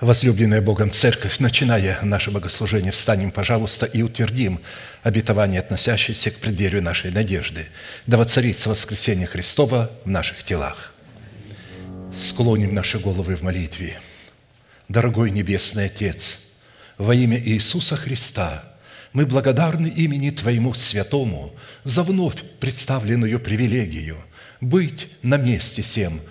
Возлюбленная 0.00 0.60
Богом 0.60 0.90
Церковь, 0.90 1.38
начиная 1.38 1.98
наше 2.02 2.30
богослужение, 2.30 2.92
встанем, 2.92 3.30
пожалуйста, 3.30 3.86
и 3.86 4.02
утвердим 4.02 4.60
обетование, 5.02 5.58
относящееся 5.58 6.30
к 6.30 6.36
преддверию 6.36 6.82
нашей 6.82 7.10
надежды. 7.10 7.68
Да 8.06 8.18
воцарится 8.18 8.68
воскресение 8.68 9.26
Христова 9.26 9.90
в 10.04 10.10
наших 10.10 10.44
телах. 10.44 10.92
Склоним 12.14 12.74
наши 12.74 12.98
головы 12.98 13.36
в 13.36 13.42
молитве. 13.42 13.98
Дорогой 14.90 15.30
Небесный 15.30 15.86
Отец, 15.86 16.40
во 16.98 17.14
имя 17.14 17.40
Иисуса 17.40 17.96
Христа 17.96 18.64
мы 19.14 19.24
благодарны 19.24 19.86
имени 19.86 20.28
Твоему 20.28 20.74
Святому 20.74 21.54
за 21.84 22.02
вновь 22.02 22.42
представленную 22.60 23.40
привилегию 23.40 24.18
быть 24.60 25.08
на 25.22 25.38
месте 25.38 25.80
всем– 25.80 26.20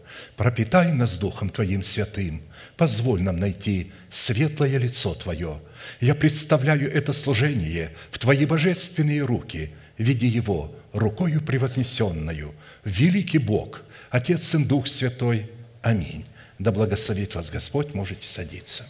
пропитай 0.37 0.91
нас 0.91 1.17
Духом 1.17 1.49
Твоим 1.49 1.83
святым, 1.83 2.41
позволь 2.77 3.21
нам 3.21 3.39
найти 3.39 3.91
светлое 4.09 4.77
лицо 4.77 5.13
Твое. 5.13 5.61
Я 5.99 6.15
представляю 6.15 6.91
это 6.91 7.13
служение 7.13 7.91
в 8.09 8.19
Твои 8.19 8.45
божественные 8.45 9.23
руки, 9.23 9.71
видя 9.97 10.27
его 10.27 10.73
рукою 10.93 11.41
превознесенную. 11.41 12.53
Великий 12.83 13.37
Бог, 13.37 13.83
Отец, 14.09 14.43
Сын, 14.43 14.65
Дух 14.65 14.87
Святой. 14.87 15.49
Аминь. 15.81 16.25
Да 16.59 16.71
благословит 16.71 17.35
вас 17.35 17.49
Господь, 17.49 17.93
можете 17.93 18.27
садиться. 18.27 18.85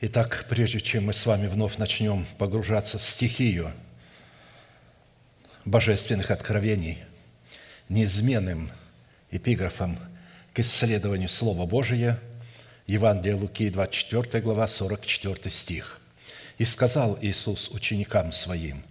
Итак, 0.00 0.46
прежде 0.48 0.80
чем 0.80 1.06
мы 1.06 1.12
с 1.12 1.26
вами 1.26 1.48
вновь 1.48 1.76
начнем 1.78 2.24
погружаться 2.38 2.98
в 2.98 3.02
стихию 3.02 3.72
божественных 5.64 6.30
откровений, 6.30 6.98
неизменным 7.88 8.70
эпиграфом 9.30 9.98
к 10.52 10.60
исследованию 10.60 11.28
Слова 11.28 11.66
Божия, 11.66 12.18
Евангелие 12.86 13.34
Луки, 13.34 13.68
24 13.70 14.42
глава, 14.42 14.66
44 14.66 15.50
стих. 15.50 16.00
«И 16.56 16.64
сказал 16.64 17.18
Иисус 17.20 17.70
ученикам 17.70 18.32
Своим, 18.32 18.82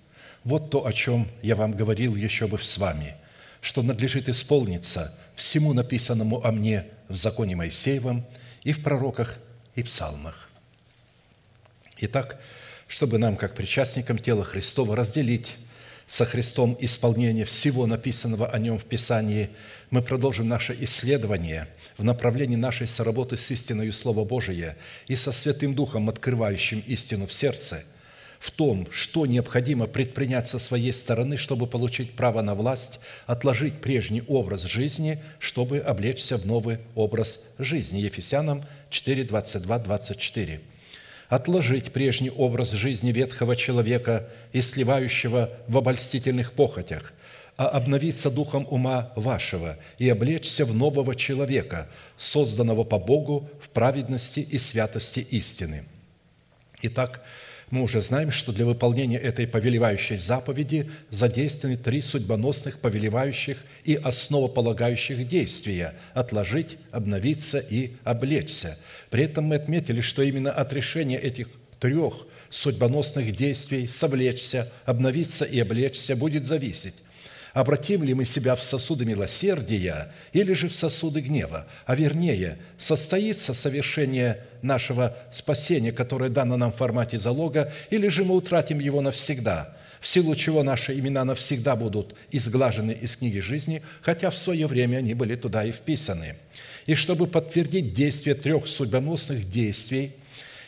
«Вот 0.43 0.69
то, 0.69 0.85
о 0.85 0.93
чем 0.93 1.27
я 1.41 1.55
вам 1.55 1.73
говорил 1.73 2.15
еще 2.15 2.47
бы 2.47 2.57
с 2.57 2.77
вами, 2.77 3.15
что 3.59 3.81
надлежит 3.81 4.29
исполниться 4.29 5.13
всему 5.35 5.73
написанному 5.73 6.45
о 6.45 6.51
мне 6.51 6.85
в 7.09 7.15
законе 7.15 7.55
Моисеевом 7.55 8.25
и 8.63 8.71
в 8.71 8.83
пророках 8.83 9.39
и 9.75 9.83
псалмах». 9.83 10.49
Итак, 11.99 12.39
чтобы 12.87 13.17
нам, 13.17 13.35
как 13.35 13.55
причастникам 13.55 14.17
тела 14.17 14.43
Христова, 14.43 14.95
разделить 14.95 15.57
со 16.07 16.23
Христом 16.25 16.77
исполнение 16.79 17.43
всего 17.43 17.85
написанного 17.85 18.47
о 18.47 18.57
Нем 18.57 18.79
в 18.79 18.85
Писании, 18.85 19.49
мы 19.89 20.01
продолжим 20.01 20.47
наше 20.47 20.75
исследование 20.79 21.67
в 21.97 22.03
направлении 22.03 22.55
нашей 22.55 22.87
соработы 22.87 23.35
с 23.37 23.51
истиной 23.51 23.91
Слова 23.91 24.23
Божия 24.23 24.77
и 25.07 25.15
со 25.15 25.33
Святым 25.33 25.75
Духом, 25.75 26.09
открывающим 26.09 26.81
истину 26.87 27.27
в 27.27 27.33
сердце, 27.33 27.83
в 28.39 28.51
том, 28.51 28.87
что 28.89 29.25
необходимо 29.25 29.87
предпринять 29.87 30.47
со 30.47 30.59
своей 30.59 30.93
стороны, 30.93 31.37
чтобы 31.37 31.67
получить 31.67 32.15
право 32.15 32.41
на 32.41 32.55
власть, 32.55 33.01
отложить 33.25 33.81
прежний 33.81 34.23
образ 34.27 34.63
жизни, 34.63 35.21
чтобы 35.39 35.79
облечься 35.79 36.37
в 36.37 36.45
новый 36.45 36.77
образ 36.95 37.41
жизни. 37.57 37.99
Ефесянам 37.99 38.63
4, 38.91 39.25
22, 39.25 39.79
24 39.79 40.61
отложить 41.29 41.91
прежний 41.91 42.29
образ 42.29 42.71
жизни 42.71 43.11
ветхого 43.11 43.55
человека 43.55 44.29
и 44.53 44.61
сливающего 44.61 45.51
в 45.67 45.77
обольстительных 45.77 46.53
похотях, 46.53 47.13
а 47.57 47.67
обновиться 47.67 48.29
духом 48.29 48.67
ума 48.69 49.11
вашего 49.15 49.77
и 49.97 50.07
облечься 50.09 50.65
в 50.65 50.73
нового 50.73 51.15
человека, 51.15 51.89
созданного 52.17 52.83
по 52.83 52.99
Богу 52.99 53.49
в 53.61 53.69
праведности 53.69 54.39
и 54.39 54.57
святости 54.57 55.19
истины». 55.19 55.85
Итак, 56.83 57.23
мы 57.69 57.81
уже 57.81 58.01
знаем, 58.01 58.31
что 58.31 58.53
для 58.53 58.65
выполнения 58.65 59.17
этой 59.17 59.45
повелевающей 59.45 60.17
заповеди 60.17 60.89
задействованы 61.09 61.77
три 61.77 62.01
судьбоносных, 62.01 62.79
повелевающих 62.79 63.57
и 63.83 63.95
основополагающих 63.95 65.27
действия– 65.27 65.93
отложить, 66.13 66.77
обновиться 66.91 67.59
и 67.59 67.91
облечься. 68.05 68.77
При 69.09 69.25
этом 69.25 69.45
мы 69.45 69.55
отметили, 69.55 69.99
что 69.99 70.21
именно 70.21 70.51
от 70.51 70.71
решения 70.71 71.17
этих 71.17 71.49
трех 71.79 72.25
судьбоносных 72.49 73.35
действий– 73.35 73.87
совлечься, 73.89 74.71
обновиться 74.85 75.43
и 75.43 75.59
облечься– 75.59 76.15
будет 76.17 76.45
зависеть, 76.45 76.95
обратим 77.53 78.01
ли 78.01 78.13
мы 78.13 78.23
себя 78.23 78.55
в 78.55 78.63
сосуды 78.63 79.03
милосердия 79.03 80.13
или 80.31 80.53
же 80.53 80.69
в 80.69 80.75
сосуды 80.75 81.19
гнева, 81.19 81.67
а 81.85 81.95
вернее, 81.95 82.59
состоится 82.77 83.53
совершение 83.53 84.45
нашего 84.61 85.15
спасения, 85.31 85.91
которое 85.91 86.29
дано 86.29 86.57
нам 86.57 86.71
в 86.71 86.75
формате 86.75 87.17
залога, 87.17 87.71
или 87.89 88.07
же 88.07 88.23
мы 88.23 88.35
утратим 88.35 88.79
его 88.79 89.01
навсегда, 89.01 89.75
в 89.99 90.07
силу 90.07 90.35
чего 90.35 90.63
наши 90.63 90.97
имена 90.97 91.25
навсегда 91.25 91.75
будут 91.75 92.15
изглажены 92.31 92.91
из 92.91 93.17
книги 93.17 93.39
жизни, 93.39 93.81
хотя 94.01 94.29
в 94.29 94.37
свое 94.37 94.67
время 94.67 94.97
они 94.97 95.13
были 95.13 95.35
туда 95.35 95.65
и 95.65 95.71
вписаны. 95.71 96.35
И 96.85 96.95
чтобы 96.95 97.27
подтвердить 97.27 97.93
действие 97.93 98.35
трех 98.35 98.67
судьбоносных 98.67 99.49
действий, 99.49 100.13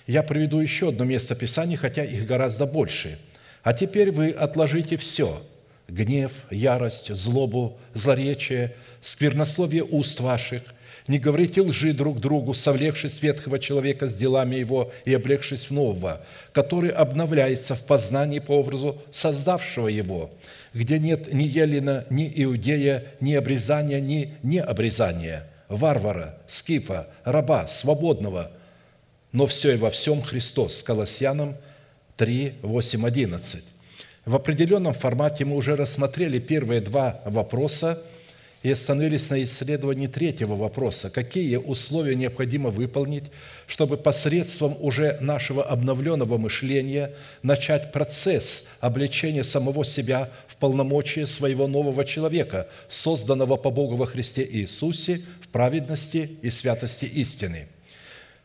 я 0.07 0.23
приведу 0.23 0.59
еще 0.59 0.89
одно 0.89 1.05
место 1.05 1.35
Писания, 1.35 1.77
хотя 1.77 2.03
их 2.03 2.25
гораздо 2.25 2.65
больше. 2.65 3.19
«А 3.61 3.73
теперь 3.73 4.11
вы 4.11 4.31
отложите 4.31 4.97
все– 4.97 5.43
гнев, 5.87 6.31
ярость, 6.49 7.13
злобу, 7.13 7.77
злоречие, 7.93 8.75
сквернословие 9.01 9.83
уст 9.83 10.19
ваших, 10.19 10.61
не 11.09 11.17
говорите 11.17 11.61
лжи 11.61 11.91
друг 11.91 12.19
другу, 12.19 12.53
совлекшись 12.53 13.23
ветхого 13.23 13.57
человека 13.57 14.07
с 14.07 14.15
делами 14.15 14.57
его 14.57 14.91
и 15.05 15.13
облегшись 15.15 15.65
в 15.65 15.71
нового, 15.71 16.21
который 16.53 16.91
обновляется 16.91 17.73
в 17.73 17.81
познании 17.83 18.37
по 18.37 18.51
образу 18.51 19.01
создавшего 19.09 19.87
его, 19.87 20.29
где 20.71 20.99
нет 20.99 21.33
ни 21.33 21.43
елена, 21.43 22.05
ни 22.11 22.31
иудея, 22.35 23.05
ни 23.21 23.33
обрезания, 23.33 23.99
ни 23.99 24.35
необрезания, 24.43 25.47
варвара, 25.67 26.37
скифа, 26.45 27.07
раба, 27.23 27.65
свободного, 27.65 28.51
но 29.31 29.47
все 29.47 29.73
и 29.73 29.77
во 29.77 29.89
всем 29.89 30.21
Христос. 30.21 30.83
Колоссянам 30.83 31.57
3, 32.17 32.53
8, 32.61 33.07
11. 33.07 33.65
В 34.25 34.35
определенном 34.35 34.93
формате 34.93 35.43
мы 35.43 35.55
уже 35.55 35.75
рассмотрели 35.75 36.37
первые 36.37 36.81
два 36.81 37.19
вопроса 37.25 37.99
и 38.61 38.71
остановились 38.71 39.29
на 39.29 39.41
исследовании 39.43 40.07
третьего 40.07 40.55
вопроса. 40.55 41.09
Какие 41.09 41.55
условия 41.55 42.15
необходимо 42.15 42.69
выполнить, 42.69 43.25
чтобы 43.67 43.97
посредством 43.97 44.75
уже 44.79 45.17
нашего 45.21 45.63
обновленного 45.63 46.37
мышления 46.37 47.13
начать 47.41 47.91
процесс 47.91 48.67
обличения 48.79 49.43
самого 49.43 49.85
себя 49.85 50.29
в 50.47 50.57
полномочия 50.57 51.25
своего 51.25 51.67
нового 51.67 52.03
человека, 52.03 52.67
созданного 52.89 53.55
по 53.55 53.71
Богу 53.71 53.95
во 53.95 54.05
Христе 54.05 54.47
Иисусе 54.49 55.21
в 55.41 55.47
праведности 55.47 56.37
и 56.41 56.49
святости 56.49 57.05
истины– 57.05 57.67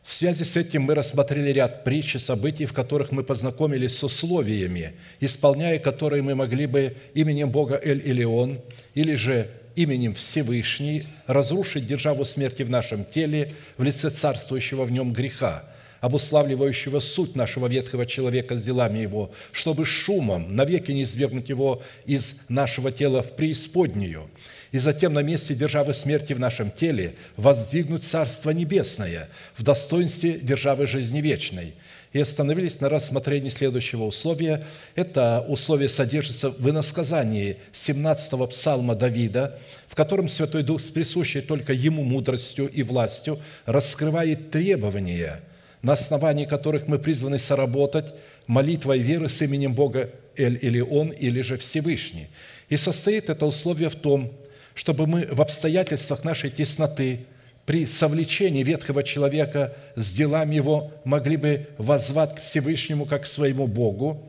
в 0.05 0.13
связи 0.13 0.43
с 0.43 0.55
этим 0.55 0.83
мы 0.83 0.93
рассмотрели 0.93 1.49
ряд 1.49 1.83
притч 1.83 2.15
и 2.15 2.19
событий, 2.19 2.67
в 2.67 2.73
которых 2.73 3.11
мы 3.11 3.23
познакомились 3.23 3.97
с 3.97 4.03
условиями, 4.03 4.93
исполняя 5.19 5.79
которые 5.79 6.21
мы 6.21 6.35
могли 6.35 6.67
бы 6.67 6.95
именем 7.15 7.49
Бога 7.49 7.81
Эль-Илион 7.83 8.61
или 8.93 9.15
же 9.15 9.49
именем 9.75 10.13
Всевышний 10.13 11.07
разрушить 11.27 11.87
державу 11.87 12.25
смерти 12.25 12.63
в 12.63 12.69
нашем 12.69 13.05
теле 13.05 13.55
в 13.77 13.83
лице 13.83 14.09
царствующего 14.09 14.85
в 14.85 14.91
нем 14.91 15.13
греха, 15.13 15.65
обуславливающего 16.01 16.99
суть 16.99 17.35
нашего 17.35 17.67
ветхого 17.67 18.05
человека 18.05 18.57
с 18.57 18.63
делами 18.63 18.99
его, 18.99 19.31
чтобы 19.51 19.85
шумом 19.85 20.55
навеки 20.55 20.91
не 20.91 21.05
свергнуть 21.05 21.49
его 21.49 21.83
из 22.05 22.35
нашего 22.49 22.91
тела 22.91 23.23
в 23.23 23.35
преисподнюю, 23.35 24.29
и 24.71 24.77
затем 24.77 25.13
на 25.13 25.21
месте 25.21 25.53
державы 25.53 25.93
смерти 25.93 26.33
в 26.33 26.39
нашем 26.39 26.71
теле 26.71 27.15
воздвигнуть 27.37 28.03
Царство 28.03 28.51
Небесное 28.51 29.29
в 29.57 29.63
достоинстве 29.63 30.33
державы 30.33 30.87
жизни 30.87 31.21
вечной– 31.21 31.73
и 32.15 32.19
остановились 32.21 32.79
на 32.79 32.87
рассмотрении 32.87 33.49
следующего 33.49 34.03
условия. 34.03 34.63
Это 34.95 35.43
условие 35.49 35.89
содержится 35.89 36.49
в 36.49 36.69
иносказании 36.69 37.57
17-го 37.73 38.47
псалма 38.47 38.95
Давида, 38.95 39.59
в 39.85 39.95
котором 39.95 40.29
Святой 40.29 40.63
Дух 40.63 40.79
с 40.79 40.89
присущей 40.89 41.41
только 41.41 41.73
Ему 41.73 42.03
мудростью 42.03 42.69
и 42.69 42.83
властью 42.83 43.41
раскрывает 43.65 44.49
требования, 44.49 45.41
на 45.81 45.91
основании 45.91 46.45
которых 46.45 46.87
мы 46.87 46.99
призваны 46.99 47.37
соработать 47.37 48.13
молитвой 48.47 48.99
веры 48.99 49.27
с 49.27 49.41
именем 49.41 49.73
Бога 49.73 50.09
Эль 50.37 50.57
или 50.61 50.79
Он, 50.79 51.09
или 51.09 51.41
же 51.41 51.57
Всевышний. 51.57 52.29
И 52.69 52.77
состоит 52.77 53.29
это 53.29 53.45
условие 53.45 53.89
в 53.89 53.95
том, 53.95 54.31
чтобы 54.73 55.05
мы 55.05 55.27
в 55.29 55.41
обстоятельствах 55.41 56.23
нашей 56.23 56.49
тесноты– 56.49 57.25
при 57.65 57.87
совлечении 57.87 58.63
ветхого 58.63 59.03
человека 59.03 59.73
с 59.95 60.13
делами 60.13 60.55
его 60.55 60.91
могли 61.03 61.35
бы 61.35 61.67
воззвать 61.77 62.35
к 62.35 62.41
Всевышнему 62.41 63.05
как 63.05 63.23
к 63.23 63.27
своему 63.27 63.67
Богу 63.67 64.21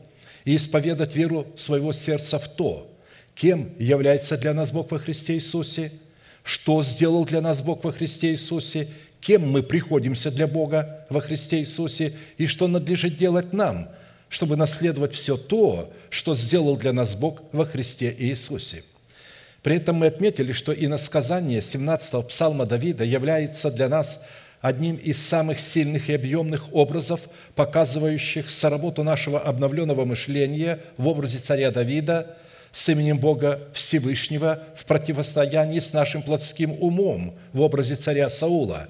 и 0.45 0.57
исповедать 0.57 1.15
веру 1.15 1.47
своего 1.55 1.93
сердца 1.93 2.39
в 2.39 2.49
то, 2.49 2.91
кем 3.35 3.71
является 3.79 4.39
для 4.39 4.55
нас 4.55 4.73
Бог 4.73 4.91
во 4.91 4.99
Христе 4.99 5.35
Иисусе, 5.35 5.93
что 6.45 6.83
сделал 6.83 7.25
для 7.27 7.43
нас 7.43 7.61
Бог 7.61 7.85
во 7.85 7.93
Христе 7.93 8.31
Иисусе, 8.31 8.89
кем 9.21 9.51
мы 9.51 9.63
приходимся 9.63 10.31
для 10.31 10.47
Бога 10.47 11.07
во 11.11 11.21
Христе 11.21 11.59
Иисусе 11.59 12.15
и 12.39 12.47
что 12.47 12.69
надлежит 12.69 13.19
делать 13.19 13.53
нам, 13.53 13.91
чтобы 14.31 14.57
наследовать 14.57 15.13
все 15.13 15.37
то, 15.37 15.93
что 16.09 16.35
сделал 16.35 16.77
для 16.77 16.93
нас 16.95 17.15
Бог 17.15 17.43
во 17.53 17.67
Христе 17.67 18.15
Иисусе– 18.19 18.83
при 19.67 19.79
этом 19.79 19.97
мы 19.97 20.07
отметили, 20.07 20.53
что 20.53 20.73
иносказание 20.73 21.59
17-го 21.59 22.23
псалма 22.23 22.67
Давида 22.67 23.03
является 23.03 23.69
для 23.69 23.89
нас 23.89 24.23
одним 24.61 24.95
из 24.95 25.21
самых 25.21 25.59
сильных 25.59 26.09
и 26.09 26.15
объемных 26.15 26.73
образов, 26.73 27.23
показывающих 27.57 28.49
соработу 28.49 29.03
нашего 29.03 29.41
обновленного 29.41 30.05
мышления 30.05 30.79
в 30.97 31.09
образе 31.09 31.39
царя 31.39 31.73
Давида 31.73 32.37
с 32.71 32.89
именем 32.91 33.19
Бога 33.19 33.69
Всевышнего 33.73 34.63
в 34.77 34.87
противостоянии 34.87 35.81
с 35.81 35.93
нашим 35.93 36.23
плотским 36.23 36.81
умом 36.81 37.35
в 37.53 37.61
образе 37.61 37.97
царя 37.97 38.31
Саула 38.31 38.87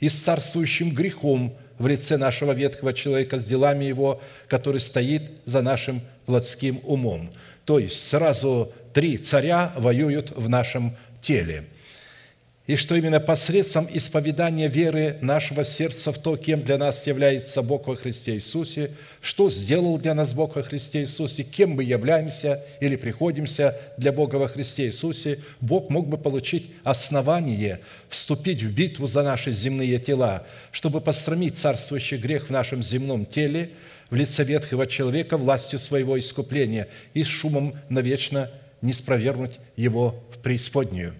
и 0.00 0.08
с 0.08 0.20
царствующим 0.20 0.90
грехом 0.90 1.56
в 1.78 1.86
лице 1.86 2.16
нашего 2.16 2.50
ветхого 2.50 2.94
человека 2.94 3.38
с 3.38 3.46
делами 3.46 3.84
его, 3.84 4.20
который 4.48 4.80
стоит 4.80 5.30
за 5.44 5.62
нашим 5.62 6.00
плотским 6.24 6.80
умом. 6.82 7.30
То 7.64 7.78
есть 7.78 8.08
сразу 8.08 8.72
три 8.96 9.18
царя 9.18 9.74
воюют 9.76 10.32
в 10.34 10.48
нашем 10.48 10.96
теле. 11.20 11.64
И 12.66 12.76
что 12.76 12.96
именно 12.96 13.20
посредством 13.20 13.86
исповедания 13.92 14.68
веры 14.68 15.18
нашего 15.20 15.64
сердца 15.64 16.12
в 16.12 16.18
то, 16.18 16.38
кем 16.38 16.62
для 16.62 16.78
нас 16.78 17.06
является 17.06 17.60
Бог 17.60 17.88
во 17.88 17.96
Христе 17.96 18.36
Иисусе, 18.36 18.92
что 19.20 19.50
сделал 19.50 19.98
для 19.98 20.14
нас 20.14 20.32
Бог 20.32 20.56
во 20.56 20.62
Христе 20.62 21.02
Иисусе, 21.02 21.42
кем 21.42 21.72
мы 21.72 21.84
являемся 21.84 22.64
или 22.80 22.96
приходимся 22.96 23.76
для 23.98 24.12
Бога 24.12 24.36
во 24.36 24.48
Христе 24.48 24.86
Иисусе, 24.86 25.40
Бог 25.60 25.90
мог 25.90 26.08
бы 26.08 26.16
получить 26.16 26.70
основание 26.82 27.80
вступить 28.08 28.62
в 28.62 28.72
битву 28.72 29.06
за 29.06 29.22
наши 29.22 29.52
земные 29.52 29.98
тела, 29.98 30.46
чтобы 30.72 31.02
посрамить 31.02 31.58
царствующий 31.58 32.16
грех 32.16 32.46
в 32.46 32.50
нашем 32.50 32.82
земном 32.82 33.26
теле 33.26 33.72
в 34.08 34.14
лице 34.14 34.42
ветхого 34.42 34.86
человека 34.86 35.36
властью 35.36 35.80
своего 35.80 36.18
искупления 36.18 36.88
и 37.12 37.24
шумом 37.24 37.74
навечно 37.90 38.50
не 38.82 38.92
спровергнуть 38.92 39.58
его 39.76 40.22
в 40.30 40.38
преисподнюю. 40.38 41.14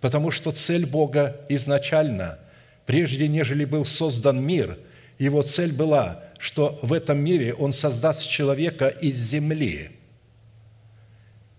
Потому 0.00 0.30
что 0.30 0.52
цель 0.52 0.86
Бога 0.86 1.40
изначально, 1.48 2.38
прежде 2.86 3.28
нежели 3.28 3.64
был 3.64 3.84
создан 3.84 4.44
мир, 4.44 4.78
его 5.18 5.42
цель 5.42 5.72
была, 5.72 6.24
что 6.38 6.78
в 6.82 6.92
этом 6.92 7.18
мире 7.18 7.54
Он 7.54 7.72
создаст 7.72 8.28
человека 8.28 8.88
из 8.88 9.16
земли. 9.16 9.90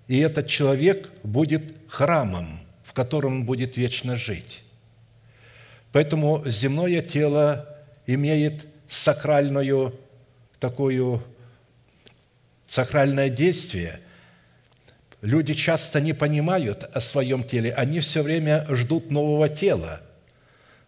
И 0.08 0.20
этот 0.20 0.48
человек 0.48 1.10
будет 1.24 1.64
храмом, 1.88 2.60
в 2.84 2.94
котором 2.94 3.38
он 3.38 3.46
будет 3.46 3.78
вечно 3.78 4.16
жить. 4.16 4.62
Поэтому 5.92 6.44
земное 6.46 7.02
тело 7.02 7.68
имеет 8.06 8.68
сакральную 8.88 9.98
такую 10.60 11.24
сакральное 12.68 13.30
действие– 13.30 14.00
Люди 15.26 15.56
часто 15.56 16.02
не 16.02 16.14
понимают 16.14 16.84
о 16.84 17.02
своем 17.02 17.44
теле, 17.44 17.74
они 17.74 18.00
все 18.00 18.22
время 18.22 18.64
ждут 18.70 19.10
нового 19.10 19.50
тела. 19.50 20.02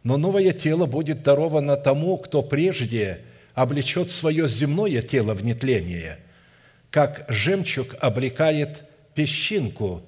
Но 0.03 0.17
новое 0.17 0.53
тело 0.53 0.85
будет 0.85 1.23
даровано 1.23 1.75
тому, 1.75 2.19
кто 2.19 2.43
прежде 2.43 3.21
облечет 3.55 4.11
свое 4.11 4.47
земное 4.47 5.01
тело 5.01 5.33
в 5.33 5.43
нетление, 5.43 6.19
как 6.91 7.25
жемчуг 7.29 7.95
облекает 7.99 8.83
песчинку 9.15 10.03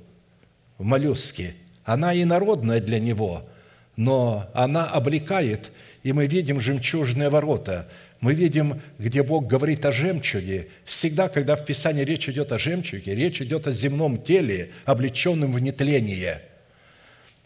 в 0.77 0.83
моллюске. 0.83 1.55
Она 1.83 2.13
и 2.13 2.23
народная 2.23 2.81
для 2.81 2.99
него, 2.99 3.49
но 3.95 4.47
она 4.53 4.85
облекает, 4.85 5.71
и 6.03 6.13
мы 6.13 6.27
видим 6.27 6.61
жемчужные 6.61 7.29
ворота– 7.29 7.87
мы 8.21 8.33
видим, 8.33 8.81
где 8.97 9.23
Бог 9.23 9.47
говорит 9.47 9.85
о 9.85 9.93
жемчуге. 9.93 10.67
Всегда, 10.83 11.29
когда 11.29 11.55
в 11.55 11.65
Писании 11.65 12.03
речь 12.03 12.27
идет 12.27 12.51
о 12.51 12.59
жемчуге, 12.59 13.15
речь 13.15 13.41
идет 13.41 13.65
о 13.67 13.71
земном 13.71 14.21
теле, 14.21 14.71
облеченном 14.85 15.53
в 15.53 15.59
нетление. 15.59 16.41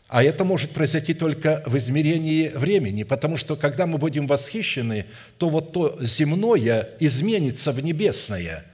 А 0.07 0.23
это 0.23 0.43
может 0.43 0.71
произойти 0.71 1.13
только 1.13 1.63
в 1.65 1.77
измерении 1.77 2.49
времени, 2.49 3.03
потому 3.03 3.37
что 3.37 3.55
когда 3.55 3.85
мы 3.85 3.97
будем 3.97 4.25
восхищены, 4.25 5.05
то 5.37 5.49
вот 5.49 5.73
то 5.73 5.97
земное 6.01 6.89
изменится 6.99 7.71
в 7.71 7.79
небесное 7.79 8.65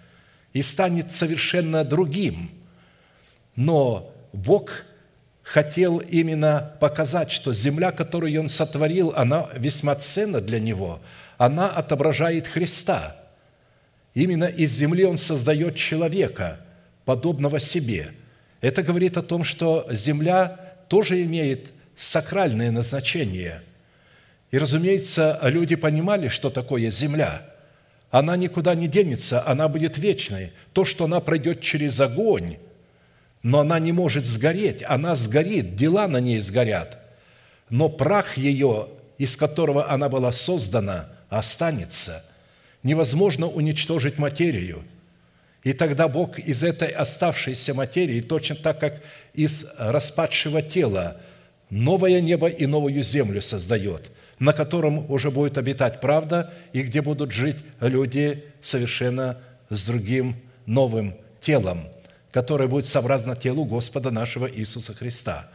и 0.53 0.61
станет 0.61 1.11
совершенно 1.11 1.83
другим. 1.83 2.51
Но 3.55 4.13
Бог 4.31 4.85
хотел 5.43 5.97
именно 5.97 6.75
показать, 6.79 7.31
что 7.31 7.51
земля, 7.51 7.91
которую 7.91 8.39
Он 8.39 8.47
сотворил, 8.47 9.11
она 9.15 9.49
весьма 9.53 9.95
ценна 9.95 10.39
для 10.39 10.61
Него– 10.61 11.01
она 11.39 11.69
отображает 11.69 12.47
Христа. 12.47 13.16
Именно 14.13 14.44
из 14.44 14.73
земли 14.73 15.06
Он 15.06 15.18
создает 15.18 15.78
человека, 15.78 16.59
подобного 17.06 17.61
себе. 17.61 18.11
Это 18.59 18.83
говорит 18.83 19.16
о 19.16 19.21
том, 19.21 19.45
что 19.45 19.87
земля 19.90 20.75
тоже 20.90 21.23
имеет 21.23 21.71
сакральное 21.95 22.71
назначение. 22.71 23.61
И, 24.52 24.57
разумеется, 24.57 25.40
люди 25.44 25.75
понимали, 25.78 26.28
что 26.28 26.49
такое 26.49 26.92
земля. 26.92 27.45
Она 28.11 28.35
никуда 28.35 28.75
не 28.75 28.90
денется, 28.90 29.42
она 29.47 29.69
будет 29.69 29.97
вечной. 29.97 30.52
То, 30.73 30.83
что 30.83 31.06
она 31.06 31.21
пройдет 31.21 31.61
через 31.61 32.02
огонь, 32.02 32.57
но 33.44 33.59
она 33.59 33.80
не 33.80 33.94
может 33.94 34.25
сгореть, 34.25 34.83
она 34.85 35.16
сгорит, 35.16 35.78
дела 35.78 36.09
на 36.09 36.19
ней 36.19 36.42
сгорят. 36.42 36.99
Но 37.69 37.87
прах 37.87 38.35
ее, 38.37 38.90
из 39.18 39.37
которого 39.37 39.90
она 39.90 40.09
была 40.09 40.33
создана– 40.33 41.07
останется. 41.30 42.26
Невозможно 42.83 43.48
уничтожить 43.48 44.18
материю. 44.18 44.83
И 45.64 45.74
тогда 45.74 46.07
Бог 46.07 46.40
из 46.40 46.64
этой 46.64 46.88
оставшейся 46.88 47.74
материи, 47.74 48.21
точно 48.21 48.56
так, 48.56 48.80
как 48.80 49.02
из 49.33 49.66
распадшего 49.78 50.62
тела, 50.62 51.19
новое 51.69 52.21
небо 52.21 52.48
и 52.48 52.66
новую 52.66 53.04
землю 53.04 53.42
создает, 53.42 54.09
на 54.40 54.54
котором 54.54 55.09
уже 55.12 55.31
будет 55.31 55.57
обитать 55.57 56.00
правда, 56.00 56.54
и 56.71 56.81
где 56.81 57.02
будут 57.02 57.31
жить 57.31 57.57
люди 57.81 58.45
совершенно 58.62 59.40
с 59.69 59.86
другим 59.86 60.38
новым 60.66 61.16
телом, 61.42 61.90
которое 62.31 62.68
будет 62.69 62.86
сообразно 62.86 63.36
телу 63.36 63.66
Господа 63.66 64.12
нашего 64.12 64.50
Иисуса 64.50 64.94
Христа. 64.94 65.50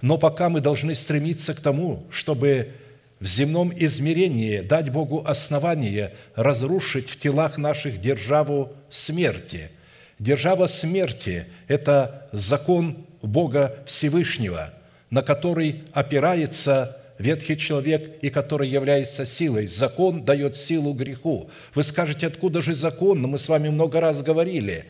Но 0.00 0.18
пока 0.18 0.48
мы 0.48 0.60
должны 0.60 0.94
стремиться 0.94 1.54
к 1.54 1.60
тому, 1.60 2.06
чтобы 2.10 2.72
в 3.20 3.26
земном 3.26 3.72
измерении 3.74 4.60
дать 4.60 4.90
Богу 4.90 5.24
основание 5.26 6.14
разрушить 6.34 7.08
в 7.08 7.18
телах 7.18 7.58
наших 7.58 8.00
державу 8.00 8.72
смерти. 8.88 9.70
Держава 10.18 10.66
смерти– 10.66 11.46
это 11.68 12.28
закон 12.32 13.06
Бога 13.22 13.82
Всевышнего, 13.86 14.72
на 15.10 15.22
который 15.22 15.82
опирается 15.92 16.96
ветхий 17.18 17.56
человек 17.56 18.18
и 18.22 18.30
который 18.30 18.68
является 18.68 19.26
силой. 19.26 19.66
Закон 19.66 20.24
дает 20.24 20.54
силу 20.54 20.92
греху. 20.92 21.50
Вы 21.74 21.82
скажете, 21.82 22.28
откуда 22.28 22.62
же 22.62 22.74
закон? 22.74 23.20
Но 23.20 23.28
мы 23.28 23.38
с 23.38 23.48
вами 23.48 23.68
много 23.68 24.00
раз 24.00 24.22
говорили, 24.22 24.84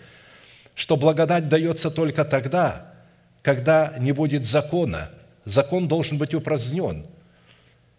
что 0.74 0.96
благодать 0.96 1.48
дается 1.48 1.90
только 1.90 2.24
тогда, 2.26 2.92
когда 3.42 3.94
не 3.98 4.12
будет 4.12 4.44
закона. 4.44 5.10
Закон 5.46 5.88
должен 5.88 6.18
быть 6.18 6.34
упразднен– 6.34 7.06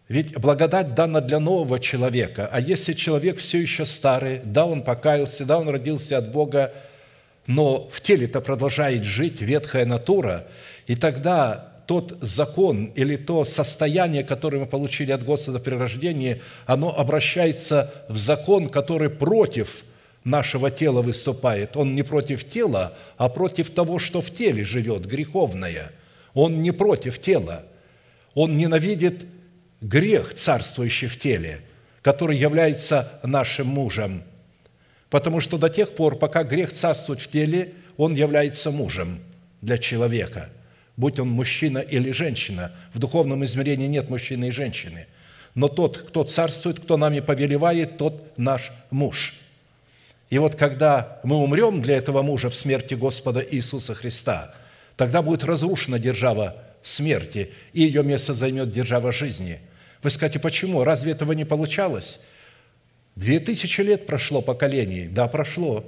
Ведь 0.10 0.36
благодать 0.40 0.96
дана 0.96 1.22
для 1.22 1.40
нового 1.40 1.80
человека. 1.80 2.50
А 2.52 2.60
если 2.60 2.94
человек 2.94 3.38
все 3.38 3.60
еще 3.60 3.86
старый, 3.86 4.42
да, 4.44 4.66
он 4.66 4.82
покаялся, 4.82 5.46
да, 5.46 5.60
он 5.60 5.70
родился 5.70 6.18
от 6.18 6.32
Бога, 6.32 6.74
но 7.46 7.88
в 7.90 8.02
теле-то 8.02 8.42
продолжает 8.42 9.04
жить 9.04 9.40
ветхая 9.40 9.86
натура, 9.86 10.48
и 10.88 10.96
тогда 10.96 11.74
тот 11.86 12.18
закон 12.22 12.86
или 12.96 13.18
то 13.18 13.46
состояние, 13.46 14.24
которое 14.24 14.60
мы 14.60 14.66
получили 14.66 15.12
от 15.12 15.24
Господа 15.24 15.60
при 15.60 15.76
рождении, 15.76 16.42
оно 16.66 16.96
обращается 16.96 17.94
в 18.10 18.18
закон, 18.18 18.68
который 18.68 19.12
против 19.12 19.84
нашего 20.24 20.72
тела 20.72 21.04
выступает. 21.04 21.78
Он 21.78 21.94
не 21.94 22.02
против 22.02 22.50
тела, 22.50 22.96
а 23.18 23.30
против 23.30 23.70
того, 23.70 24.00
что 24.00 24.22
в 24.22 24.32
теле 24.32 24.66
живет, 24.66 25.06
греховное. 25.06 25.92
Он 26.34 26.64
не 26.64 26.72
против 26.72 27.20
тела. 27.20 27.64
Он 28.34 28.58
ненавидит 28.58 29.26
грех, 29.82 30.34
царствующий 30.34 31.08
в 31.08 31.18
теле, 31.18 31.62
который 32.02 32.38
является 32.38 33.20
нашим 33.24 33.68
мужем. 33.68 34.24
Потому 35.10 35.40
что 35.40 35.58
до 35.58 35.70
тех 35.70 35.96
пор, 35.96 36.18
пока 36.18 36.44
грех 36.44 36.72
царствует 36.72 37.22
в 37.22 37.30
теле, 37.30 37.74
он 37.98 38.14
является 38.14 38.72
мужем 38.72 39.20
для 39.62 39.78
человека, 39.78 40.50
будь 40.96 41.20
он 41.20 41.30
мужчина 41.30 41.80
или 41.80 42.12
женщина. 42.12 42.72
В 42.94 43.00
духовном 43.00 43.44
измерении 43.46 43.88
нет 43.88 44.10
мужчины 44.10 44.50
и 44.50 44.52
женщины. 44.52 45.08
Но 45.56 45.68
тот, 45.68 45.98
кто 45.98 46.24
царствует, 46.24 46.80
кто 46.80 46.96
нами 46.96 47.20
повелевает, 47.22 47.98
тот 47.98 48.38
наш 48.38 48.72
муж. 48.92 49.40
И 50.30 50.38
вот 50.38 50.56
когда 50.56 51.20
мы 51.24 51.38
умрем 51.38 51.82
для 51.82 51.98
этого 51.98 52.22
мужа 52.22 52.52
в 52.52 52.56
смерти 52.56 52.94
Господа 52.94 53.40
Иисуса 53.40 53.96
Христа, 53.96 54.54
тогда 54.96 55.24
будет 55.24 55.44
разрушена 55.44 55.98
держава 55.98 56.56
смерти, 56.84 57.50
и 57.74 57.82
ее 57.82 58.04
место 58.04 58.34
займет 58.34 58.72
держава 58.72 59.12
жизни– 59.12 59.60
вы 60.02 60.10
скажете, 60.10 60.40
почему? 60.40 60.84
Разве 60.84 61.12
этого 61.12 61.34
не 61.34 61.46
получалось? 61.46 62.22
Две 63.16 63.40
тысячи 63.40 63.82
лет 63.82 64.06
прошло 64.06 64.42
поколений. 64.42 65.08
Да, 65.08 65.28
прошло. 65.28 65.86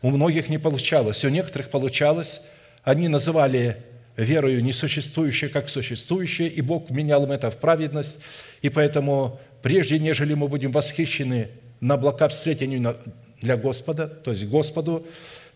У 0.00 0.10
многих 0.10 0.48
не 0.48 0.58
получалось, 0.58 1.24
у 1.24 1.28
некоторых 1.28 1.70
получалось. 1.70 2.42
Они 2.82 3.08
называли 3.08 3.84
верою 4.16 4.62
несуществующее 4.64 5.50
как 5.50 5.68
существующее, 5.68 6.48
и 6.48 6.62
Бог 6.62 6.88
вменял 6.88 7.24
им 7.24 7.32
это 7.32 7.50
в 7.50 7.58
праведность. 7.58 8.18
И 8.62 8.70
поэтому, 8.70 9.38
прежде 9.62 9.98
нежели 9.98 10.32
мы 10.32 10.48
будем 10.48 10.70
восхищены 10.70 11.48
на 11.80 11.94
облака 11.94 12.28
встретению 12.28 12.96
для 13.42 13.56
Господа, 13.58 14.06
то 14.08 14.30
есть 14.30 14.46
Господу, 14.46 15.06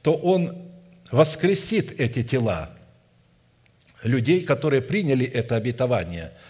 то 0.03 0.13
Он 0.13 0.71
воскресит 1.11 1.99
эти 1.99 2.23
тела 2.23 2.71
людей, 4.03 4.43
которые 4.43 4.83
приняли 4.83 5.25
это 5.25 5.57
обетование– 5.57 6.33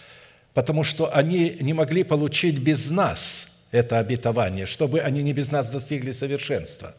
потому 0.53 0.83
что 0.83 1.15
они 1.15 1.57
не 1.61 1.73
могли 1.73 2.03
получить 2.03 2.57
без 2.59 2.89
нас 2.89 3.57
это 3.71 3.99
обетование, 3.99 4.65
чтобы 4.65 4.99
они 4.99 5.23
не 5.23 5.33
без 5.33 5.51
нас 5.51 5.71
достигли 5.71 6.11
совершенства. 6.11 6.93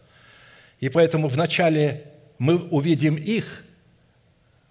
И 0.80 0.88
поэтому 0.88 1.28
вначале 1.28 2.04
мы 2.38 2.56
увидим 2.56 3.14
их 3.14 3.64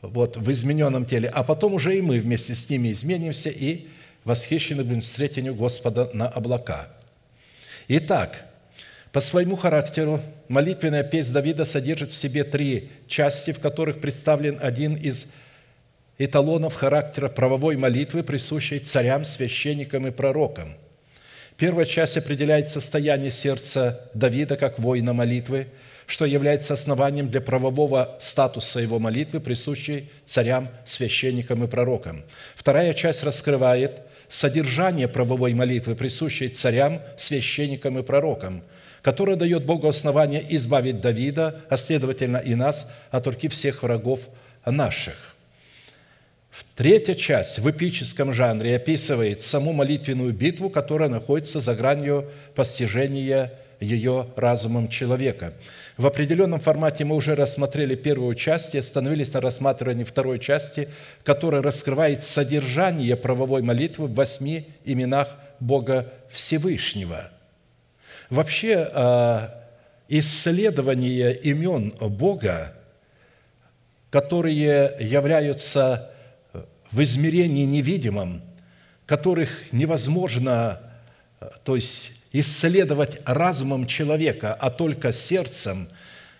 вот, 0.02 0.36
в 0.36 0.52
измененном 0.52 1.06
теле, 1.06 1.30
а 1.30 1.44
потом 1.44 1.76
уже 1.76 1.98
и 1.98 2.02
мы 2.02 2.20
вместе 2.20 2.56
с 2.56 2.70
ними 2.70 2.92
изменимся 2.92 3.50
и 3.50 3.88
восхищены 4.24 4.84
будем 4.84 5.02
встретению 5.02 5.56
Господа 5.56 6.10
на 6.14 6.28
облака. 6.28 6.90
Итак, 7.88 8.46
по 9.12 9.20
своему 9.20 9.56
характеру 9.56 10.22
молитвенная 10.48 11.04
песня 11.04 11.36
Давида 11.36 11.66
содержит 11.66 12.12
в 12.12 12.16
себе 12.16 12.44
три 12.44 12.90
части, 13.08 13.52
в 13.52 13.60
которых 13.60 14.00
представлен 14.00 14.58
один 14.62 14.96
из 14.96 15.34
эталонов 16.26 16.76
характера 16.76 17.30
правовой 17.30 17.78
молитвы, 17.78 18.24
присущей 18.24 18.80
царям, 18.80 19.26
священникам 19.26 20.08
и 20.08 20.12
пророкам. 20.12 20.76
Первая 21.58 21.86
часть 21.86 22.18
определяет 22.18 22.68
состояние 22.68 23.32
сердца 23.32 24.10
Давида 24.14 24.56
как 24.56 24.80
воина 24.80 25.14
молитвы, 25.14 25.68
что 26.08 26.26
является 26.26 26.74
основанием 26.74 27.30
для 27.30 27.42
правового 27.42 28.18
статуса 28.20 28.80
его 28.80 29.00
молитвы, 29.00 29.40
присущей 29.40 30.12
царям, 30.26 30.70
священникам 30.86 31.64
и 31.64 31.68
пророкам. 31.68 32.24
Вторая 32.56 32.94
часть 32.94 33.24
раскрывает 33.24 34.02
содержание 34.28 35.08
правовой 35.08 35.54
молитвы, 35.54 35.96
присущей 35.96 36.50
царям, 36.50 37.02
священникам 37.18 37.98
и 37.98 38.04
пророкам, 38.04 38.64
которая 39.02 39.36
дает 39.36 39.66
Богу 39.66 39.88
основание 39.88 40.46
избавить 40.56 41.02
Давида, 41.02 41.62
а 41.70 41.78
следовательно 41.78 42.38
и 42.38 42.56
нас, 42.56 42.92
от 43.10 43.28
руки 43.28 43.48
всех 43.48 43.84
врагов 43.84 44.22
наших. 44.66 45.31
Третья 46.76 47.16
часть 47.16 47.60
в 47.60 47.70
эпическом 47.70 48.34
жанре 48.34 48.76
описывает 48.76 49.42
саму 49.42 49.74
молитвенную 49.74 50.34
битву, 50.34 50.70
которая 50.70 51.10
находится 51.10 51.60
за 51.60 51.76
гранью 51.76 52.30
постижения 52.56 53.54
ее 53.80 54.28
разумом 54.36 54.88
человека. 54.88 55.54
В 55.98 56.08
определенном 56.08 56.60
формате 56.60 57.04
мы 57.04 57.16
уже 57.16 57.36
рассмотрели 57.36 57.96
первую 57.96 58.36
часть 58.36 58.76
и 58.76 58.78
остановились 58.78 59.34
на 59.34 59.42
рассматривании 59.42 60.04
второй 60.04 60.40
части, 60.40 60.88
которая 61.24 61.62
раскрывает 61.62 62.24
содержание 62.24 63.16
правовой 63.16 63.62
молитвы 63.62 64.08
в 64.08 64.14
восьми 64.14 64.68
именах 64.86 65.36
Бога 65.60 66.12
Всевышнего. 66.30 67.30
Вообще, 68.30 68.90
а, 68.94 69.62
исследование 70.08 71.36
имен 71.36 71.92
Бога, 72.00 72.74
которые 74.10 74.96
являются 75.00 76.11
в 76.92 77.02
измерении 77.02 77.66
невидимом, 77.66 78.42
которых 79.06 79.72
невозможно 79.72 80.80
то 81.64 81.76
есть 81.76 82.22
исследовать 82.32 83.20
разумом 83.26 83.88
человека, 83.88 84.54
а 84.54 84.70
только 84.70 85.12
сердцем, 85.12 85.90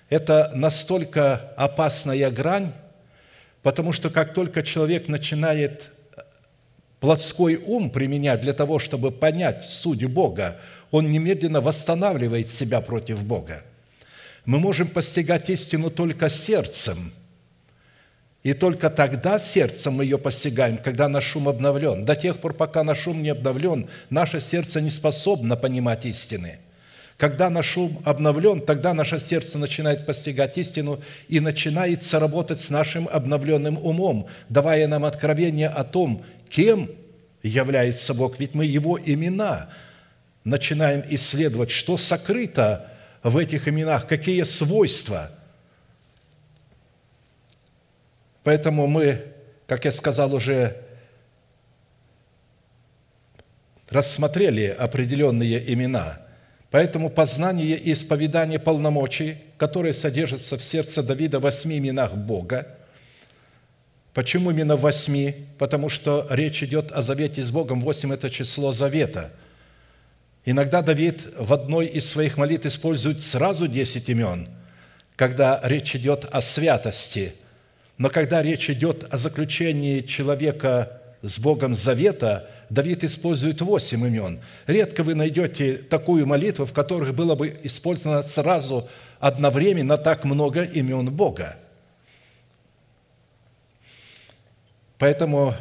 это 0.10 0.52
настолько 0.54 1.54
опасная 1.58 2.30
грань, 2.32 2.72
потому 3.64 3.94
что 3.94 4.10
как 4.10 4.34
только 4.34 4.64
человек 4.64 5.08
начинает 5.08 5.92
плотской 7.00 7.56
ум 7.56 7.90
применять 7.90 8.42
для 8.42 8.54
того, 8.54 8.80
чтобы 8.80 9.12
понять 9.12 9.66
суть 9.66 10.06
Бога, 10.06 10.60
он 10.92 11.10
немедленно 11.10 11.62
восстанавливает 11.62 12.48
себя 12.48 12.82
против 12.82 13.24
Бога. 13.24 13.64
Мы 14.46 14.60
можем 14.60 14.88
постигать 14.88 15.50
истину 15.50 15.90
только 15.90 16.30
сердцем– 16.30 17.14
и 18.44 18.54
только 18.54 18.90
тогда 18.90 19.38
сердцем 19.38 19.94
мы 19.94 20.04
ее 20.04 20.18
постигаем, 20.18 20.78
когда 20.78 21.08
наш 21.08 21.26
шум 21.26 21.48
обновлен. 21.48 22.06
До 22.06 22.16
тех 22.16 22.40
пор, 22.40 22.54
пока 22.54 22.84
наш 22.84 23.02
шум 23.02 23.22
не 23.22 23.30
обновлен, 23.30 23.88
наше 24.10 24.42
сердце 24.42 24.82
не 24.82 24.90
способно 24.90 25.56
понимать 25.56 26.06
истины. 26.08 26.58
Когда 27.18 27.52
наш 27.52 27.68
шум 27.68 28.02
обновлен, 28.04 28.62
тогда 28.62 28.96
наше 28.96 29.20
сердце 29.20 29.60
начинает 29.60 30.08
постигать 30.08 30.58
истину 30.58 31.02
и 31.28 31.40
начинается 31.40 32.20
работать 32.20 32.60
с 32.60 32.72
нашим 32.72 33.08
обновленным 33.08 33.78
умом, 33.78 34.26
давая 34.50 34.88
нам 34.88 35.06
откровение 35.06 35.68
о 35.68 35.84
том, 35.84 36.26
кем 36.50 36.90
является 37.44 38.16
Бог. 38.16 38.40
Ведь 38.40 38.56
мы 38.56 38.66
Его 38.66 39.00
имена 39.00 39.70
начинаем 40.44 41.04
исследовать, 41.10 41.70
что 41.70 41.96
сокрыто 41.96 42.88
в 43.22 43.38
этих 43.38 43.68
именах, 43.68 44.08
какие 44.08 44.42
свойства– 44.42 45.30
Поэтому 48.44 48.88
мы, 48.88 49.24
как 49.68 49.86
я 49.86 49.92
сказал, 49.92 50.34
уже 50.34 50.78
рассмотрели 53.90 54.66
определенные 54.68 55.74
имена. 55.74 56.22
Поэтому 56.72 57.10
познание 57.10 57.78
и 57.78 57.92
исповедание 57.94 58.58
полномочий, 58.58 59.38
которые 59.58 59.94
содержатся 59.94 60.58
в 60.58 60.64
сердце 60.64 61.04
Давида 61.04 61.40
в 61.40 61.44
восьми 61.44 61.78
именах 61.78 62.14
Бога. 62.14 62.78
Почему 64.14 64.52
именно 64.52 64.76
восьми? 64.76 65.48
Потому 65.58 65.90
что 65.90 66.26
речь 66.30 66.64
идет 66.64 66.92
о 66.92 67.02
завете 67.02 67.44
с 67.44 67.52
Богом. 67.52 67.82
Восемь– 67.82 68.14
это 68.14 68.30
число 68.30 68.72
завета. 68.72 69.32
Иногда 70.46 70.82
Давид 70.82 71.28
в 71.38 71.54
одной 71.54 71.86
из 71.86 72.10
своих 72.10 72.38
молитв 72.38 72.66
использует 72.66 73.22
сразу 73.22 73.68
десять 73.68 74.10
имен, 74.10 74.50
когда 75.16 75.60
речь 75.64 75.96
идет 75.96 76.26
о 76.32 76.42
святости– 76.42 77.36
но 78.02 78.10
когда 78.10 78.42
речь 78.42 78.68
идет 78.68 79.06
о 79.14 79.20
заключении 79.20 80.02
человека 80.02 81.00
с 81.22 81.38
Богом 81.38 81.76
завета, 81.76 82.50
Давид 82.72 83.04
использует 83.04 83.62
восемь 83.62 84.04
имен. 84.08 84.42
Редко 84.66 85.04
вы 85.04 85.14
найдете 85.14 85.76
такую 85.76 86.26
молитву, 86.26 86.66
в 86.66 86.74
которой 86.74 87.14
было 87.14 87.36
бы 87.36 87.56
использовано 87.62 88.24
сразу 88.24 88.90
одновременно 89.20 89.98
так 89.98 90.26
много 90.26 90.64
имен 90.64 91.12
Бога. 91.12 91.58
Поэтому 94.98 95.54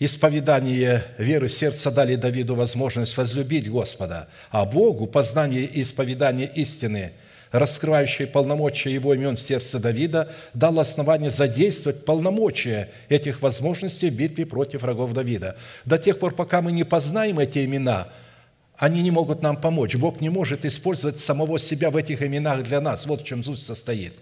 исповедание 0.00 1.04
веры 1.16 1.48
сердца 1.48 1.92
дали 1.92 2.16
Давиду 2.16 2.56
возможность 2.56 3.16
возлюбить 3.16 3.70
Господа, 3.70 4.28
а 4.50 4.64
Богу 4.64 5.06
познание 5.06 5.62
и 5.62 5.82
исповедание 5.82 6.48
истины– 6.48 7.12
раскрывающее 7.54 8.26
полномочия 8.26 8.92
Его 8.92 9.14
имен 9.14 9.36
в 9.36 9.40
сердце 9.40 9.78
Давида, 9.78 10.34
дал 10.54 10.80
основание 10.80 11.30
задействовать 11.30 12.04
полномочия 12.04 12.90
этих 13.08 13.42
возможностей 13.42 14.10
в 14.10 14.14
битве 14.14 14.44
против 14.44 14.82
врагов 14.82 15.12
Давида. 15.12 15.56
До 15.84 15.96
тех 15.96 16.18
пор, 16.18 16.34
пока 16.34 16.60
мы 16.60 16.72
не 16.72 16.82
познаем 16.82 17.38
эти 17.38 17.64
имена, 17.64 18.08
они 18.76 19.02
не 19.02 19.12
могут 19.12 19.40
нам 19.42 19.56
помочь. 19.56 19.94
Бог 19.94 20.20
не 20.20 20.30
может 20.30 20.64
использовать 20.64 21.20
самого 21.20 21.60
себя 21.60 21.90
в 21.90 21.96
этих 21.96 22.22
именах 22.22 22.64
для 22.64 22.80
нас. 22.80 23.06
Вот 23.06 23.20
в 23.20 23.24
чем 23.24 23.44
суть 23.44 23.62
состоит. 23.62 24.14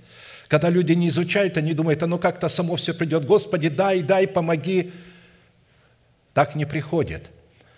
Когда 0.46 0.68
люди 0.68 0.92
не 0.92 1.08
изучают, 1.08 1.56
они 1.56 1.72
думают, 1.72 2.02
оно 2.02 2.18
как-то 2.18 2.50
само 2.50 2.76
все 2.76 2.92
придет. 2.92 3.24
Господи, 3.24 3.70
дай, 3.70 4.02
дай, 4.02 4.28
помоги. 4.28 4.92
Так 6.34 6.54
не 6.54 6.66
приходит. 6.66 7.30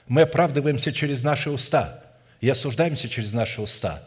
Мы 0.08 0.22
оправдываемся 0.22 0.92
через 0.92 1.22
наши 1.22 1.48
уста 1.48 2.02
и 2.40 2.48
осуждаемся 2.48 3.08
через 3.08 3.32
наши 3.32 3.62
уста. 3.62 4.02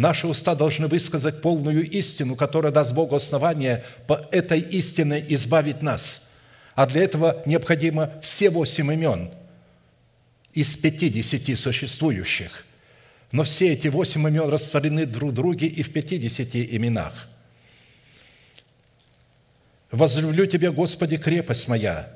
Наши 0.00 0.26
уста 0.26 0.54
должны 0.54 0.86
высказать 0.86 1.42
полную 1.42 1.86
истину, 1.86 2.34
которая 2.34 2.72
даст 2.72 2.94
Богу 2.94 3.16
основание 3.16 3.84
по 4.06 4.26
этой 4.32 4.58
истине 4.58 5.22
избавить 5.28 5.82
нас. 5.82 6.30
А 6.74 6.86
для 6.86 7.02
этого 7.02 7.42
необходимо 7.44 8.10
все 8.22 8.48
восемь 8.48 8.90
имен 8.94 9.30
из 10.54 10.74
пятидесяти 10.74 11.54
существующих. 11.54 12.64
Но 13.30 13.42
все 13.42 13.74
эти 13.74 13.88
восемь 13.88 14.26
имен 14.26 14.48
растворены 14.48 15.04
друг 15.04 15.32
в 15.32 15.34
друге 15.34 15.66
и 15.66 15.82
в 15.82 15.92
пятидесяти 15.92 16.66
именах. 16.70 17.28
«Возлюблю 19.90 20.46
Тебя, 20.46 20.70
Господи, 20.70 21.18
крепость 21.18 21.68
моя, 21.68 22.10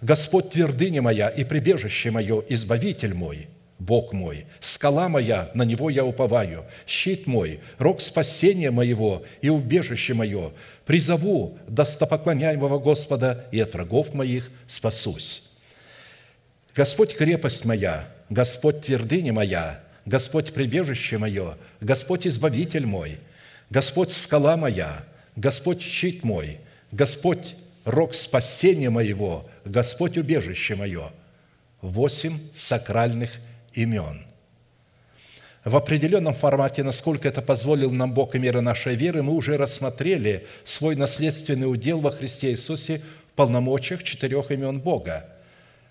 Господь 0.00 0.48
твердыня 0.48 1.02
моя 1.02 1.28
и 1.28 1.44
прибежище 1.44 2.10
мое, 2.10 2.42
избавитель 2.48 3.12
мой, 3.12 3.48
Бог 3.78 4.12
мой, 4.12 4.46
скала 4.60 5.08
моя, 5.08 5.50
на 5.54 5.62
Него 5.62 5.90
я 5.90 6.04
уповаю, 6.04 6.64
щит 6.86 7.26
мой, 7.26 7.60
рог 7.78 8.00
спасения 8.00 8.70
моего 8.70 9.24
и 9.42 9.50
убежище 9.50 10.14
мое, 10.14 10.52
призову 10.86 11.58
достопоклоняемого 11.68 12.78
Господа 12.78 13.46
и 13.52 13.60
от 13.60 13.74
врагов 13.74 14.14
моих 14.14 14.50
спасусь. 14.66 15.50
Господь 16.74 17.14
крепость 17.14 17.64
моя, 17.64 18.08
Господь 18.30 18.82
твердыня 18.82 19.32
моя, 19.32 19.80
Господь 20.06 20.54
прибежище 20.54 21.18
мое, 21.18 21.56
Господь 21.80 22.26
избавитель 22.26 22.86
мой, 22.86 23.18
Господь 23.68 24.10
скала 24.10 24.56
моя, 24.56 25.04
Господь 25.34 25.82
щит 25.82 26.24
мой, 26.24 26.58
Господь 26.92 27.56
рог 27.84 28.14
спасения 28.14 28.88
моего, 28.90 29.48
Господь 29.64 30.16
убежище 30.16 30.76
мое. 30.76 31.10
Восемь 31.82 32.38
сакральных 32.54 33.32
имен. 33.76 34.26
В 35.64 35.76
определенном 35.76 36.34
формате, 36.34 36.84
насколько 36.84 37.28
это 37.28 37.42
позволил 37.42 37.90
нам 37.90 38.14
Бог 38.14 38.34
и 38.34 38.38
мера 38.38 38.60
нашей 38.60 38.94
веры, 38.94 39.22
мы 39.22 39.32
уже 39.32 39.56
рассмотрели 39.56 40.46
свой 40.64 40.94
наследственный 40.94 41.70
удел 41.70 42.00
во 42.00 42.12
Христе 42.12 42.50
Иисусе 42.50 43.02
в 43.32 43.32
полномочиях 43.34 44.04
четырех 44.04 44.50
имен 44.52 44.80
Бога 44.80 45.26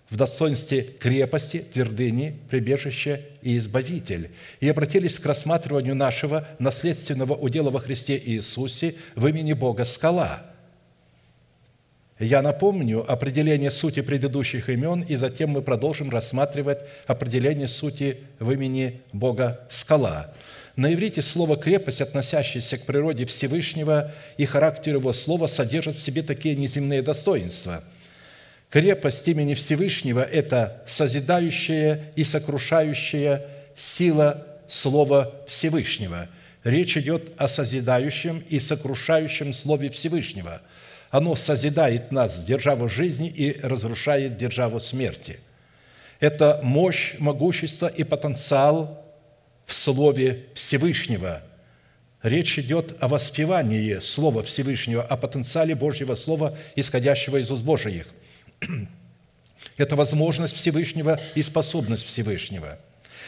в 0.09 0.17
достоинстве 0.17 0.83
крепости, 0.83 1.65
твердыни, 1.73 2.39
прибежища 2.49 3.21
и 3.41 3.57
избавитель. 3.57 4.31
И 4.59 4.69
обратились 4.69 5.19
к 5.19 5.25
рассматриванию 5.25 5.95
нашего 5.95 6.47
наследственного 6.59 7.33
удела 7.33 7.71
во 7.71 7.79
Христе 7.79 8.21
Иисусе 8.23 8.95
в 9.15 9.27
имени 9.27 9.53
Бога 9.53 9.83
скала– 9.83 10.45
я 12.19 12.41
напомню 12.41 13.09
определение 13.11 13.69
сути 13.69 14.01
предыдущих 14.01 14.69
имен, 14.69 15.01
и 15.01 15.15
затем 15.15 15.49
мы 15.49 15.61
продолжим 15.61 16.09
рассматривать 16.09 16.79
определение 17.07 17.67
сути 17.67 18.19
в 18.39 18.51
имени 18.51 19.01
Бога 19.11 19.59
«скала». 19.69 20.33
На 20.77 20.93
иврите 20.93 21.21
слово 21.21 21.57
«крепость», 21.57 22.01
относящееся 22.01 22.77
к 22.77 22.85
природе 22.85 23.25
Всевышнего 23.25 24.13
и 24.37 24.45
характеру 24.45 24.99
его 24.99 25.11
слова, 25.11 25.47
содержит 25.47 25.95
в 25.95 26.01
себе 26.01 26.21
такие 26.21 26.55
неземные 26.55 27.01
достоинства. 27.01 27.83
Крепость 28.69 29.27
имени 29.27 29.53
Всевышнего– 29.53 30.21
это 30.31 30.83
созидающая 30.85 32.11
и 32.15 32.23
сокрушающая 32.23 33.45
сила 33.75 34.47
Слова 34.69 35.35
Всевышнего. 35.47 36.29
Речь 36.63 36.97
идет 36.97 37.33
о 37.37 37.47
созидающем 37.49 38.43
и 38.47 38.59
сокрушающем 38.59 39.51
Слове 39.51 39.89
Всевышнего– 39.89 40.61
оно 41.15 41.37
созидает 41.37 42.11
нас, 42.11 42.43
державу 42.43 42.89
жизни, 42.89 43.29
и 43.29 43.57
разрушает 43.61 44.37
державу 44.37 44.81
смерти. 44.81 45.39
Это 46.19 46.59
мощь, 46.61 47.15
могущество 47.19 47.87
и 47.87 48.03
потенциал 48.03 49.01
в 49.65 49.73
Слове 49.73 50.47
Всевышнего. 50.55 51.41
Речь 52.21 52.59
идет 52.59 53.01
о 53.01 53.07
воспевании 53.07 53.99
Слова 53.99 54.43
Всевышнего, 54.43 55.03
о 55.03 55.15
потенциале 55.15 55.73
Божьего 55.73 56.15
Слова, 56.15 56.57
исходящего 56.75 57.37
из 57.37 57.49
уст 57.49 57.63
Божиих. 57.63 58.07
Это 59.77 59.95
возможность 59.95 60.57
Всевышнего 60.57 61.21
и 61.33 61.41
способность 61.43 62.05
Всевышнего. 62.05 62.77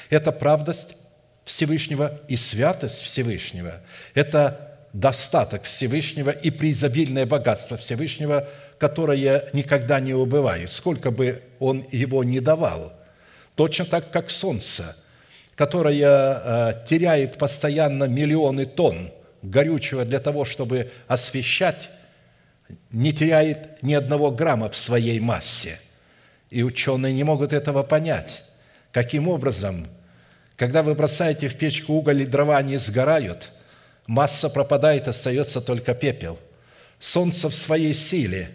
Это 0.10 0.34
правдость 0.34 0.98
Всевышнего 1.46 2.20
и 2.28 2.36
святость 2.36 3.02
Всевышнего. 3.02 3.82
Это 4.14 4.67
достаток 4.94 5.64
Всевышнего 5.64 6.30
и 6.30 6.50
преизобильное 6.50 7.26
богатство 7.26 7.78
Всевышнего, 7.78 8.48
которое 8.78 9.50
никогда 9.54 10.00
не 10.00 10.14
убывает, 10.14 10.72
сколько 10.72 11.12
бы 11.12 11.44
он 11.60 11.86
его 11.92 12.24
не 12.24 12.40
давал. 12.40 12.94
Точно 13.56 13.86
так, 13.86 14.12
как 14.12 14.30
солнце, 14.30 14.96
которое 15.56 15.96
э, 16.04 16.86
теряет 16.88 17.38
постоянно 17.38 18.06
миллионы 18.06 18.66
тонн 18.66 19.12
горючего 19.42 20.06
для 20.06 20.20
того, 20.20 20.46
чтобы 20.46 20.92
освещать, 21.08 21.90
не 22.92 23.14
теряет 23.14 23.82
ни 23.82 23.94
одного 23.94 24.30
грамма 24.32 24.70
в 24.70 24.78
своей 24.78 25.20
массе. 25.20 25.80
И 26.50 26.64
ученые 26.64 27.14
не 27.14 27.24
могут 27.24 27.54
этого 27.54 27.84
понять. 27.84 28.44
Каким 28.92 29.28
образом, 29.28 29.88
когда 30.56 30.84
вы 30.84 30.96
бросаете 30.96 31.48
в 31.48 31.58
печку 31.58 31.94
уголь 31.94 32.22
и 32.22 32.26
дрова, 32.26 32.58
они 32.58 32.78
сгорают– 32.78 33.52
масса 34.08 34.50
пропадает, 34.50 35.08
остается 35.08 35.62
только 35.62 35.94
пепел. 35.94 36.40
Солнце 37.00 37.50
в 37.50 37.54
своей 37.54 37.94
силе. 37.94 38.52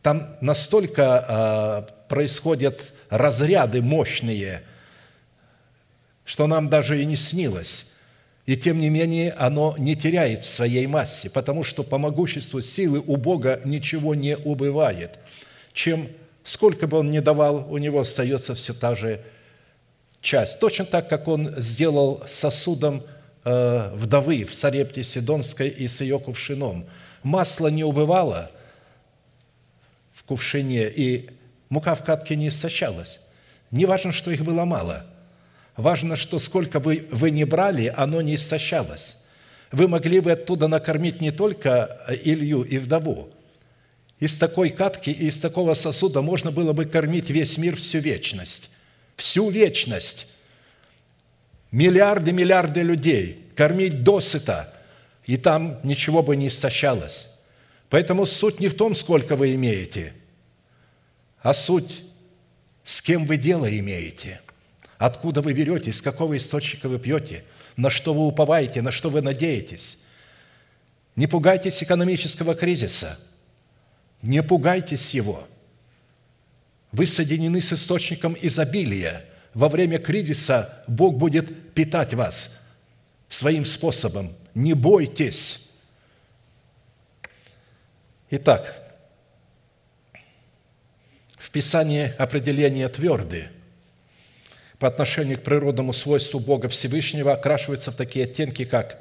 Там 0.00 0.36
настолько 0.40 1.86
э, 1.88 2.08
происходят 2.08 2.92
разряды 3.10 3.82
мощные, 3.82 4.62
что 6.24 6.46
нам 6.46 6.68
даже 6.68 7.02
и 7.02 7.04
не 7.04 7.16
снилось. 7.16 7.90
И 8.46 8.56
тем 8.56 8.78
не 8.78 8.90
менее 8.90 9.32
оно 9.32 9.74
не 9.78 9.96
теряет 9.96 10.44
в 10.44 10.48
своей 10.48 10.86
массе, 10.86 11.30
потому 11.30 11.64
что 11.64 11.82
по 11.82 11.98
могуществу 11.98 12.60
силы 12.60 13.02
у 13.04 13.16
Бога 13.16 13.60
ничего 13.64 14.14
не 14.14 14.36
убывает. 14.36 15.18
Чем 15.72 16.08
сколько 16.42 16.86
бы 16.86 16.98
он 16.98 17.10
ни 17.10 17.20
давал, 17.20 17.66
у 17.70 17.78
него 17.78 18.00
остается 18.00 18.54
все 18.54 18.74
та 18.74 18.94
же 18.94 19.22
часть. 20.20 20.60
Точно 20.60 20.84
так, 20.84 21.08
как 21.08 21.26
он 21.26 21.54
сделал 21.56 22.22
сосудом– 22.26 23.02
вдовы 23.44 24.44
в 24.44 24.54
Сарепте 24.54 25.02
Сидонской 25.02 25.68
и 25.68 25.86
с 25.86 26.00
ее 26.00 26.18
кувшином. 26.18 26.86
Масло 27.22 27.68
не 27.68 27.84
убывало 27.84 28.50
в 30.12 30.24
кувшине, 30.24 30.88
и 30.88 31.30
мука 31.68 31.94
в 31.94 32.04
катке 32.04 32.36
не 32.36 32.48
истощалась. 32.48 33.20
Не 33.70 33.86
важно, 33.86 34.12
что 34.12 34.30
их 34.30 34.42
было 34.42 34.64
мало. 34.64 35.04
Важно, 35.76 36.16
что 36.16 36.38
сколько 36.38 36.80
вы, 36.80 37.08
вы 37.10 37.30
не 37.30 37.44
брали, 37.44 37.92
оно 37.94 38.22
не 38.22 38.36
истощалось. 38.36 39.18
Вы 39.72 39.88
могли 39.88 40.20
бы 40.20 40.32
оттуда 40.32 40.68
накормить 40.68 41.20
не 41.20 41.32
только 41.32 41.98
Илью 42.22 42.62
и 42.62 42.78
вдову. 42.78 43.30
Из 44.20 44.38
такой 44.38 44.70
катки 44.70 45.10
и 45.10 45.26
из 45.26 45.40
такого 45.40 45.74
сосуда 45.74 46.22
можно 46.22 46.52
было 46.52 46.72
бы 46.72 46.84
кормить 46.84 47.28
весь 47.28 47.58
мир 47.58 47.74
всю 47.76 47.98
вечность. 47.98 48.70
Всю 49.16 49.50
вечность 49.50 50.28
миллиарды, 51.74 52.32
миллиарды 52.32 52.82
людей, 52.82 53.46
кормить 53.56 54.04
досыта, 54.04 54.72
и 55.26 55.36
там 55.36 55.80
ничего 55.82 56.22
бы 56.22 56.36
не 56.36 56.46
истощалось. 56.46 57.34
Поэтому 57.90 58.26
суть 58.26 58.60
не 58.60 58.68
в 58.68 58.76
том, 58.76 58.94
сколько 58.94 59.34
вы 59.34 59.54
имеете, 59.54 60.12
а 61.42 61.52
суть, 61.52 62.04
с 62.84 63.02
кем 63.02 63.24
вы 63.24 63.38
дело 63.38 63.66
имеете, 63.78 64.40
откуда 64.98 65.40
вы 65.40 65.52
берете, 65.52 65.90
из 65.90 66.00
какого 66.00 66.36
источника 66.36 66.88
вы 66.88 67.00
пьете, 67.00 67.44
на 67.76 67.90
что 67.90 68.14
вы 68.14 68.24
уповаете, 68.24 68.80
на 68.80 68.92
что 68.92 69.10
вы 69.10 69.20
надеетесь. 69.20 69.98
Не 71.16 71.26
пугайтесь 71.26 71.82
экономического 71.82 72.54
кризиса, 72.54 73.18
не 74.22 74.44
пугайтесь 74.44 75.12
его. 75.12 75.44
Вы 76.92 77.06
соединены 77.06 77.60
с 77.60 77.72
источником 77.72 78.36
изобилия– 78.40 79.24
во 79.54 79.68
время 79.68 79.98
кризиса 79.98 80.82
Бог 80.88 81.16
будет 81.16 81.72
питать 81.72 82.12
вас 82.12 82.60
своим 83.28 83.64
способом. 83.64 84.34
Не 84.54 84.74
бойтесь. 84.74 85.68
Итак, 88.30 88.82
в 91.36 91.50
Писании 91.50 92.12
определение 92.18 92.88
твердые 92.88 93.50
по 94.78 94.88
отношению 94.88 95.38
к 95.38 95.42
природному 95.42 95.92
свойству 95.92 96.40
Бога 96.40 96.68
Всевышнего 96.68 97.32
окрашивается 97.32 97.92
в 97.92 97.96
такие 97.96 98.24
оттенки, 98.24 98.64
как 98.64 98.98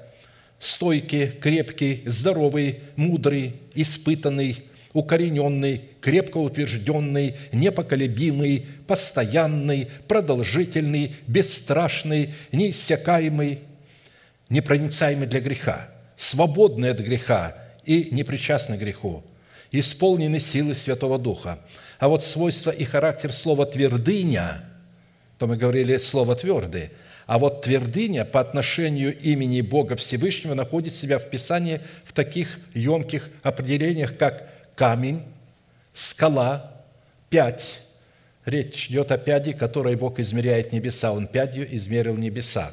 стойкий, 0.60 1.28
крепкий, 1.28 2.04
здоровый, 2.06 2.82
мудрый, 2.96 3.56
испытанный, 3.74 4.64
укорененный, 4.94 5.90
крепко 6.04 6.38
утвержденный, 6.38 7.36
непоколебимый, 7.54 8.68
постоянный, 8.88 9.88
продолжительный, 10.10 11.16
бесстрашный, 11.28 12.34
неиссякаемый, 12.52 13.60
непроницаемый 14.50 15.28
для 15.28 15.40
греха, 15.40 15.90
свободный 16.18 16.90
от 16.90 17.00
греха 17.00 17.56
и 17.86 18.10
непричастный 18.12 18.78
греху, 18.78 19.24
исполненный 19.72 20.42
силы 20.42 20.76
Святого 20.76 21.18
Духа. 21.18 21.60
А 22.00 22.10
вот 22.10 22.22
свойства 22.22 22.72
и 22.72 22.84
характер 22.84 23.32
слова 23.32 23.66
«твердыня», 23.66 24.62
то 25.38 25.48
мы 25.48 25.56
говорили 25.56 25.96
слово 25.98 26.36
«твердый», 26.36 26.90
а 27.28 27.40
вот 27.40 27.62
твердыня 27.62 28.26
по 28.26 28.42
отношению 28.42 29.18
имени 29.18 29.62
Бога 29.62 29.96
Всевышнего 29.96 30.54
находит 30.54 30.94
себя 30.94 31.18
в 31.18 31.30
Писании 31.30 31.80
в 32.04 32.12
таких 32.12 32.60
емких 32.74 33.30
определениях, 33.42 34.18
как 34.18 34.50
камень, 34.76 35.24
скала, 35.94 36.84
пять. 37.30 37.82
Речь 38.46 38.90
идет 38.90 39.12
о 39.12 39.18
пяди, 39.18 39.54
которой 39.54 39.96
Бог 39.96 40.20
измеряет 40.20 40.74
небеса. 40.74 41.14
Он 41.14 41.28
пятью 41.28 41.66
измерил 41.70 42.18
небеса. 42.18 42.72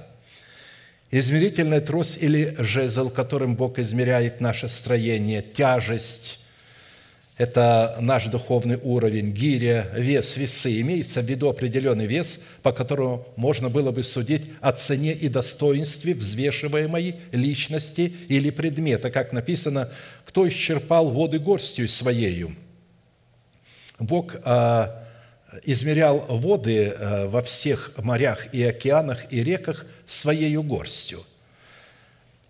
Измерительная 1.12 1.80
трос 1.80 2.16
или 2.16 2.54
жезл, 2.59 3.11
которым 3.11 3.56
Бог 3.56 3.78
измеряет 3.78 4.40
наше 4.40 4.68
строение, 4.68 5.42
тяжесть, 5.42 6.40
это 7.40 7.96
наш 8.02 8.26
духовный 8.26 8.78
уровень, 8.83 9.33
гиря, 9.33 9.88
вес, 9.94 10.37
весы. 10.37 10.78
Имеется 10.83 11.22
в 11.22 11.24
виду 11.24 11.48
определенный 11.48 12.04
вес, 12.04 12.40
по 12.62 12.70
которому 12.70 13.26
можно 13.37 13.70
было 13.70 13.92
бы 13.92 14.02
судить 14.02 14.50
о 14.61 14.72
цене 14.72 15.14
и 15.14 15.26
достоинстве 15.28 16.12
взвешиваемой 16.12 17.16
личности 17.33 18.12
или 18.28 18.50
предмета. 18.50 19.11
Как 19.11 19.33
написано, 19.33 19.90
кто 20.26 20.46
исчерпал 20.46 21.09
воды 21.09 21.38
горстью 21.38 21.88
своею. 21.88 22.54
Бог 24.01 24.37
а, 24.43 25.07
измерял 25.65 26.19
воды 26.29 26.89
а, 26.89 27.29
во 27.29 27.43
всех 27.43 27.93
морях 27.99 28.53
и 28.53 28.65
океанах 28.65 29.33
и 29.33 29.45
реках 29.45 29.87
своей 30.07 30.57
горстью. 30.57 31.23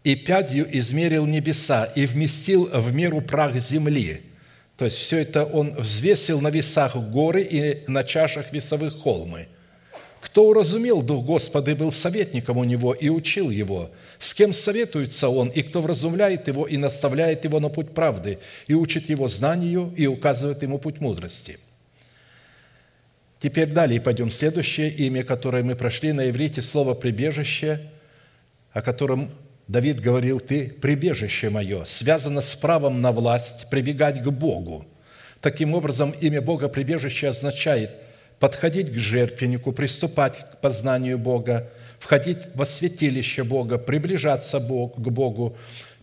И 0.03 0.17
пятью 0.17 0.67
измерил 0.71 1.27
небеса 1.27 1.85
и 1.85 2.07
вместил 2.07 2.71
в 2.73 2.93
меру 2.95 3.21
прах 3.21 3.57
земли– 3.57 4.23
то 4.81 4.87
есть 4.87 4.97
все 4.97 5.19
это 5.19 5.45
он 5.45 5.73
взвесил 5.73 6.41
на 6.41 6.49
весах 6.49 6.97
горы 6.97 7.43
и 7.43 7.85
на 7.87 8.03
чашах 8.03 8.51
весовых 8.51 9.03
холмы. 9.03 9.47
Кто 10.23 10.47
уразумел 10.47 11.03
Дух 11.03 11.23
Господа 11.27 11.73
и 11.73 11.75
был 11.75 11.93
советником 11.93 12.57
у 12.57 12.65
него 12.65 12.95
и 12.95 13.11
учил 13.11 13.51
его, 13.51 13.91
с 14.21 14.35
кем 14.35 14.53
советуется 14.53 15.31
он, 15.31 15.49
и 15.49 15.63
кто 15.63 15.81
вразумляет 15.81 16.47
его 16.47 16.67
и 16.67 16.77
наставляет 16.77 17.45
его 17.45 17.59
на 17.59 17.71
путь 17.71 17.95
правды, 17.95 18.39
и 18.67 18.75
учит 18.75 19.09
его 19.09 19.29
знанию, 19.29 19.95
и 19.97 20.07
указывает 20.07 20.63
ему 20.63 20.79
путь 20.79 21.01
мудрости. 21.01 21.59
Теперь 23.39 23.69
далее 23.69 23.99
пойдем. 23.99 24.29
Следующее 24.31 24.91
имя, 24.91 25.25
которое 25.25 25.63
мы 25.63 25.75
прошли 25.75 26.13
на 26.13 26.29
иврите, 26.29 26.61
слово 26.61 26.93
«прибежище», 26.93 27.81
о 28.73 28.83
котором 28.83 29.31
Давид 29.67 30.01
говорил, 30.01 30.39
«Ты 30.39 30.69
прибежище 30.69 31.49
мое, 31.49 31.85
связано 31.85 32.43
с 32.43 32.55
правом 32.55 33.01
на 33.01 33.13
власть 33.13 33.71
прибегать 33.71 34.23
к 34.23 34.29
Богу». 34.29 34.85
Таким 35.41 35.73
образом, 35.73 36.11
имя 36.21 36.43
Бога 36.43 36.69
прибежище 36.69 37.29
означает 37.29 37.93
подходить 38.39 38.93
к 38.93 38.97
жертвеннику, 38.97 39.73
приступать 39.73 40.37
к 40.37 40.61
познанию 40.61 41.17
Бога, 41.17 41.71
входить 42.01 42.39
во 42.55 42.65
святилище 42.65 43.45
Бога, 43.45 43.79
приближаться 43.79 44.59
к 44.59 44.63
Богу, 44.63 45.57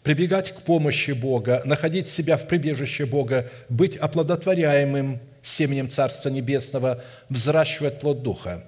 прибегать 0.03 0.53
к 0.53 0.61
помощи 0.61 1.11
Бога, 1.11 1.61
находить 1.65 2.07
себя 2.07 2.37
в 2.37 2.47
прибежище 2.47 3.05
Бога, 3.05 3.49
быть 3.67 3.97
оплодотворяемым 3.97 5.19
семенем 5.41 5.89
Царства 5.89 6.29
Небесного, 6.29 7.03
взращивать 7.29 7.99
плод 7.99 8.21
Духа. 8.21 8.63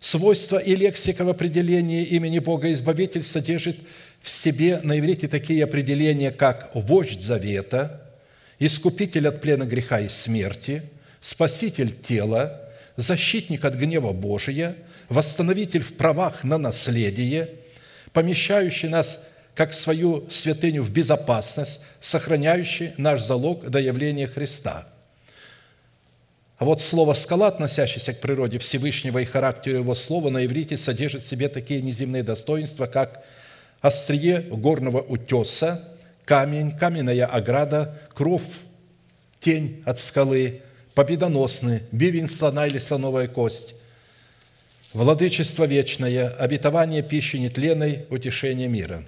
Свойства 0.00 0.56
и 0.56 0.74
лексика 0.74 1.24
в 1.24 1.28
определении 1.28 2.02
имени 2.02 2.38
Бога 2.38 2.72
Избавитель 2.72 3.22
содержит 3.22 3.76
в 4.20 4.30
себе 4.30 4.80
на 4.82 4.98
иврите 4.98 5.28
такие 5.28 5.62
определения, 5.64 6.30
как 6.30 6.70
«вождь 6.74 7.20
завета», 7.20 8.02
«искупитель 8.58 9.28
от 9.28 9.42
плена 9.42 9.64
греха 9.64 10.00
и 10.00 10.08
смерти», 10.08 10.82
«спаситель 11.20 11.92
тела», 11.92 12.70
«защитник 12.96 13.64
от 13.64 13.74
гнева 13.74 14.12
Божия», 14.12 14.76
«восстановитель 15.08 15.82
в 15.82 15.94
правах 15.96 16.44
на 16.44 16.58
наследие», 16.58 17.50
помещающий 18.12 18.88
нас 18.88 19.26
как 19.54 19.72
свою 19.74 20.28
святыню 20.30 20.82
в 20.82 20.90
безопасность, 20.90 21.80
сохраняющий 22.00 22.92
наш 22.96 23.22
залог 23.22 23.68
до 23.68 23.78
явления 23.78 24.26
Христа. 24.26 24.88
А 26.56 26.64
вот 26.64 26.80
слово 26.80 27.14
«скала», 27.14 27.48
относящееся 27.48 28.14
к 28.14 28.20
природе 28.20 28.58
Всевышнего 28.58 29.18
и 29.18 29.24
характеру 29.24 29.78
его 29.78 29.94
слова, 29.94 30.30
на 30.30 30.44
иврите 30.44 30.76
содержит 30.76 31.22
в 31.22 31.26
себе 31.26 31.48
такие 31.48 31.82
неземные 31.82 32.22
достоинства, 32.22 32.86
как 32.86 33.24
острие 33.80 34.40
горного 34.40 35.00
утеса, 35.00 35.82
камень, 36.24 36.72
каменная 36.72 37.26
ограда, 37.26 38.00
кров, 38.14 38.42
тень 39.40 39.82
от 39.84 39.98
скалы, 39.98 40.62
победоносный, 40.94 41.82
бивень 41.92 42.28
слона 42.28 42.66
или 42.66 42.78
слоновая 42.78 43.28
кость, 43.28 43.74
владычество 44.94 45.64
вечное, 45.64 46.30
обетование 46.30 47.02
пищи 47.02 47.36
нетленной, 47.36 48.06
утешение 48.08 48.68
мира. 48.68 49.04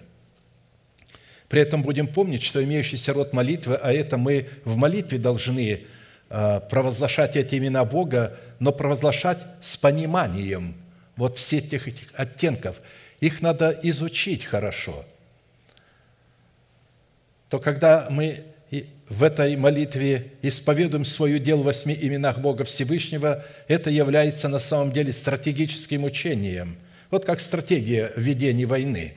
При 1.48 1.62
этом 1.62 1.82
будем 1.82 2.08
помнить, 2.08 2.42
что 2.42 2.62
имеющийся 2.62 3.14
род 3.14 3.32
молитвы, 3.32 3.76
а 3.76 3.92
это 3.92 4.18
мы 4.18 4.48
в 4.64 4.76
молитве 4.76 5.16
должны 5.16 5.84
а, 6.28 6.60
провозглашать 6.60 7.36
эти 7.36 7.54
имена 7.54 7.86
Бога, 7.86 8.36
но 8.58 8.72
провозглашать 8.72 9.38
с 9.62 9.78
пониманием 9.78 10.74
вот 11.16 11.38
всех 11.38 11.88
этих 11.88 12.08
оттенков– 12.14 12.82
их 13.20 13.40
надо 13.40 13.78
изучить 13.82 14.44
хорошо. 14.44 15.04
То 17.48 17.58
когда 17.58 18.08
мы 18.10 18.44
в 19.08 19.22
этой 19.22 19.56
молитве 19.56 20.32
исповедуем 20.42 21.04
свое 21.04 21.38
дело 21.38 21.62
в 21.62 21.66
восьми 21.66 21.96
именах 21.98 22.38
Бога 22.38 22.64
Всевышнего, 22.64 23.44
это 23.68 23.90
является 23.90 24.48
на 24.48 24.58
самом 24.58 24.92
деле 24.92 25.12
стратегическим 25.12 26.04
учением. 26.04 26.76
Вот 27.10 27.24
как 27.24 27.40
стратегия 27.40 28.12
ведения 28.16 28.66
войны, 28.66 29.14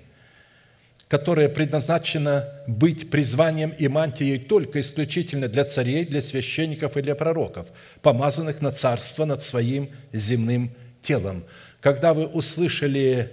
которая 1.08 1.50
предназначена 1.50 2.48
быть 2.68 3.10
призванием 3.10 3.72
и 3.72 3.88
мантией 3.88 4.38
только 4.38 4.80
исключительно 4.80 5.48
для 5.48 5.64
царей, 5.64 6.06
для 6.06 6.22
священников 6.22 6.96
и 6.96 7.02
для 7.02 7.16
пророков, 7.16 7.70
помазанных 8.04 8.62
на 8.62 8.72
царство 8.72 9.26
над 9.26 9.42
своим 9.42 9.90
земным 10.14 10.72
телом. 11.02 11.46
Когда 11.80 12.14
вы 12.14 12.28
услышали 12.28 13.32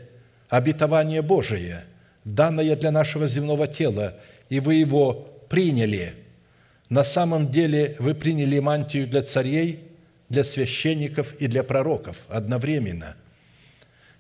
обетование 0.49 1.21
Божие, 1.21 1.85
данное 2.25 2.77
для 2.77 2.91
нашего 2.91 3.27
земного 3.27 3.67
тела, 3.67 4.19
и 4.49 4.59
вы 4.59 4.77
его 4.77 5.29
приняли. 5.51 6.15
На 6.89 7.05
самом 7.05 7.51
деле 7.51 7.97
вы 7.99 8.15
приняли 8.15 8.59
мантию 8.59 9.07
для 9.07 9.23
царей, 9.23 9.85
для 10.29 10.45
священников 10.45 11.35
и 11.35 11.47
для 11.47 11.63
пророков 11.63 12.19
одновременно. 12.29 13.17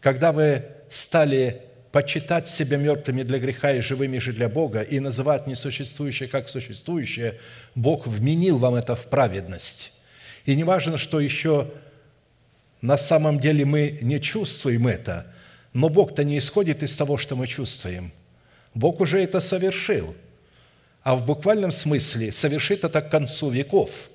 Когда 0.00 0.32
вы 0.32 0.64
стали 0.90 1.62
почитать 1.92 2.48
себя 2.48 2.76
мертвыми 2.76 3.22
для 3.22 3.38
греха 3.38 3.72
и 3.72 3.80
живыми 3.80 4.18
же 4.18 4.32
для 4.32 4.48
Бога 4.48 4.82
и 4.82 5.00
называть 5.00 5.46
несуществующее 5.46 6.28
как 6.28 6.48
существующее, 6.48 7.38
Бог 7.74 8.06
вменил 8.06 8.58
вам 8.58 8.74
это 8.74 8.94
в 8.94 9.06
праведность. 9.06 9.98
И 10.44 10.54
не 10.54 10.64
важно, 10.64 10.98
что 10.98 11.20
еще 11.20 11.70
на 12.80 12.98
самом 12.98 13.40
деле 13.40 13.64
мы 13.64 13.98
не 14.02 14.20
чувствуем 14.20 14.86
это– 14.86 15.26
но 15.76 15.90
Бог-то 15.90 16.24
не 16.24 16.38
исходит 16.38 16.82
из 16.82 16.96
того, 16.96 17.18
что 17.18 17.36
мы 17.36 17.46
чувствуем. 17.46 18.10
Бог 18.72 18.98
уже 19.00 19.22
это 19.22 19.40
совершил. 19.40 20.16
А 21.06 21.14
в 21.14 21.24
буквальном 21.24 21.70
смысле 21.70 22.32
совершит 22.32 22.82
это 22.82 23.00
к 23.00 23.10
концу 23.10 23.48
веков. 23.48 24.10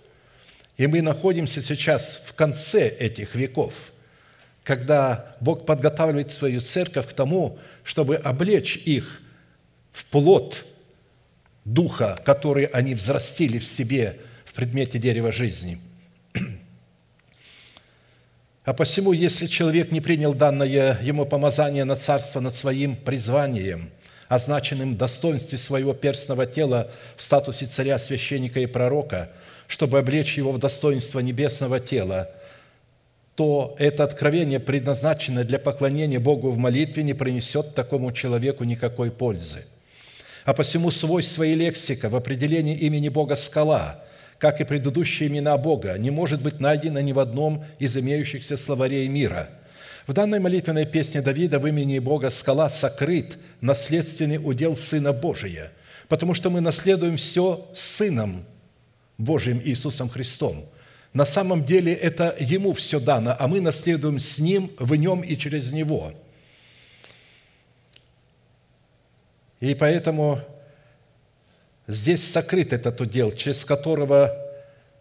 И 0.76 0.88
мы 0.88 1.02
находимся 1.02 1.62
сейчас 1.62 2.22
в 2.26 2.34
конце 2.34 2.86
этих 2.90 3.34
веков, 3.34 3.94
когда 4.66 5.38
Бог 5.40 5.66
подготавливает 5.66 6.34
свою 6.34 6.60
церковь 6.60 7.08
к 7.08 7.14
тому, 7.14 7.58
чтобы 7.86 8.18
облечь 8.18 8.76
их 8.76 9.22
в 9.94 10.04
плод 10.04 10.66
Духа, 11.64 12.20
который 12.26 12.66
они 12.66 12.94
взрастили 12.94 13.58
в 13.58 13.64
себе 13.64 14.20
в 14.44 14.52
предмете 14.52 15.00
дерева 15.00 15.32
жизни– 15.32 15.80
а 18.64 18.74
посему, 18.74 19.12
если 19.12 19.48
человек 19.48 19.92
не 19.92 20.02
принял 20.02 20.34
данное 20.34 21.00
ему 21.02 21.26
помазание 21.26 21.84
на 21.84 21.96
царство 21.96 22.42
над 22.42 22.54
своим 22.54 22.96
призванием, 22.96 23.90
означенным 24.32 24.94
в 24.94 24.98
достоинстве 24.98 25.58
своего 25.58 25.94
перстного 25.94 26.46
тела 26.46 26.90
в 27.18 27.22
статусе 27.22 27.66
царя, 27.66 28.00
священника 28.00 28.62
и 28.62 28.66
пророка, 28.66 29.30
чтобы 29.68 30.00
облечь 30.00 30.38
его 30.38 30.54
в 30.54 30.58
достоинство 30.58 31.20
небесного 31.20 31.82
тела, 31.82 32.30
то 33.36 33.76
это 33.78 34.06
откровение, 34.06 34.62
предназначенное 34.62 35.44
для 35.44 35.60
поклонения 35.60 36.22
Богу 36.22 36.50
в 36.50 36.58
молитве, 36.58 37.04
не 37.04 37.14
принесет 37.14 37.76
такому 37.76 38.14
человеку 38.14 38.64
никакой 38.64 39.12
пользы. 39.12 39.66
А 40.46 40.54
посему 40.54 40.92
свойство 40.92 41.44
и 41.44 41.54
лексика 41.54 42.08
в 42.08 42.16
определении 42.16 42.78
имени 42.78 43.10
Бога 43.10 43.36
«скала», 43.36 44.02
как 44.38 44.62
и 44.62 44.64
предыдущие 44.64 45.28
имена 45.28 45.58
Бога, 45.58 45.98
не 45.98 46.10
может 46.10 46.42
быть 46.42 46.62
найдено 46.62 47.02
ни 47.02 47.12
в 47.12 47.20
одном 47.20 47.66
из 47.80 47.98
имеющихся 47.98 48.56
словарей 48.56 49.10
мира– 49.10 49.50
в 50.08 50.14
данной 50.14 50.40
молитвенной 50.40 50.86
песне 50.86 51.22
Давида 51.22 51.60
в 51.60 51.68
имени 51.68 52.00
Бога 52.00 52.30
«Скала» 52.30 52.70
сокрыт 52.70 53.38
наследственный 53.62 54.38
удел 54.38 54.76
Сына 54.76 55.14
Божия, 55.14 55.72
потому 56.08 56.34
что 56.34 56.50
мы 56.50 56.62
наследуем 56.62 57.18
все 57.18 57.70
Сыном 57.74 58.46
Божиим 59.18 59.62
Иисусом 59.64 60.10
Христом. 60.10 60.66
На 61.14 61.26
самом 61.26 61.66
деле 61.66 61.94
это 61.94 62.36
Ему 62.40 62.74
все 62.74 63.00
дано, 63.00 63.36
а 63.38 63.48
мы 63.48 63.62
наследуем 63.62 64.18
с 64.18 64.40
Ним, 64.40 64.72
в 64.80 64.96
Нем 64.96 65.22
и 65.22 65.38
через 65.38 65.72
Него. 65.72 66.14
И 69.60 69.76
поэтому 69.76 70.40
здесь 71.86 72.28
сокрыт 72.32 72.74
этот 72.74 73.00
удел, 73.02 73.32
через 73.32 73.64
которого 73.64 74.36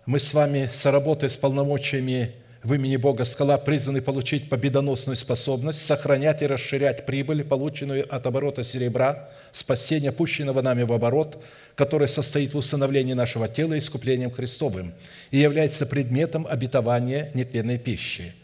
мы 0.04 0.18
с 0.18 0.34
вами, 0.34 0.68
соработая 0.74 1.30
с 1.30 1.36
полномочиями 1.36 2.34
в 2.62 2.74
имени 2.74 2.96
Бога 2.96 3.24
скала 3.24 3.56
призваны 3.58 4.02
получить 4.02 4.48
победоносную 4.48 5.16
способность 5.16 5.84
сохранять 5.84 6.42
и 6.42 6.46
расширять 6.46 7.06
прибыль, 7.06 7.44
полученную 7.44 8.06
от 8.14 8.26
оборота 8.26 8.64
серебра, 8.64 9.30
спасения, 9.52 10.12
пущенного 10.12 10.60
нами 10.60 10.82
в 10.82 10.92
оборот, 10.92 11.42
которое 11.74 12.06
состоит 12.06 12.52
в 12.52 12.58
усыновлении 12.58 13.14
нашего 13.14 13.48
тела 13.48 13.78
искуплением 13.78 14.30
Христовым 14.30 14.92
и 15.30 15.38
является 15.38 15.86
предметом 15.86 16.46
обетования 16.48 17.30
нетленной 17.34 17.78
пищи– 17.78 18.34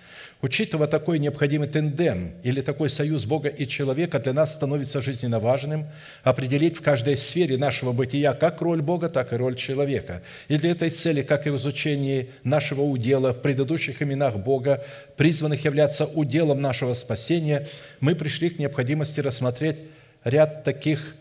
Учитывая 0.46 0.86
такой 0.86 1.18
необходимый 1.18 1.66
тендем 1.66 2.30
или 2.44 2.60
такой 2.60 2.88
союз 2.88 3.24
Бога 3.24 3.48
и 3.48 3.66
человека, 3.66 4.20
для 4.20 4.32
нас 4.32 4.54
становится 4.54 5.02
жизненно 5.02 5.40
важным 5.40 5.88
определить 6.22 6.76
в 6.76 6.82
каждой 6.82 7.16
сфере 7.16 7.58
нашего 7.58 7.90
бытия 7.90 8.32
как 8.32 8.60
роль 8.60 8.80
Бога, 8.80 9.08
так 9.08 9.32
и 9.32 9.36
роль 9.36 9.56
человека. 9.56 10.22
И 10.46 10.56
для 10.56 10.70
этой 10.70 10.90
цели, 10.90 11.22
как 11.22 11.48
и 11.48 11.50
в 11.50 11.56
изучении 11.56 12.30
нашего 12.44 12.82
удела 12.82 13.32
в 13.32 13.42
предыдущих 13.42 14.02
именах 14.02 14.36
Бога, 14.36 14.84
призванных 15.16 15.64
являться 15.64 16.06
уделом 16.06 16.60
нашего 16.60 16.94
спасения, 16.94 17.66
мы 17.98 18.14
пришли 18.14 18.50
к 18.50 18.60
необходимости 18.60 19.18
рассмотреть 19.18 19.78
ряд 20.22 20.62
таких 20.62 21.16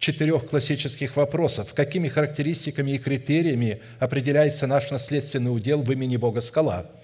четырех 0.00 0.48
классических 0.48 1.14
вопросов. 1.14 1.72
Какими 1.72 2.08
характеристиками 2.08 2.90
и 2.90 2.98
критериями 2.98 3.80
определяется 4.00 4.66
наш 4.66 4.90
наследственный 4.90 5.54
удел 5.54 5.82
в 5.82 5.92
имени 5.92 6.16
Бога 6.16 6.40
Скала– 6.40 6.90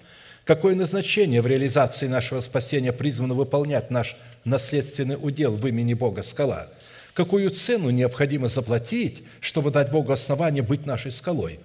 Какое 0.47 0.75
назначение 0.75 1.41
в 1.41 1.45
реализации 1.45 2.07
нашего 2.07 2.39
спасения 2.39 2.93
призвано 2.93 3.33
выполнять 3.33 3.91
наш 3.91 4.15
наследственный 4.45 5.17
удел 5.21 5.53
в 5.53 5.67
имени 5.67 5.93
Бога 5.93 6.23
скала? 6.23 6.69
Какую 7.13 7.49
цену 7.49 7.89
необходимо 7.89 8.47
заплатить, 8.47 9.23
чтобы 9.41 9.71
дать 9.71 9.91
Богу 9.91 10.13
основание 10.13 10.63
быть 10.63 10.85
нашей 10.85 11.11
скалой? 11.11 11.59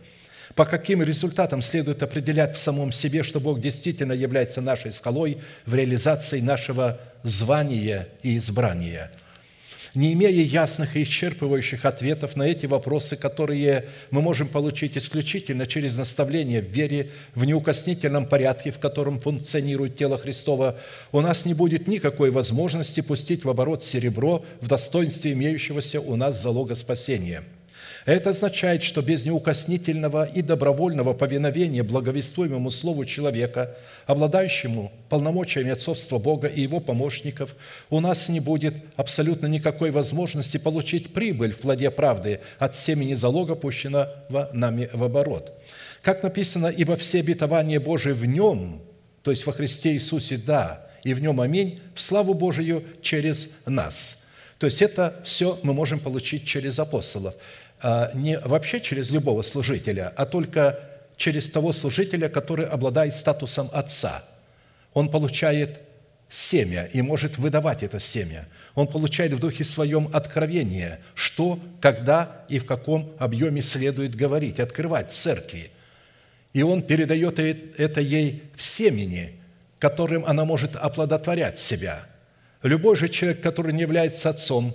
По 0.57 0.65
каким 0.65 1.01
результатам 1.01 1.63
следует 1.63 2.03
определять 2.03 2.57
в 2.57 2.59
самом 2.59 2.91
себе, 2.91 3.23
что 3.23 3.39
Бог 3.39 3.61
действительно 3.61 4.15
является 4.15 4.61
нашей 4.61 4.91
скалой 4.91 5.39
в 5.65 5.77
реализации 5.77 6.41
нашего 6.41 6.99
звания 7.23 8.09
и 8.25 8.37
избрания– 8.37 9.13
не 9.95 10.13
имея 10.15 10.31
ясных 10.31 10.97
и 10.97 11.03
исчерпывающих 11.03 11.85
ответов 11.85 12.37
на 12.37 12.45
эти 12.45 12.67
вопросы, 12.67 13.17
которые 13.17 13.87
мы 14.11 14.23
можем 14.23 14.49
получить 14.49 14.97
исключительно 14.97 15.67
через 15.67 15.99
наставление 15.99 16.63
в 16.63 16.67
вере, 16.67 17.11
в 17.35 17.45
неукоснительном 17.45 18.27
порядке, 18.27 18.71
в 18.71 18.79
котором 18.79 19.21
функционирует 19.21 19.97
тело 19.97 20.19
Христова, 20.19 20.79
у 21.13 21.21
нас 21.21 21.45
не 21.45 21.55
будет 21.55 21.89
никакой 21.89 22.31
возможности 22.31 23.01
пустить 23.01 23.45
в 23.45 23.51
оборот 23.51 23.83
серебро 23.83 24.45
в 24.61 24.69
достоинстве 24.69 25.33
имеющегося 25.33 26.01
у 26.01 26.17
нас 26.17 26.41
залога 26.41 26.75
спасения– 26.75 27.43
это 28.05 28.31
означает, 28.31 28.83
что 28.83 29.01
без 29.01 29.25
неукоснительного 29.25 30.25
и 30.25 30.43
добровольного 30.43 31.13
повиновения 31.13 31.83
благовествуемому 31.83 32.71
Слову 32.71 33.05
человека, 33.05 33.77
обладающему 34.07 34.91
полномочиями 35.09 35.71
отцовства 35.71 36.19
Бога 36.19 36.49
и 36.49 36.63
его 36.63 36.81
помощников, 36.81 37.55
у 37.91 38.01
нас 38.01 38.29
не 38.29 38.41
будет 38.41 38.75
абсолютно 38.97 39.47
никакой 39.47 39.91
возможности 39.91 40.57
получить 40.57 41.13
прибыль 41.13 41.53
в 41.53 41.61
плоде 41.61 41.91
правды 41.91 42.41
от 42.59 42.75
семени 42.75 43.15
залога, 43.15 43.55
пущенного 43.55 44.51
нами 44.53 44.91
в 44.93 45.05
оборот. 45.05 45.53
Как 46.03 46.25
написано, 46.25 46.67
«Ибо 46.67 46.97
все 46.97 47.21
обетования 47.21 47.79
Божии 47.79 48.13
в 48.13 48.25
Нем, 48.27 48.83
то 49.23 49.31
есть 49.31 49.47
во 49.47 49.53
Христе 49.53 49.93
Иисусе, 49.93 50.37
да, 50.37 50.89
и 51.05 51.15
в 51.15 51.21
Нем 51.21 51.41
аминь, 51.41 51.81
в 51.95 52.01
славу 52.01 52.35
Божию 52.35 52.85
через 53.01 53.57
нас». 53.65 54.23
То 54.63 54.67
есть 54.67 54.81
это 54.81 55.21
все 55.25 55.59
мы 55.65 55.75
можем 55.75 55.99
получить 55.99 56.45
через 56.45 56.79
апостолов. 56.79 57.35
А, 57.83 58.13
не 58.15 58.39
вообще 58.39 58.81
через 58.81 59.11
любого 59.11 59.43
служителя, 59.43 60.13
а 60.17 60.25
только 60.25 60.79
через 61.17 61.51
того 61.51 61.73
служителя, 61.73 62.29
который 62.29 62.65
обладает 62.65 63.17
статусом 63.17 63.69
отца. 63.73 64.25
Он 64.95 65.11
получает 65.11 65.81
семя 66.31 66.89
и 66.93 67.03
может 67.03 67.39
выдавать 67.39 67.83
это 67.83 67.99
семя. 67.99 68.47
Он 68.77 68.87
получает 68.87 69.33
в 69.33 69.41
Духе 69.41 69.65
Своем 69.65 70.09
откровение, 70.13 71.01
что, 71.15 71.59
когда 71.81 72.45
и 72.49 72.61
в 72.61 72.67
каком 72.67 73.13
объеме 73.19 73.63
следует 73.63 74.15
говорить, 74.15 74.61
открывать 74.61 75.13
церкви. 75.13 75.73
И 76.53 76.63
он 76.63 76.83
передает 76.83 77.41
это 77.41 78.01
ей 78.01 78.45
в 78.55 78.63
семени, 78.63 79.33
которым 79.81 80.25
она 80.25 80.45
может 80.45 80.77
оплодотворять 80.77 81.59
себя. 81.59 82.07
Любой 82.63 82.95
же 82.95 83.09
человек, 83.09 83.43
который 83.43 83.73
не 83.73 83.81
является 83.81 84.31
отцом, 84.31 84.73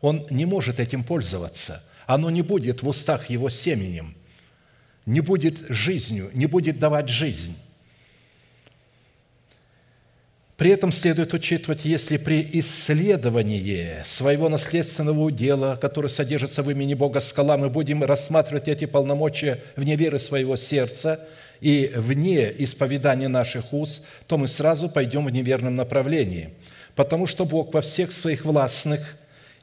он 0.00 0.26
не 0.30 0.46
может 0.46 0.80
этим 0.80 1.04
пользоваться– 1.04 1.84
оно 2.14 2.28
не 2.28 2.42
будет 2.42 2.82
в 2.82 2.88
устах 2.88 3.30
его 3.30 3.48
семенем, 3.50 4.16
не 5.06 5.20
будет 5.20 5.64
жизнью, 5.68 6.30
не 6.34 6.46
будет 6.46 6.80
давать 6.80 7.08
жизнь. 7.08 7.56
При 10.56 10.72
этом 10.72 10.90
следует 10.90 11.32
учитывать, 11.32 11.84
если 11.84 12.16
при 12.16 12.46
исследовании 12.54 14.02
своего 14.04 14.48
наследственного 14.48 15.20
удела, 15.20 15.76
который 15.80 16.10
содержится 16.10 16.64
в 16.64 16.70
имени 16.70 16.94
Бога 16.94 17.20
скала, 17.20 17.56
мы 17.56 17.70
будем 17.70 18.02
рассматривать 18.02 18.66
эти 18.66 18.86
полномочия 18.86 19.62
вне 19.76 19.94
веры 19.94 20.18
своего 20.18 20.56
сердца 20.56 21.26
и 21.60 21.92
вне 21.94 22.52
исповедания 22.58 23.28
наших 23.28 23.72
уст, 23.72 24.08
то 24.26 24.36
мы 24.36 24.48
сразу 24.48 24.88
пойдем 24.88 25.26
в 25.26 25.30
неверном 25.30 25.76
направлении. 25.76 26.50
Потому 26.96 27.26
что 27.26 27.44
Бог 27.44 27.72
во 27.72 27.80
всех 27.80 28.10
своих 28.10 28.44
властных 28.44 29.16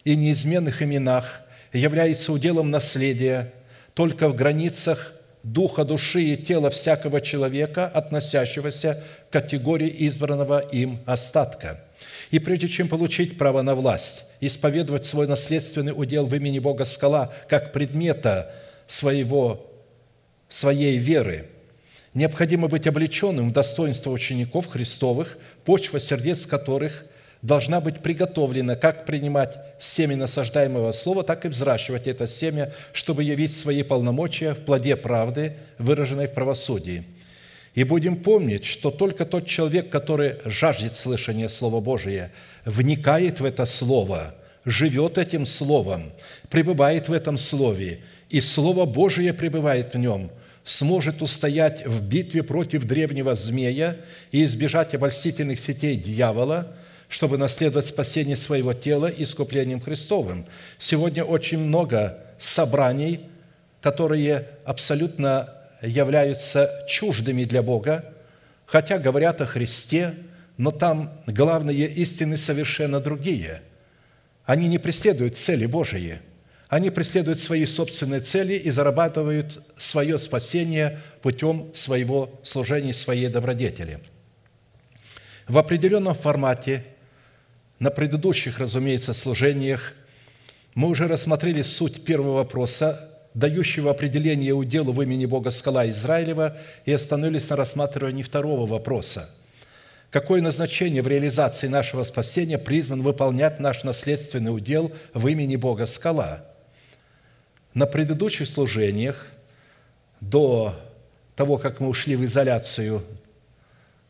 и 0.06 0.16
неизменных 0.16 0.82
именах 0.82 1.42
является 1.78 2.32
уделом 2.32 2.72
наследия 2.72 3.54
только 3.94 4.28
в 4.30 4.36
границах 4.36 5.14
духа, 5.44 5.86
души 5.86 6.22
и 6.22 6.38
тела 6.38 6.70
всякого 6.70 7.22
человека, 7.22 7.88
относящегося 7.88 9.04
к 9.30 9.34
категории 9.34 9.94
избранного 10.08 10.60
им 10.60 11.00
остатка. 11.06 11.84
И 12.32 12.40
прежде 12.40 12.68
чем 12.68 12.90
получить 12.90 13.38
право 13.38 13.62
на 13.62 13.76
власть, 13.76 14.26
исповедовать 14.42 15.06
свой 15.06 15.28
наследственный 15.28 15.94
удел 15.96 16.26
в 16.26 16.36
имени 16.36 16.60
Бога 16.60 16.86
скала 16.86 17.34
как 17.48 17.72
предмета 17.72 18.54
своего, 18.88 19.72
своей 20.50 20.98
веры, 20.98 21.48
необходимо 22.14 22.68
быть 22.68 22.88
облеченным 22.88 23.50
в 23.50 23.54
достоинство 23.54 24.12
учеников 24.12 24.68
Христовых, 24.68 25.38
почва 25.64 26.00
сердец 26.00 26.46
которых– 26.46 27.06
должна 27.42 27.82
быть 27.82 28.00
приготовлена, 28.00 28.76
как 28.76 29.06
принимать 29.06 29.58
семя 29.80 30.16
насаждаемого 30.16 30.92
слова, 30.92 31.24
так 31.24 31.46
и 31.46 31.50
взращивать 31.50 32.08
это 32.08 32.28
семя, 32.28 32.74
чтобы 32.94 33.24
явить 33.24 33.56
свои 33.56 33.84
полномочия 33.84 34.54
в 34.54 34.60
плоде 34.60 34.96
правды, 34.96 35.54
выраженной 35.78 36.28
в 36.28 36.34
правосудии. 36.34 37.04
И 37.76 37.84
будем 37.84 38.18
помнить, 38.18 38.66
что 38.66 38.90
только 38.90 39.26
тот 39.26 39.46
человек, 39.46 39.90
который 39.90 40.38
жаждет 40.46 40.96
слышания 40.96 41.48
Слова 41.48 41.80
Божия, 41.80 42.32
вникает 42.66 43.40
в 43.40 43.46
это 43.46 43.66
Слово, 43.66 44.34
живет 44.66 45.20
этим 45.20 45.46
Словом, 45.46 46.12
пребывает 46.50 47.08
в 47.08 47.14
этом 47.14 47.38
Слове, 47.38 48.00
и 48.30 48.42
Слово 48.42 48.86
Божие 48.86 49.34
пребывает 49.34 49.94
в 49.94 49.98
нем– 49.98 50.32
сможет 50.68 51.22
устоять 51.22 51.86
в 51.88 52.04
битве 52.04 52.44
против 52.44 52.84
древнего 52.84 53.36
змея 53.36 53.96
и 54.34 54.44
избежать 54.44 54.94
обольстительных 54.94 55.62
сетей 55.62 55.96
дьявола– 55.96 56.76
чтобы 57.10 57.38
наследовать 57.38 57.86
спасение 57.86 58.36
своего 58.36 58.74
тела 58.74 59.08
искуплением 59.08 59.80
Христовым. 59.80 60.46
Сегодня 60.78 61.24
очень 61.24 61.60
много 61.60 62.18
собраний, 62.38 63.22
которые 63.82 64.48
абсолютно 64.66 65.54
являются 65.82 66.86
чуждыми 66.88 67.44
для 67.44 67.62
Бога, 67.62 68.14
хотя 68.66 68.98
говорят 68.98 69.42
о 69.42 69.46
Христе, 69.46 70.16
но 70.58 70.72
там 70.72 71.22
главные 71.28 71.88
истины 71.88 72.36
совершенно 72.36 73.00
другие. 73.00 73.62
Они 74.46 74.68
не 74.68 74.78
преследуют 74.78 75.38
цели 75.38 75.66
Божии, 75.66 76.20
они 76.68 76.90
преследуют 76.90 77.40
свои 77.40 77.66
собственные 77.66 78.20
цели 78.20 78.54
и 78.54 78.70
зарабатывают 78.72 79.64
свое 79.78 80.18
спасение 80.18 81.00
путем 81.22 81.72
своего 81.74 82.40
служения, 82.44 82.94
своей 82.94 83.30
добродетели. 83.30 84.00
В 85.48 85.58
определенном 85.58 86.14
формате 86.14 86.84
на 87.80 87.92
предыдущих, 87.92 88.60
разумеется, 88.60 89.14
служениях 89.14 89.94
Мы 90.74 90.90
уже 90.90 91.08
рассмотрели 91.08 91.62
суть 91.62 92.04
первого 92.06 92.36
вопроса, 92.36 93.10
дающего 93.34 93.92
определение 93.92 94.54
уделу 94.54 94.92
в 94.92 95.02
имени 95.02 95.26
Бога 95.26 95.52
скала 95.52 95.90
Израилева, 95.90 96.58
и 96.86 96.92
остановились 96.92 97.50
на 97.50 97.56
рассматривании 97.56 98.24
второго 98.24 98.66
вопроса. 98.66 99.30
Какое 100.10 100.42
назначение 100.42 101.02
в 101.02 101.08
реализации 101.08 101.68
нашего 101.68 102.04
спасения 102.04 102.58
призван 102.58 103.02
выполнять 103.02 103.60
наш 103.60 103.84
наследственный 103.84 104.56
удел 104.56 104.92
в 105.14 105.28
имени 105.28 105.56
Бога 105.56 105.86
скала? 105.86 106.46
На 107.74 107.86
предыдущих 107.86 108.48
служениях, 108.48 109.28
до 110.22 110.76
того, 111.36 111.58
как 111.58 111.80
мы 111.80 111.90
ушли 111.90 112.16
в 112.16 112.26
изоляцию 112.26 113.04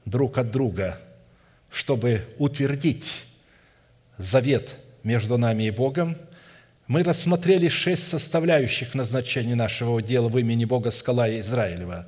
друг 0.06 0.38
от 0.38 0.52
друга, 0.52 1.00
чтобы 1.70 2.24
утвердить 2.38 3.27
завет 4.18 4.76
между 5.04 5.38
нами 5.38 5.64
и 5.64 5.72
Богом, 5.72 6.18
мы 6.88 7.04
рассмотрели 7.04 7.68
шесть 7.68 8.08
составляющих 8.08 8.94
назначения 8.94 9.56
нашего 9.56 10.02
дела 10.02 10.30
в 10.30 10.38
имени 10.38 10.66
Бога 10.66 10.92
Скала 10.92 11.30
Израилева. 11.40 12.08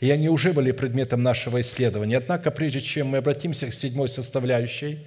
И 0.00 0.10
они 0.10 0.28
уже 0.28 0.52
были 0.52 0.72
предметом 0.72 1.22
нашего 1.22 1.60
исследования. 1.60 2.18
Однако, 2.18 2.50
прежде 2.50 2.80
чем 2.80 3.08
мы 3.08 3.18
обратимся 3.18 3.66
к 3.68 3.74
седьмой 3.74 4.08
составляющей, 4.08 5.06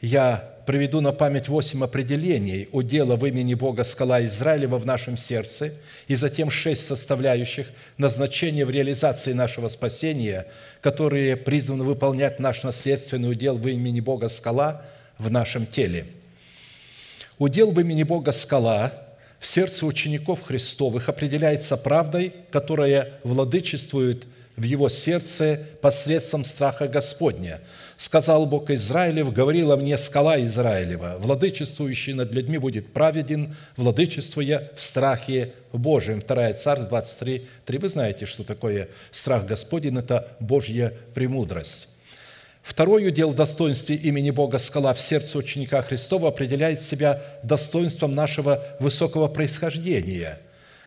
я 0.00 0.56
приведу 0.66 1.00
на 1.00 1.12
память 1.12 1.48
восемь 1.48 1.82
определений 1.82 2.68
удела 2.72 3.16
в 3.16 3.26
имени 3.26 3.54
Бога 3.54 3.84
Скала 3.84 4.24
Израилева 4.24 4.78
в 4.78 4.86
нашем 4.86 5.16
сердце, 5.16 5.72
и 6.06 6.14
затем 6.14 6.50
шесть 6.50 6.86
составляющих 6.86 7.68
назначения 7.96 8.64
в 8.64 8.70
реализации 8.70 9.32
нашего 9.32 9.68
спасения, 9.68 10.46
которые 10.80 11.36
призваны 11.36 11.84
выполнять 11.84 12.38
наш 12.38 12.62
наследственный 12.62 13.30
удел 13.30 13.56
в 13.56 13.66
имени 13.66 14.00
Бога 14.00 14.28
Скала 14.28 14.84
в 15.18 15.30
нашем 15.30 15.66
теле– 15.66 16.06
Удел 17.38 17.70
в 17.70 17.80
имени 17.80 18.02
Бога 18.02 18.32
скала 18.32 18.92
в 19.38 19.46
сердце 19.46 19.86
учеников 19.86 20.42
Христовых 20.42 21.08
определяется 21.08 21.76
правдой, 21.76 22.34
которая 22.50 23.12
владычествует 23.22 24.26
в 24.56 24.64
его 24.64 24.88
сердце 24.88 25.60
посредством 25.80 26.44
страха 26.44 26.88
Господня. 26.88 27.60
Сказал 27.96 28.46
Бог 28.46 28.70
Израилев, 28.70 29.32
говорила 29.32 29.76
мне 29.76 29.96
скала 29.98 30.40
Израилева, 30.44 31.16
владычествующий 31.20 32.12
над 32.12 32.32
людьми 32.32 32.58
будет 32.58 32.92
праведен, 32.92 33.54
владычествуя 33.76 34.72
в 34.74 34.82
страхе 34.82 35.52
Божьем. 35.72 36.20
2 36.20 36.54
Царств 36.54 36.88
23, 36.88 37.46
3. 37.64 37.78
Вы 37.78 37.88
знаете, 37.88 38.26
что 38.26 38.42
такое 38.42 38.88
страх 39.12 39.46
Господень– 39.46 39.96
это 39.98 40.36
Божья 40.40 40.92
премудрость. 41.14 41.86
Второй 42.68 43.08
удел 43.08 43.30
в 43.30 43.34
достоинстве 43.34 43.96
имени 43.96 44.30
Бога 44.30 44.58
скала 44.58 44.92
в 44.92 45.00
сердце 45.00 45.38
ученика 45.38 45.80
Христова 45.80 46.28
определяет 46.28 46.82
себя 46.82 47.22
достоинством 47.42 48.14
нашего 48.14 48.62
высокого 48.78 49.26
происхождения, 49.26 50.38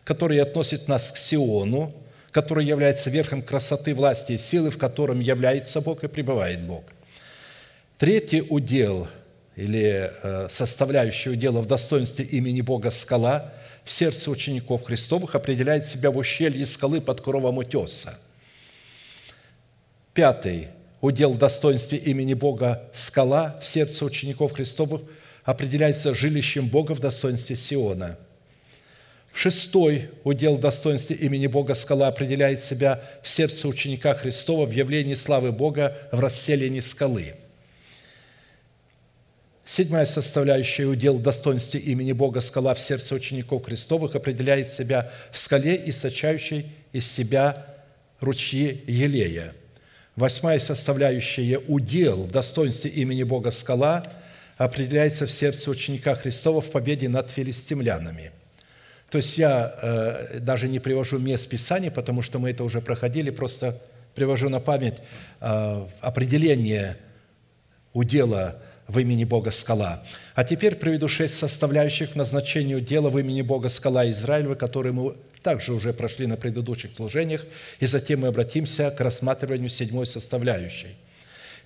которое 0.04 0.42
относит 0.42 0.86
нас 0.86 1.10
к 1.10 1.16
Сиону, 1.16 1.92
который 2.30 2.64
является 2.64 3.10
верхом 3.10 3.42
красоты, 3.42 3.96
власти 3.96 4.34
и 4.34 4.38
силы, 4.38 4.70
в 4.70 4.78
котором 4.78 5.18
является 5.18 5.80
Бог 5.80 6.04
и 6.04 6.08
пребывает 6.08 6.60
Бог. 6.60 6.84
Третий 7.98 8.42
удел 8.42 9.08
или 9.56 10.08
э, 10.22 10.48
составляющий 10.50 11.32
удела 11.32 11.62
в 11.62 11.66
достоинстве 11.66 12.24
имени 12.26 12.60
Бога 12.60 12.92
скала 12.92 13.52
в 13.82 13.90
сердце 13.90 14.30
учеников 14.30 14.84
Христовых 14.84 15.34
определяет 15.34 15.84
себя 15.84 16.12
в 16.12 16.16
ущелье 16.16 16.64
скалы 16.64 17.00
под 17.00 17.20
кровом 17.20 17.58
утеса. 17.58 18.20
Пятый– 20.14 20.68
удел 21.02 21.32
в 21.32 21.38
достоинстве 21.38 21.98
имени 21.98 22.32
Бога 22.32 22.88
скала 22.94 23.58
в 23.60 23.66
сердце 23.66 24.06
учеников 24.06 24.52
Христовых 24.52 25.02
определяется 25.44 26.14
жилищем 26.14 26.68
Бога 26.68 26.92
в 26.92 27.00
достоинстве 27.00 27.56
Сиона. 27.56 28.16
Шестой 29.34 30.10
удел 30.24 30.56
в 30.56 30.60
достоинстве 30.60 31.16
имени 31.16 31.48
Бога 31.48 31.74
скала 31.74 32.06
определяет 32.06 32.60
себя 32.60 33.02
в 33.22 33.28
сердце 33.28 33.66
ученика 33.66 34.14
Христова 34.14 34.64
в 34.64 34.70
явлении 34.70 35.14
славы 35.14 35.52
Бога 35.52 35.98
в 36.12 36.20
расселении 36.20 36.80
скалы. 36.80 37.34
Седьмая 39.64 40.06
составляющая 40.06 40.84
удел 40.84 41.16
в 41.16 41.22
достоинстве 41.22 41.80
имени 41.80 42.12
Бога 42.12 42.40
скала 42.40 42.74
в 42.74 42.80
сердце 42.80 43.14
учеников 43.14 43.64
Христовых 43.64 44.14
определяет 44.14 44.68
себя 44.68 45.10
в 45.32 45.38
скале, 45.38 45.82
источающей 45.86 46.70
из 46.92 47.10
себя 47.10 47.66
ручьи 48.20 48.84
Елея– 48.86 49.54
Восьмая 50.16 50.60
составляющая 50.60 51.58
удел 51.58 52.24
в 52.24 52.30
достоинстве 52.30 52.90
имени 52.90 53.22
Бога 53.22 53.50
скала 53.50 54.04
определяется 54.58 55.26
в 55.26 55.30
сердце 55.30 55.70
ученика 55.70 56.14
Христова 56.14 56.60
в 56.60 56.70
победе 56.70 57.08
над 57.08 57.30
филистимлянами. 57.30 58.30
То 59.10 59.16
есть 59.16 59.38
я 59.38 59.74
э, 59.82 60.38
даже 60.40 60.68
не 60.68 60.78
привожу 60.78 61.18
мест 61.18 61.48
Писания, 61.48 61.90
потому 61.90 62.22
что 62.22 62.38
мы 62.38 62.50
это 62.50 62.62
уже 62.62 62.80
проходили, 62.80 63.30
просто 63.30 63.80
привожу 64.14 64.48
на 64.48 64.60
память 64.60 64.98
э, 65.40 65.86
определение 66.00 66.98
удела 67.92 68.60
в 68.88 68.98
имени 68.98 69.24
Бога 69.24 69.50
скала. 69.50 70.02
А 70.34 70.44
теперь 70.44 70.74
приведу 70.74 71.08
шесть 71.08 71.36
составляющих 71.36 72.14
назначению 72.14 72.80
дела 72.80 73.08
в 73.10 73.18
имени 73.18 73.42
Бога 73.42 73.68
скала 73.68 74.10
Израилева, 74.10 74.54
которые 74.54 74.92
мы 74.92 75.16
также 75.42 75.72
уже 75.72 75.92
прошли 75.92 76.26
на 76.26 76.36
предыдущих 76.36 76.90
служениях, 76.96 77.44
и 77.80 77.86
затем 77.86 78.20
мы 78.20 78.28
обратимся 78.28 78.90
к 78.90 79.00
рассматриванию 79.00 79.68
седьмой 79.68 80.06
составляющей. 80.06 80.96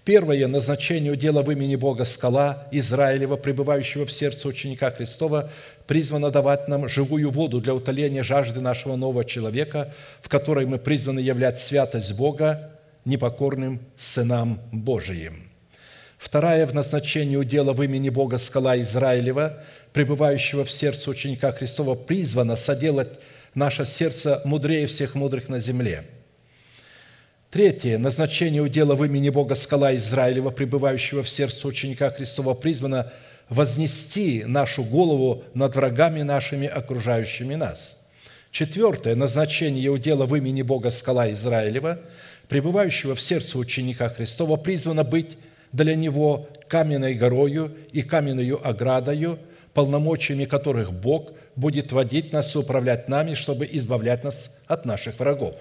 Первое 0.07 0.47
назначение 0.47 1.17
дела 1.17 1.43
в 1.43 1.51
имени 1.51 1.75
Бога 1.75 2.05
скала 2.05 2.69
Израилева, 2.71 3.37
пребывающего 3.37 4.07
в 4.07 4.12
сердце 4.12 4.47
ученика 4.47 4.93
Христова, 4.93 5.51
призвано 5.89 6.31
давать 6.31 6.69
нам 6.69 6.89
живую 6.89 7.33
воду 7.33 7.61
для 7.61 7.75
утоления 7.75 8.23
жажды 8.23 8.61
нашего 8.61 8.95
нового 8.95 9.25
человека, 9.25 9.93
в 10.21 10.29
которой 10.29 10.65
мы 10.65 10.79
призваны 10.79 11.19
являть 11.19 11.59
святость 11.59 12.12
Бога 12.12 12.71
непокорным 13.05 13.81
сынам 13.97 14.61
Божиим. 14.71 15.51
Вторая 16.19 16.67
в 16.67 16.75
назначении 16.75 17.37
удела 17.37 17.73
в 17.73 17.83
имени 17.83 18.09
Бога 18.09 18.39
скала 18.39 18.81
Израилева, 18.81 19.62
пребывающего 19.93 20.65
в 20.65 20.71
сердце 20.71 21.11
ученика 21.11 21.51
Христова, 21.51 21.97
призвана 21.97 22.55
соделать 22.55 23.19
наше 23.57 23.87
сердце 23.87 24.42
мудрее 24.45 24.87
всех 24.87 25.16
мудрых 25.16 25.49
на 25.49 25.59
земле. 25.59 26.05
Третье. 27.51 27.97
Назначение 27.97 28.61
удела 28.61 28.95
в 28.95 29.05
имени 29.05 29.31
Бога 29.31 29.55
скала 29.55 29.97
Израилева, 29.97 30.51
пребывающего 30.51 31.23
в 31.23 31.29
сердце 31.29 31.66
ученика 31.66 32.11
Христова, 32.11 32.53
призвано 32.53 33.12
вознести 33.49 34.45
нашу 34.45 34.85
голову 34.85 35.42
над 35.55 35.75
врагами 35.75 36.21
нашими, 36.23 36.69
окружающими 36.69 37.55
нас. 37.55 37.97
Четвертое. 38.51 39.14
Назначение 39.14 39.88
удела 39.88 40.27
в 40.27 40.37
имени 40.37 40.61
Бога 40.61 40.90
скала 40.90 41.33
Израилева, 41.33 42.01
пребывающего 42.49 43.14
в 43.14 43.23
сердце 43.23 43.59
ученика 43.59 44.11
Христова, 44.11 44.57
призвано 44.57 45.03
быть 45.03 45.38
для 45.73 45.95
него 45.95 46.47
каменной 46.69 47.14
горою 47.14 47.75
и 47.92 48.03
каменную 48.03 48.61
оградою, 48.69 49.38
полномочиями 49.73 50.45
которых 50.45 50.92
Бог– 50.92 51.33
будет 51.57 51.90
водить 51.92 52.33
нас 52.33 52.55
и 52.55 52.59
управлять 52.59 53.09
нами, 53.09 53.35
чтобы 53.35 53.69
избавлять 53.73 54.23
нас 54.23 54.59
от 54.66 54.85
наших 54.85 55.19
врагов. 55.19 55.57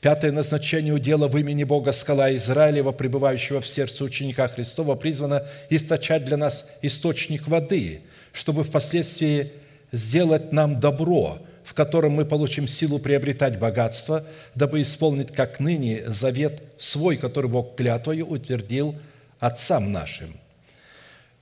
Пятое 0.00 0.32
назначение 0.32 0.94
удела 0.94 1.28
в 1.28 1.36
имени 1.36 1.64
Бога 1.64 1.92
скала 1.92 2.34
Израилева, 2.34 2.92
пребывающего 2.92 3.60
в 3.60 3.68
сердце 3.68 4.02
ученика 4.02 4.48
Христова, 4.48 4.94
призвано 4.94 5.46
источать 5.68 6.24
для 6.24 6.38
нас 6.38 6.66
источник 6.80 7.46
воды, 7.46 8.00
чтобы 8.32 8.64
впоследствии 8.64 9.52
сделать 9.92 10.52
нам 10.52 10.80
добро, 10.80 11.38
в 11.64 11.74
котором 11.74 12.12
мы 12.12 12.24
получим 12.24 12.66
силу 12.66 12.98
приобретать 12.98 13.58
богатство, 13.58 14.24
дабы 14.54 14.80
исполнить, 14.80 15.34
как 15.34 15.60
ныне, 15.60 16.02
завет 16.06 16.62
свой, 16.78 17.18
который 17.18 17.50
Бог 17.50 17.76
клятвою 17.76 18.26
утвердил 18.26 18.94
отцам 19.38 19.92
нашим. 19.92 20.39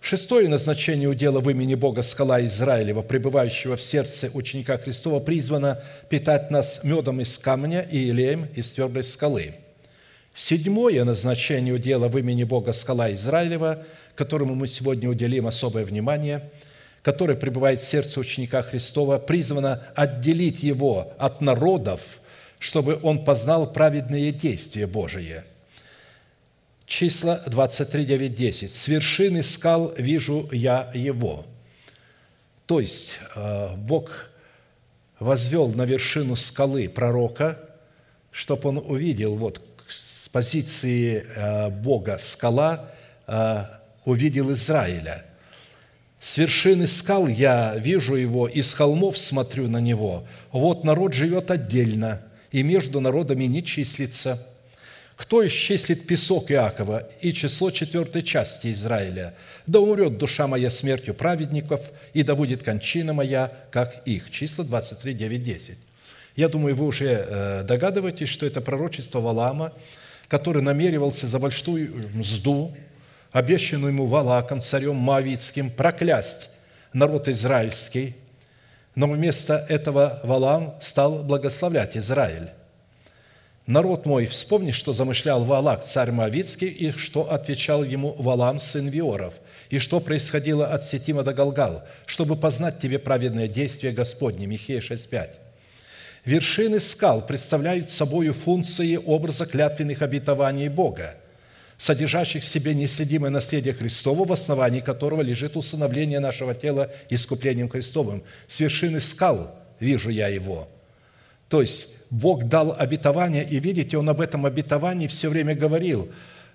Шестое 0.00 0.48
назначение 0.48 1.08
удела 1.08 1.40
в 1.40 1.50
имени 1.50 1.74
Бога 1.74 2.02
скала 2.02 2.44
Израилева, 2.46 3.02
пребывающего 3.02 3.76
в 3.76 3.82
сердце 3.82 4.30
ученика 4.32 4.78
Христова, 4.78 5.20
призвано 5.20 5.82
питать 6.08 6.50
нас 6.50 6.80
медом 6.82 7.20
из 7.20 7.36
камня 7.36 7.82
и 7.82 8.08
илеем 8.08 8.46
из 8.54 8.70
твердой 8.70 9.04
скалы. 9.04 9.54
Седьмое 10.32 11.04
назначение 11.04 11.74
удела 11.74 12.08
в 12.08 12.16
имени 12.16 12.44
Бога 12.44 12.72
скала 12.72 13.12
Израилева, 13.12 13.84
которому 14.14 14.54
мы 14.54 14.68
сегодня 14.68 15.10
уделим 15.10 15.46
особое 15.46 15.84
внимание, 15.84 16.48
который 17.02 17.36
пребывает 17.36 17.80
в 17.80 17.88
сердце 17.88 18.20
ученика 18.20 18.62
Христова, 18.62 19.18
призвано 19.18 19.82
отделить 19.94 20.62
его 20.62 21.12
от 21.18 21.40
народов, 21.40 22.20
чтобы 22.60 22.98
он 23.02 23.24
познал 23.24 23.72
праведные 23.72 24.30
действия 24.32 24.86
Божие– 24.86 25.44
числа 26.88 27.42
23, 27.46 28.04
9, 28.04 28.34
10. 28.34 28.72
«С 28.72 28.88
вершины 28.88 29.42
скал 29.42 29.92
вижу 29.96 30.48
я 30.50 30.90
его». 30.94 31.44
То 32.66 32.80
есть 32.80 33.18
э, 33.36 33.76
Бог 33.76 34.30
возвел 35.20 35.68
на 35.68 35.84
вершину 35.84 36.34
скалы 36.34 36.88
пророка, 36.88 37.58
чтобы 38.30 38.70
он 38.70 38.78
увидел, 38.78 39.36
вот 39.36 39.62
с 39.88 40.28
позиции 40.28 41.24
э, 41.24 41.70
Бога 41.70 42.18
скала, 42.20 42.90
э, 43.26 43.64
увидел 44.04 44.52
Израиля. 44.52 45.24
С 46.20 46.36
вершины 46.36 46.86
скал 46.86 47.26
я 47.26 47.74
вижу 47.76 48.16
его, 48.16 48.48
и 48.48 48.62
с 48.62 48.74
холмов 48.74 49.16
смотрю 49.16 49.68
на 49.68 49.78
него. 49.80 50.26
Вот 50.52 50.84
народ 50.84 51.14
живет 51.14 51.50
отдельно, 51.50 52.22
и 52.50 52.62
между 52.62 53.00
народами 53.00 53.44
не 53.44 53.62
числится. 53.62 54.46
Кто 55.18 55.44
исчислит 55.44 56.06
песок 56.06 56.52
Иакова 56.52 57.08
и 57.20 57.32
число 57.32 57.72
четвертой 57.72 58.22
части 58.22 58.70
Израиля? 58.70 59.34
Да 59.66 59.80
умрет 59.80 60.16
душа 60.16 60.46
моя 60.46 60.70
смертью 60.70 61.12
праведников, 61.12 61.90
и 62.14 62.22
да 62.22 62.36
будет 62.36 62.62
кончина 62.62 63.12
моя, 63.12 63.50
как 63.72 64.06
их». 64.06 64.30
Числа 64.30 64.64
23, 64.64 65.14
9, 65.14 65.42
10. 65.42 65.78
Я 66.36 66.48
думаю, 66.48 66.76
вы 66.76 66.86
уже 66.86 67.26
э, 67.28 67.62
догадываетесь, 67.64 68.28
что 68.28 68.46
это 68.46 68.60
пророчество 68.60 69.18
Валама, 69.18 69.72
который 70.28 70.62
намеревался 70.62 71.26
за 71.26 71.40
большую 71.40 71.92
мзду, 72.14 72.76
обещанную 73.32 73.92
ему 73.92 74.06
Валаком, 74.06 74.60
царем 74.60 74.94
Моавицким, 74.94 75.70
проклясть 75.70 76.48
народ 76.92 77.26
израильский, 77.26 78.14
но 78.94 79.08
вместо 79.08 79.66
этого 79.68 80.20
Валам 80.22 80.76
стал 80.80 81.24
благословлять 81.24 81.96
Израиль. 81.96 82.50
«Народ 83.68 84.06
мой, 84.06 84.24
вспомни, 84.24 84.70
что 84.70 84.94
замышлял 84.94 85.44
Валак, 85.44 85.84
царь 85.84 86.10
Моавицкий, 86.10 86.68
и 86.68 86.90
что 86.90 87.30
отвечал 87.30 87.84
ему 87.84 88.14
Валам, 88.18 88.58
сын 88.58 88.88
Виоров, 88.88 89.34
и 89.68 89.78
что 89.78 90.00
происходило 90.00 90.68
от 90.68 90.84
Сетима 90.84 91.22
до 91.22 91.34
Галгал, 91.34 91.84
чтобы 92.06 92.34
познать 92.34 92.80
тебе 92.80 92.98
праведное 92.98 93.46
действие 93.46 93.92
Господне». 93.92 94.46
Михея 94.46 94.80
6,5. 94.80 95.32
Вершины 96.24 96.80
скал 96.80 97.20
представляют 97.26 97.90
собой 97.90 98.30
функции 98.30 98.96
образа 98.96 99.44
клятвенных 99.44 100.00
обетований 100.00 100.68
Бога, 100.68 101.16
содержащих 101.76 102.44
в 102.44 102.48
себе 102.48 102.74
неследимое 102.74 103.30
наследие 103.30 103.74
Христово, 103.74 104.24
в 104.24 104.32
основании 104.32 104.80
которого 104.80 105.20
лежит 105.20 105.58
усыновление 105.58 106.20
нашего 106.20 106.54
тела 106.54 106.90
искуплением 107.10 107.68
Христовым. 107.68 108.24
С 108.46 108.60
вершины 108.60 108.98
скал 108.98 109.54
вижу 109.78 110.08
я 110.08 110.28
его. 110.28 110.70
То 111.50 111.60
есть 111.60 111.97
Бог 112.10 112.44
дал 112.44 112.74
обетование, 112.76 113.44
и 113.44 113.60
видите, 113.60 113.98
Он 113.98 114.08
об 114.08 114.20
этом 114.20 114.46
обетовании 114.46 115.06
все 115.06 115.28
время 115.28 115.54
говорил, 115.54 116.10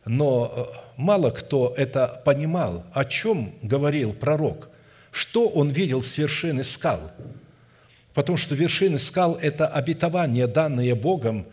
но 0.05 0.51
э, 0.55 0.77
мало 0.97 1.29
кто 1.29 1.73
это 1.77 2.21
понимал, 2.25 2.83
о 2.93 3.05
чем 3.05 3.53
говорил 3.61 4.13
пророк, 4.13 4.69
что 5.11 5.47
он 5.47 5.69
видел 5.69 6.01
с 6.01 6.17
вершины 6.17 6.63
скал– 6.63 6.99
Потому 8.13 8.37
что 8.37 8.55
вершины 8.55 8.99
скал– 8.99 9.37
это 9.41 9.67
обетование, 9.67 10.47
данные 10.47 10.95
Богом 10.95 11.47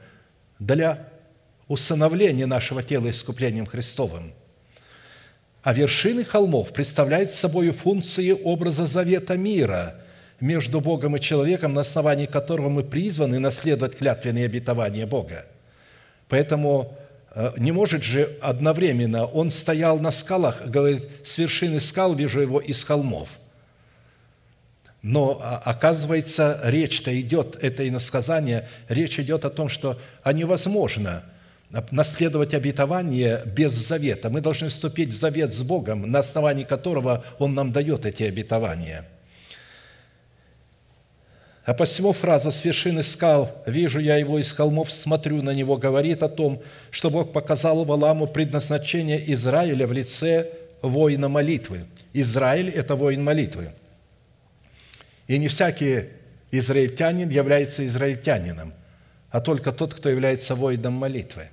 для 0.58 1.08
усыновления 1.68 2.46
нашего 2.46 2.82
тела 2.82 3.10
искуплением 3.10 3.66
Христовым. 3.66 4.34
А 5.62 5.72
вершины 5.72 6.24
холмов 6.24 6.72
представляют 6.72 7.30
собой 7.30 7.70
функции 7.70 8.32
образа 8.32 8.86
завета 8.86 9.36
мира 9.36 9.99
между 10.40 10.80
Богом 10.80 11.16
и 11.16 11.20
человеком, 11.20 11.74
на 11.74 11.82
основании 11.82 12.26
которого 12.26 12.68
мы 12.68 12.82
призваны 12.82 13.38
наследовать 13.38 13.96
клятвенные 13.96 14.46
обетования 14.46 15.06
Бога. 15.06 15.44
Поэтому 16.28 16.96
э, 17.34 17.52
не 17.58 17.72
может 17.72 18.02
же 18.02 18.36
одновременно, 18.40 19.26
он 19.26 19.50
стоял 19.50 19.98
на 19.98 20.10
скалах, 20.10 20.66
говорит, 20.66 21.08
с 21.24 21.38
вершины 21.38 21.80
скал 21.80 22.14
вижу 22.14 22.40
его 22.40 22.60
из 22.60 22.82
холмов. 22.84 23.28
Но 25.02 25.40
а, 25.42 25.62
оказывается, 25.64 26.60
речь-то 26.62 27.18
идет, 27.20 27.56
это 27.62 27.88
иносказание, 27.88 28.68
речь 28.88 29.18
идет 29.18 29.44
о 29.44 29.50
том, 29.50 29.68
что 29.68 29.98
а 30.22 30.32
невозможно 30.32 31.22
наследовать 31.90 32.52
обетование 32.52 33.42
без 33.46 33.72
завета. 33.72 34.28
Мы 34.28 34.40
должны 34.40 34.68
вступить 34.68 35.10
в 35.10 35.16
завет 35.16 35.52
с 35.52 35.62
Богом, 35.62 36.10
на 36.10 36.18
основании 36.18 36.64
которого 36.64 37.24
Он 37.38 37.54
нам 37.54 37.72
дает 37.72 38.06
эти 38.06 38.24
обетования. 38.24 39.06
А 41.70 41.74
посему 41.74 42.12
фраза 42.12 42.50
«с 42.50 42.64
вершины 42.64 43.04
скал 43.04 43.62
вижу 43.64 44.00
я 44.00 44.16
его 44.16 44.40
из 44.40 44.50
холмов, 44.50 44.90
смотрю 44.90 45.40
на 45.40 45.54
него» 45.54 45.76
говорит 45.76 46.20
о 46.24 46.28
том, 46.28 46.60
что 46.90 47.10
Бог 47.10 47.32
показал 47.32 47.84
Валаму 47.84 48.26
предназначение 48.26 49.32
Израиля 49.34 49.86
в 49.86 49.92
лице 49.92 50.48
воина 50.82 51.28
молитвы. 51.28 51.84
Израиль– 52.12 52.70
это 52.74 52.96
воин 52.96 53.22
молитвы– 53.22 53.70
и 55.28 55.38
не 55.38 55.46
всякий 55.46 56.08
израильтянин 56.50 57.28
является 57.28 57.86
израильтянином, 57.86 58.74
а 59.30 59.40
только 59.40 59.70
тот, 59.70 59.94
кто 59.94 60.08
является 60.08 60.56
воином 60.56 60.94
молитвы, 60.94 61.50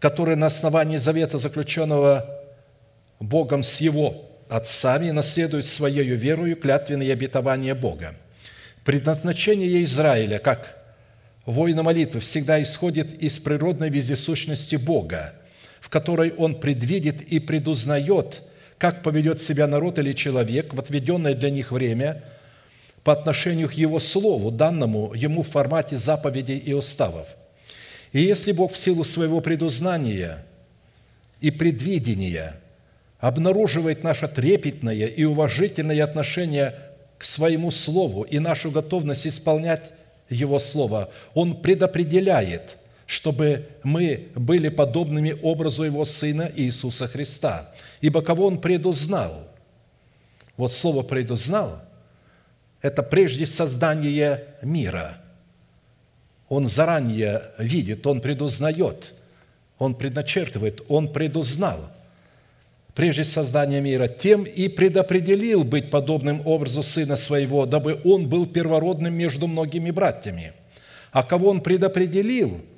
который 0.00 0.36
на 0.36 0.48
основании 0.48 0.98
завета, 0.98 1.38
заключенного 1.38 2.28
Богом 3.20 3.62
с 3.62 3.80
его 3.80 4.25
отцами, 4.48 5.10
наследует 5.10 5.66
своей 5.66 6.04
верою 6.04 6.56
клятвенные 6.56 7.12
обетования 7.12 7.74
Бога. 7.74 8.14
Предназначение 8.84 9.82
Израиля, 9.82 10.38
как 10.38 10.76
воина 11.44 11.82
молитвы, 11.82 12.20
всегда 12.20 12.62
исходит 12.62 13.22
из 13.22 13.38
природной 13.38 13.90
вездесущности 13.90 14.76
Бога, 14.76 15.34
в 15.80 15.88
которой 15.88 16.32
Он 16.32 16.58
предвидит 16.60 17.22
и 17.22 17.38
предузнает– 17.38 18.42
как 18.78 19.02
поведет 19.02 19.40
себя 19.40 19.66
народ 19.66 19.98
или 19.98 20.12
человек 20.12 20.74
в 20.74 20.80
отведенное 20.80 21.34
для 21.34 21.50
них 21.50 21.72
время 21.72 22.22
по 23.04 23.12
отношению 23.12 23.68
к 23.68 23.72
его 23.72 24.00
слову, 24.00 24.50
данному 24.50 25.14
ему 25.14 25.42
в 25.42 25.48
формате 25.48 25.96
заповедей 25.96 26.58
и 26.58 26.72
уставов. 26.72 27.28
И 28.12 28.20
если 28.20 28.52
Бог 28.52 28.72
в 28.72 28.78
силу 28.78 29.04
своего 29.04 29.40
предузнания 29.40 30.44
и 31.40 31.50
предвидения 31.50 32.60
обнаруживает 33.18 34.02
наше 34.04 34.28
трепетное 34.28 35.06
и 35.06 35.24
уважительное 35.24 36.02
отношение 36.04 36.74
к 37.18 37.24
своему 37.24 37.70
слову 37.70 38.22
и 38.22 38.38
нашу 38.38 38.70
готовность 38.70 39.26
исполнять 39.26 39.92
его 40.28 40.58
слово, 40.58 41.10
Он 41.34 41.60
предопределяет– 41.60 42.76
чтобы 43.06 43.68
мы 43.84 44.28
были 44.34 44.68
подобными 44.68 45.36
образу 45.42 45.84
Его 45.84 46.04
Сына 46.04 46.50
Иисуса 46.54 47.06
Христа. 47.06 47.70
Ибо 48.00 48.20
кого 48.20 48.46
Он 48.46 48.60
предузнал? 48.60 49.48
Вот 50.56 50.72
слово 50.72 51.02
«предузнал»– 51.02 51.82
это 52.82 53.02
прежде 53.02 53.46
создания 53.46 54.44
мира. 54.62 55.18
Он 56.48 56.66
заранее 56.66 57.50
видит, 57.58 58.06
Он 58.06 58.20
предузнает, 58.20 59.14
Он 59.78 59.94
предначертывает, 59.94 60.82
Он 60.88 61.12
предузнал– 61.12 61.90
прежде 62.96 63.22
создания 63.22 63.80
мира, 63.80 64.08
тем 64.08 64.42
и 64.42 64.66
предопределил 64.66 65.62
быть 65.62 65.90
подобным 65.90 66.42
образу 66.44 66.82
Сына 66.82 67.16
Своего, 67.16 67.64
дабы 67.64 68.00
Он 68.02 68.28
был 68.28 68.46
первородным 68.46 69.14
между 69.14 69.46
многими 69.46 69.92
братьями. 69.92 70.52
А 71.12 71.22
кого 71.22 71.50
Он 71.50 71.60
предопределил– 71.60 72.60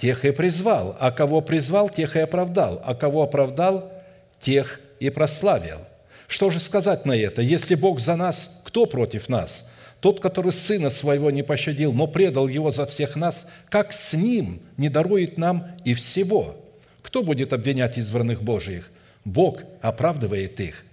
тех 0.00 0.24
и 0.24 0.30
призвал, 0.30 0.96
а 0.98 1.10
кого 1.10 1.42
призвал, 1.42 1.90
тех 1.90 2.16
и 2.16 2.20
оправдал, 2.20 2.80
а 2.84 2.94
кого 2.94 3.22
оправдал, 3.22 3.92
тех 4.40 4.80
и 4.98 5.10
прославил. 5.10 5.80
Что 6.26 6.50
же 6.50 6.58
сказать 6.58 7.04
на 7.04 7.12
это? 7.12 7.42
Если 7.42 7.74
Бог 7.74 8.00
за 8.00 8.16
нас, 8.16 8.60
кто 8.64 8.86
против 8.86 9.28
нас? 9.28 9.68
Тот, 10.00 10.20
который 10.20 10.52
Сына 10.52 10.88
Своего 10.88 11.30
не 11.30 11.42
пощадил, 11.42 11.92
но 11.92 12.06
предал 12.06 12.48
Его 12.48 12.70
за 12.70 12.86
всех 12.86 13.14
нас, 13.14 13.46
как 13.68 13.92
с 13.92 14.14
Ним 14.14 14.62
не 14.78 14.88
дарует 14.88 15.36
нам 15.36 15.66
и 15.84 15.92
всего? 15.92 16.56
Кто 17.02 17.22
будет 17.22 17.52
обвинять 17.52 17.98
избранных 17.98 18.42
Божиих? 18.42 18.90
Бог 19.30 19.62
оправдывает 19.80 20.60
их. 20.60 20.84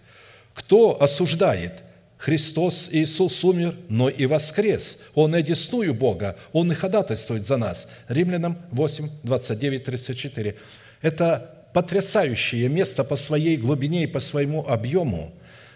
Кто 0.54 1.02
осуждает? 1.02 1.84
Христос 2.18 2.90
Иисус 2.92 3.44
умер, 3.44 3.76
но 3.90 4.10
и 4.10 4.26
воскрес. 4.26 5.04
Он 5.14 5.36
и 5.36 5.40
одесную 5.40 5.94
Бога, 5.94 6.36
Он 6.52 6.72
и 6.72 6.76
ходатайствует 6.76 7.46
за 7.46 7.58
нас. 7.58 7.88
Римлянам 8.08 8.58
8, 8.72 9.10
29, 9.24 9.84
34. 9.84 10.56
Это 11.02 11.54
потрясающее 11.74 12.70
место 12.70 13.04
по 13.04 13.16
своей 13.16 13.56
глубине 13.58 14.04
и 14.04 14.08
по 14.08 14.20
своему 14.20 14.68
объему, 14.68 15.32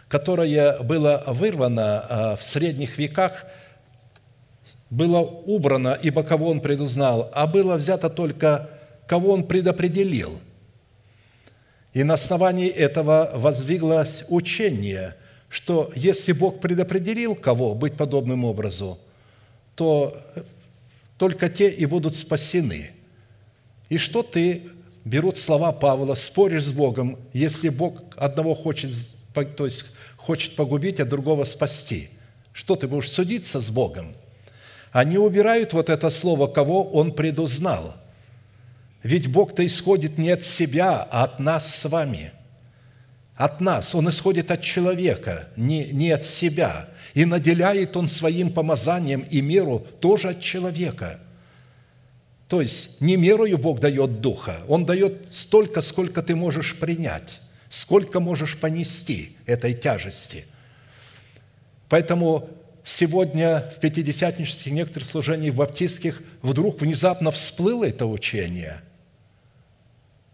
которое 0.07 0.79
было 0.79 1.23
вырвано 1.27 1.99
а, 1.99 2.35
в 2.35 2.43
средних 2.43 2.97
веках, 2.97 3.45
было 4.89 5.19
убрано, 5.19 5.97
ибо 6.01 6.23
кого 6.23 6.49
он 6.49 6.59
предузнал, 6.59 7.31
а 7.33 7.45
было 7.45 7.75
взято 7.75 8.09
только, 8.09 8.69
кого 9.07 9.31
он 9.31 9.43
предопределил. 9.43 10.39
И 11.93 12.03
на 12.03 12.13
основании 12.13 12.69
этого 12.69 13.31
воздвиглось 13.35 14.23
учение– 14.29 15.15
что 15.51 15.91
если 15.95 16.31
Бог 16.31 16.61
предопределил 16.61 17.35
кого 17.35 17.75
быть 17.75 17.97
подобным 17.97 18.45
образу, 18.45 18.97
то 19.75 20.17
только 21.17 21.49
те 21.49 21.69
и 21.69 21.85
будут 21.85 22.15
спасены. 22.15 22.91
И 23.89 23.97
что 23.97 24.23
ты, 24.23 24.63
берут 25.03 25.37
слова 25.37 25.73
Павла, 25.73 26.13
споришь 26.13 26.63
с 26.63 26.71
Богом, 26.71 27.19
если 27.33 27.67
Бог 27.67 27.97
одного 28.15 28.55
хочет, 28.55 28.91
то 29.33 29.65
есть 29.65 29.87
хочет 30.15 30.55
погубить, 30.55 31.01
а 31.01 31.05
другого 31.05 31.43
спасти? 31.43 32.09
Что 32.53 32.77
ты 32.77 32.87
будешь 32.87 33.11
судиться 33.11 33.59
с 33.59 33.69
Богом? 33.69 34.15
Они 34.93 35.17
убирают 35.17 35.73
вот 35.73 35.89
это 35.89 36.09
слово, 36.09 36.47
кого 36.47 36.89
Он 36.91 37.11
предузнал. 37.11 37.95
Ведь 39.03 39.27
Бог-то 39.27 39.65
исходит 39.65 40.17
не 40.17 40.29
от 40.29 40.43
себя, 40.43 41.07
а 41.09 41.23
от 41.23 41.39
нас 41.39 41.75
с 41.75 41.89
вами– 41.89 42.31
от 43.43 43.59
нас, 43.59 43.95
он 43.95 44.07
исходит 44.07 44.51
от 44.51 44.61
человека, 44.61 45.47
не, 45.55 45.85
не 45.85 46.11
от 46.11 46.23
себя. 46.23 46.87
И 47.15 47.25
наделяет 47.25 47.97
он 47.97 48.07
своим 48.07 48.53
помазанием 48.53 49.21
и 49.21 49.41
меру 49.41 49.85
тоже 49.99 50.29
от 50.29 50.41
человека. 50.41 51.19
То 52.47 52.61
есть 52.61 53.01
не 53.01 53.15
мерою 53.15 53.57
Бог 53.57 53.79
дает 53.79 54.21
Духа, 54.21 54.57
Он 54.67 54.85
дает 54.85 55.27
столько, 55.31 55.81
сколько 55.81 56.21
ты 56.21 56.35
можешь 56.35 56.77
принять, 56.77 57.41
сколько 57.69 58.19
можешь 58.19 58.57
понести 58.57 59.35
этой 59.45 59.73
тяжести. 59.73 60.45
Поэтому 61.89 62.47
сегодня 62.83 63.71
в 63.75 63.79
пятидесятнических 63.79 64.71
некоторых 64.71 65.07
служениях 65.07 65.55
в 65.55 65.57
баптистских 65.57 66.21
вдруг 66.43 66.79
внезапно 66.79 67.31
всплыло 67.31 67.85
это 67.85 68.05
учение– 68.05 68.81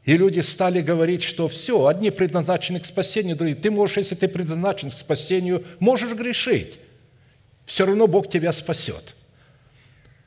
и 0.08 0.16
люди 0.16 0.40
стали 0.40 0.82
говорить, 0.82 1.22
что 1.22 1.50
все, 1.50 1.86
одни 1.86 2.12
предназначены 2.12 2.80
к 2.80 2.86
спасению, 2.86 3.36
другие. 3.36 3.58
Ты 3.58 3.70
можешь, 3.70 3.98
если 3.98 4.16
ты 4.16 4.30
предназначен 4.30 4.90
к 4.90 4.98
спасению, 4.98 5.66
можешь 5.80 6.14
грешить. 6.14 6.80
Все 7.66 7.86
равно 7.86 8.08
Бог 8.08 8.30
тебя 8.30 8.54
спасет. 8.54 9.16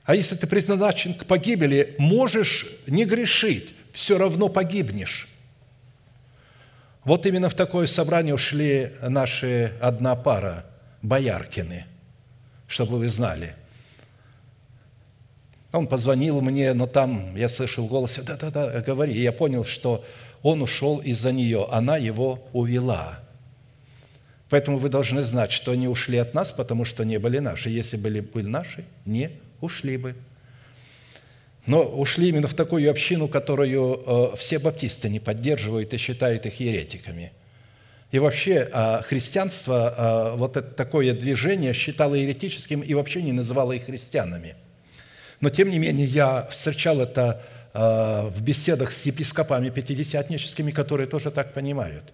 А 0.05 0.15
если 0.15 0.37
ты 0.37 0.47
предназначен 0.47 1.15
к 1.15 1.25
погибели, 1.25 1.95
можешь 1.97 2.67
не 2.87 3.07
грешить, 3.07 3.71
все 3.95 4.19
равно 4.19 4.51
погибнешь. 4.51 5.29
Вот 7.05 7.25
именно 7.25 7.49
в 7.49 7.55
такое 7.55 7.87
собрание 7.87 8.35
ушли 8.35 8.93
наши 9.01 9.73
одна 9.81 10.15
пара, 10.15 10.67
Бояркины, 11.01 11.87
чтобы 12.67 12.99
вы 12.99 13.09
знали. 13.09 13.55
Он 15.73 15.87
позвонил 15.87 16.41
мне, 16.41 16.73
но 16.73 16.87
там 16.87 17.37
я 17.37 17.49
слышал 17.49 17.87
голос, 17.87 18.19
да-да-да, 18.19 18.81
говори. 18.81 19.15
И 19.15 19.23
я 19.23 19.33
понял, 19.33 19.65
что 19.65 20.05
он 20.43 20.63
ушел 20.63 20.99
из-за 20.99 21.33
нее, 21.33 21.67
она 21.71 21.97
его 21.97 22.41
увела. 22.53 23.21
Поэтому 24.49 24.79
вы 24.79 24.89
должны 24.89 25.23
знать, 25.23 25.53
что 25.53 25.71
они 25.71 25.87
ушли 25.87 26.19
от 26.19 26.35
нас, 26.35 26.51
потому 26.51 26.85
что 26.85 27.05
не 27.05 27.19
были 27.19 27.39
наши. 27.39 27.69
Если 27.69 27.97
были, 27.97 28.19
были 28.19 28.47
наши, 28.47 28.85
не 29.05 29.31
ушли 29.61 29.97
бы. 29.97 30.17
Но 31.67 31.85
ушли 31.85 32.31
именно 32.31 32.49
в 32.49 32.55
такую 32.55 32.91
общину, 32.91 33.29
которую 33.29 34.03
э, 34.05 34.37
все 34.37 34.59
баптисты 34.59 35.09
не 35.09 35.21
поддерживают 35.21 35.95
и 35.95 35.99
считают 35.99 36.47
их 36.47 36.59
еретиками. 36.59 37.33
И 38.11 38.19
вообще 38.19 38.69
э, 38.73 39.03
христианство, 39.03 40.33
э, 40.35 40.37
вот 40.37 40.57
это 40.57 40.69
такое 40.69 41.13
движение 41.13 41.73
считало 41.75 42.17
еретическим 42.17 42.81
и 42.81 42.95
вообще 42.95 43.23
не 43.23 43.31
называло 43.31 43.71
их 43.71 43.85
христианами– 43.85 44.57
но, 45.41 45.51
тем 45.51 45.71
не 45.71 45.79
менее, 45.79 46.07
я 46.07 46.47
встречал 46.51 47.01
это 47.01 47.43
а, 47.73 48.29
в 48.29 48.43
беседах 48.43 48.93
с 48.93 49.07
епископами 49.07 49.71
пятидесятническими, 49.71 50.71
которые 50.71 51.07
тоже 51.07 51.31
так 51.31 51.55
понимают. 51.55 52.13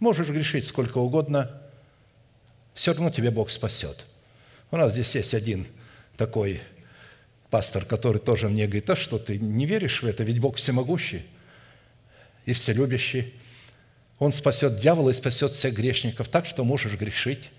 Можешь 0.00 0.28
грешить 0.28 0.66
сколько 0.66 0.98
угодно, 0.98 1.62
все 2.74 2.92
равно 2.92 3.10
тебе 3.10 3.30
Бог 3.30 3.50
спасет. 3.50 4.06
У 4.70 4.76
нас 4.76 4.92
здесь 4.92 5.14
есть 5.14 5.34
один 5.34 5.66
такой 6.16 6.60
пастор, 7.50 7.84
который 7.84 8.18
тоже 8.18 8.48
мне 8.48 8.66
говорит, 8.66 8.88
а 8.90 8.96
что 8.96 9.18
ты 9.18 9.38
не 9.38 9.66
веришь 9.66 10.02
в 10.02 10.06
это, 10.06 10.24
ведь 10.24 10.38
Бог 10.38 10.56
всемогущий 10.56 11.26
и 12.46 12.52
вселюбящий. 12.52 13.34
Он 14.18 14.32
спасет 14.32 14.78
дьявола 14.78 15.10
и 15.10 15.14
спасет 15.14 15.52
всех 15.52 15.74
грешников 15.74 16.28
так, 16.28 16.46
что 16.46 16.64
можешь 16.64 16.94
грешить. 16.94 17.50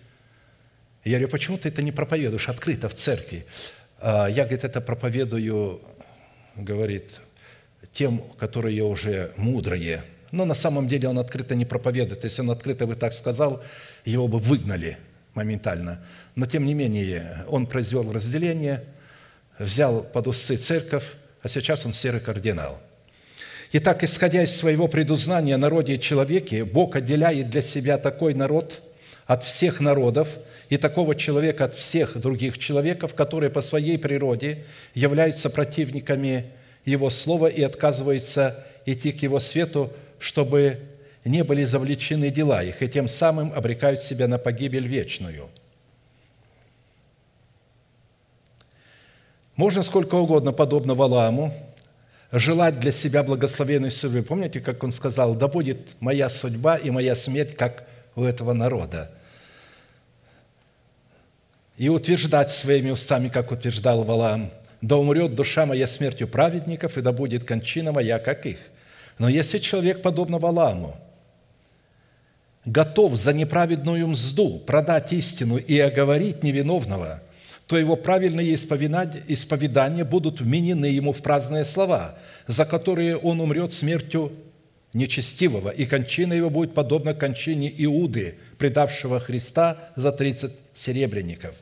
я 1.03 1.17
говорю, 1.17 1.29
почему 1.29 1.57
ты 1.57 1.69
это 1.69 1.81
не 1.81 1.91
проповедуешь 1.91 2.49
открыто 2.49 2.89
в 2.89 2.95
церкви? 2.95 3.45
А, 4.05 4.27
я, 4.27 4.43
говорит, 4.43 4.65
это 4.65 4.81
проповедую, 4.81 5.81
говорит, 6.57 7.21
тем, 7.93 8.21
которые 8.37 8.83
уже 8.83 9.31
мудрые. 9.37 10.03
Но 10.31 10.43
на 10.43 10.55
самом 10.55 10.89
деле 10.89 11.07
он 11.07 11.19
открыто 11.19 11.55
не 11.55 11.63
проповедует. 11.63 12.25
Если 12.25 12.41
он 12.41 12.51
открыто 12.51 12.85
бы 12.85 12.97
так 12.97 13.13
сказал, 13.13 13.63
его 14.03 14.27
бы 14.27 14.39
выгнали 14.39 14.97
моментально. 15.35 16.03
Но 16.35 16.45
тем 16.45 16.65
не 16.65 16.73
менее, 16.73 17.45
он 17.47 17.65
произвел 17.65 18.11
разделение, 18.11 18.83
взял 19.57 20.03
под 20.03 20.27
усы 20.27 20.57
церковь, 20.57 21.05
а 21.41 21.47
сейчас 21.47 21.85
он 21.85 21.93
серый 21.93 22.19
кардинал. 22.19 22.81
Итак, 23.71 24.03
исходя 24.03 24.43
из 24.43 24.53
своего 24.53 24.89
предузнания 24.89 25.55
о 25.55 25.57
народе 25.57 25.95
и 25.95 25.99
человеке, 26.01 26.65
Бог 26.65 26.97
отделяет 26.97 27.49
для 27.49 27.61
себя 27.61 27.97
такой 27.97 28.33
народ 28.33 28.81
от 29.25 29.43
всех 29.43 29.79
народов– 29.79 30.29
и 30.73 30.77
такого 30.77 31.13
человека 31.13 31.65
от 31.65 31.75
всех 31.75 32.17
других 32.17 32.57
человеков, 32.57 33.13
которые 33.13 33.51
по 33.51 33.61
своей 33.61 33.99
природе 33.99 34.63
являются 34.95 35.51
противниками 35.51 36.45
Его 36.83 37.11
Слова 37.11 37.45
и 37.45 37.61
отказываются 37.61 38.65
идти 38.87 39.11
к 39.11 39.21
Его 39.21 39.39
свету, 39.39 39.93
чтобы 40.17 40.79
не 41.25 41.43
были 41.43 41.63
завлечены 41.63 42.31
дела 42.31 42.63
их, 42.63 42.81
и 42.81 42.89
тем 42.89 43.07
самым 43.07 43.53
обрекают 43.53 43.99
себя 43.99 44.27
на 44.27 44.39
погибель 44.39 44.87
вечную. 44.87 45.47
Можно 49.55 49.83
сколько 49.83 50.15
угодно, 50.15 50.53
подобно 50.53 50.95
Валааму, 50.95 51.53
желать 52.31 52.79
для 52.79 52.91
себя 52.91 53.21
благословенной 53.21 53.91
судьбы. 53.91 54.23
Помните, 54.23 54.59
как 54.59 54.83
он 54.83 54.91
сказал, 54.91 55.35
«Да 55.35 55.47
будет 55.47 55.95
моя 55.99 56.31
судьба 56.31 56.77
и 56.77 56.89
моя 56.89 57.15
смерть, 57.15 57.55
как 57.55 57.87
у 58.15 58.23
этого 58.23 58.53
народа» 58.53 59.11
и 61.77 61.89
утверждать 61.89 62.51
своими 62.51 62.91
устами, 62.91 63.29
как 63.29 63.51
утверждал 63.51 64.03
Валаам, 64.03 64.51
«Да 64.81 64.97
умрет 64.97 65.33
душа 65.35 65.65
моя 65.65 65.87
смертью 65.87 66.27
праведников, 66.27 66.97
и 66.97 67.01
да 67.01 67.11
будет 67.11 67.45
кончина 67.45 67.91
моя, 67.91 68.19
как 68.19 68.45
их». 68.45 68.57
Но 69.17 69.29
если 69.29 69.59
человек, 69.59 70.01
подобно 70.01 70.39
Валааму, 70.39 70.97
готов 72.65 73.15
за 73.15 73.33
неправедную 73.33 74.07
мзду 74.07 74.59
продать 74.59 75.13
истину 75.13 75.57
и 75.57 75.79
оговорить 75.79 76.43
невиновного, 76.43 77.21
то 77.67 77.77
его 77.77 77.95
правильные 77.95 78.55
исповедания 78.55 80.03
будут 80.03 80.41
вменены 80.41 80.85
ему 80.85 81.13
в 81.13 81.21
праздные 81.21 81.63
слова, 81.63 82.15
за 82.47 82.65
которые 82.65 83.15
он 83.15 83.39
умрет 83.39 83.71
смертью 83.71 84.33
нечестивого, 84.93 85.69
и 85.69 85.85
кончина 85.85 86.33
его 86.33 86.49
будет 86.49 86.73
подобна 86.73 87.13
кончине 87.13 87.73
Иуды, 87.77 88.35
предавшего 88.57 89.19
Христа 89.19 89.77
за 89.95 90.11
тридцать 90.11 90.53
серебряников. 90.73 91.55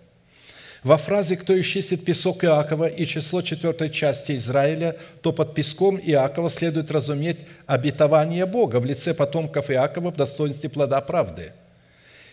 Во 0.84 0.98
фразе 0.98 1.38
«Кто 1.38 1.60
исчислит 1.60 2.04
песок 2.04 2.44
Иакова 2.44 2.88
и 2.88 3.06
число 3.06 3.44
четвертой 3.44 3.92
части 3.92 4.36
Израиля, 4.36 4.98
то 5.22 5.32
под 5.32 5.54
песком 5.54 6.00
Иакова 6.00 6.50
следует 6.50 6.90
разуметь 6.90 7.38
обетование 7.68 8.48
Бога 8.48 8.80
в 8.80 8.86
лице 8.86 9.14
потомков 9.14 9.70
Иакова 9.70 10.12
в 10.12 10.18
достоинстве 10.18 10.70
плода 10.70 11.00
правды». 11.02 11.54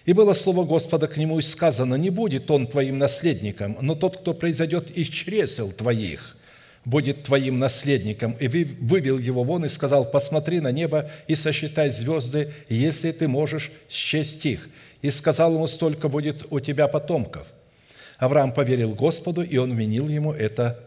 И 0.06 0.14
было 0.14 0.32
слово 0.32 0.64
Господа 0.64 1.06
к 1.06 1.18
нему 1.18 1.38
сказано, 1.42 1.96
«Не 1.96 2.08
будет 2.08 2.50
он 2.50 2.66
твоим 2.66 2.96
наследником, 2.96 3.76
но 3.82 3.94
тот, 3.94 4.16
кто 4.16 4.32
произойдет 4.32 4.90
из 4.92 5.08
чресел 5.08 5.70
твоих, 5.70 6.37
будет 6.84 7.24
твоим 7.24 7.58
наследником». 7.58 8.32
И 8.40 8.48
вывел 8.48 9.18
его 9.18 9.44
вон 9.44 9.64
и 9.64 9.68
сказал, 9.68 10.10
«Посмотри 10.10 10.60
на 10.60 10.72
небо 10.72 11.10
и 11.26 11.34
сосчитай 11.34 11.90
звезды, 11.90 12.52
если 12.68 13.12
ты 13.12 13.28
можешь 13.28 13.70
счесть 13.88 14.44
их». 14.46 14.68
И 15.02 15.10
сказал 15.10 15.54
ему, 15.54 15.66
«Столько 15.66 16.08
будет 16.08 16.46
у 16.50 16.60
тебя 16.60 16.88
потомков». 16.88 17.46
Авраам 18.18 18.52
поверил 18.52 18.94
Господу, 18.94 19.42
и 19.42 19.56
он 19.56 19.72
вменил 19.72 20.08
ему 20.08 20.32
это 20.32 20.84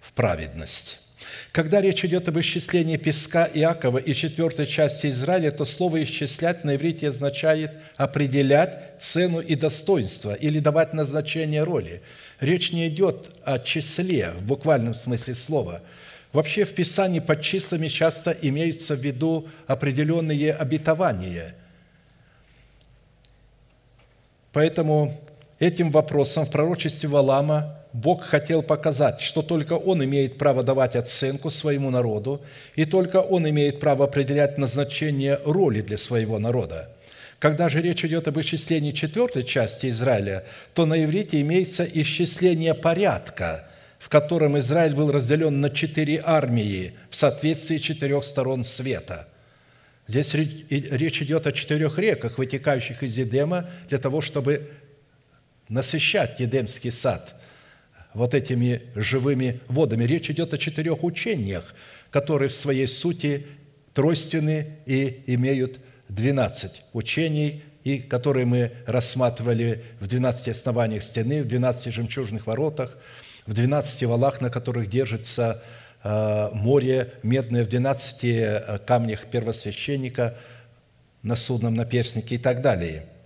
в 0.00 0.12
праведность. 0.12 1.00
Когда 1.52 1.80
речь 1.80 2.04
идет 2.04 2.28
об 2.28 2.38
исчислении 2.38 2.96
песка 2.96 3.48
Иакова 3.52 3.98
и 3.98 4.14
четвертой 4.14 4.66
части 4.66 5.08
Израиля, 5.08 5.50
то 5.50 5.64
слово 5.64 6.02
«исчислять» 6.02 6.64
на 6.64 6.76
иврите 6.76 7.08
означает 7.08 7.72
определять 7.96 9.00
цену 9.00 9.40
и 9.40 9.54
достоинство 9.54 10.34
или 10.34 10.58
давать 10.58 10.92
назначение 10.92 11.62
роли. 11.62 12.02
Речь 12.40 12.72
не 12.72 12.88
идет 12.88 13.30
о 13.44 13.58
числе 13.58 14.30
в 14.30 14.44
буквальном 14.44 14.94
смысле 14.94 15.34
слова. 15.34 15.82
Вообще 16.32 16.64
в 16.64 16.74
Писании 16.74 17.20
под 17.20 17.42
числами 17.42 17.88
часто 17.88 18.30
имеются 18.30 18.94
в 18.94 19.00
виду 19.00 19.48
определенные 19.66 20.52
обетования. 20.52 21.54
Поэтому 24.52 25.18
Этим 25.58 25.90
вопросом 25.90 26.46
в 26.46 26.50
пророчестве 26.50 27.08
Валама 27.08 27.74
Бог 27.92 28.22
хотел 28.22 28.62
показать, 28.62 29.20
что 29.20 29.42
только 29.42 29.72
Он 29.72 30.04
имеет 30.04 30.38
право 30.38 30.62
давать 30.62 30.94
оценку 30.94 31.50
своему 31.50 31.90
народу, 31.90 32.40
и 32.76 32.84
только 32.84 33.16
Он 33.16 33.48
имеет 33.48 33.80
право 33.80 34.04
определять 34.04 34.56
назначение 34.56 35.40
роли 35.44 35.80
для 35.80 35.96
своего 35.96 36.38
народа. 36.38 36.90
Когда 37.38 37.68
же 37.68 37.80
речь 37.80 38.04
идет 38.04 38.26
об 38.26 38.40
исчислении 38.40 38.90
четвертой 38.90 39.44
части 39.44 39.90
Израиля, 39.90 40.44
то 40.74 40.86
на 40.86 41.04
иврите 41.04 41.40
имеется 41.40 41.84
исчисление 41.84 42.74
порядка, 42.74 43.68
в 43.98 44.08
котором 44.08 44.58
Израиль 44.58 44.94
был 44.94 45.12
разделен 45.12 45.60
на 45.60 45.70
четыре 45.70 46.20
армии 46.24 46.94
в 47.10 47.16
соответствии 47.16 47.78
четырех 47.78 48.24
сторон 48.24 48.64
света. 48.64 49.28
Здесь 50.08 50.34
речь 50.34 51.22
идет 51.22 51.46
о 51.46 51.52
четырех 51.52 51.98
реках, 51.98 52.38
вытекающих 52.38 53.02
из 53.02 53.16
Едема, 53.18 53.70
для 53.88 53.98
того, 53.98 54.20
чтобы 54.20 54.70
насыщать 55.68 56.40
Едемский 56.40 56.90
сад 56.90 57.36
вот 58.14 58.34
этими 58.34 58.82
живыми 58.96 59.60
водами. 59.68 60.04
Речь 60.04 60.30
идет 60.30 60.54
о 60.54 60.58
четырех 60.58 61.04
учениях, 61.04 61.74
которые 62.10 62.48
в 62.48 62.54
своей 62.54 62.88
сути 62.88 63.46
тройственны 63.92 64.78
и 64.86 65.22
имеют 65.26 65.78
12 66.08 66.82
учений, 66.92 67.62
и 67.84 67.98
которые 67.98 68.46
мы 68.46 68.72
рассматривали 68.86 69.84
в 70.00 70.06
12 70.06 70.48
основаниях 70.48 71.02
стены, 71.02 71.42
в 71.42 71.48
12 71.48 71.92
жемчужных 71.92 72.46
воротах, 72.46 72.98
в 73.46 73.54
12 73.54 74.04
валах, 74.04 74.40
на 74.40 74.50
которых 74.50 74.90
держится 74.90 75.62
э, 76.02 76.50
море 76.52 77.14
медное, 77.22 77.64
в 77.64 77.68
12 77.68 78.24
э, 78.24 78.78
камнях 78.86 79.26
первосвященника 79.26 80.36
на 81.22 81.36
судном 81.36 81.74
наперстнике 81.74 82.36
и 82.36 82.38
так 82.38 82.62
далее– 82.62 83.06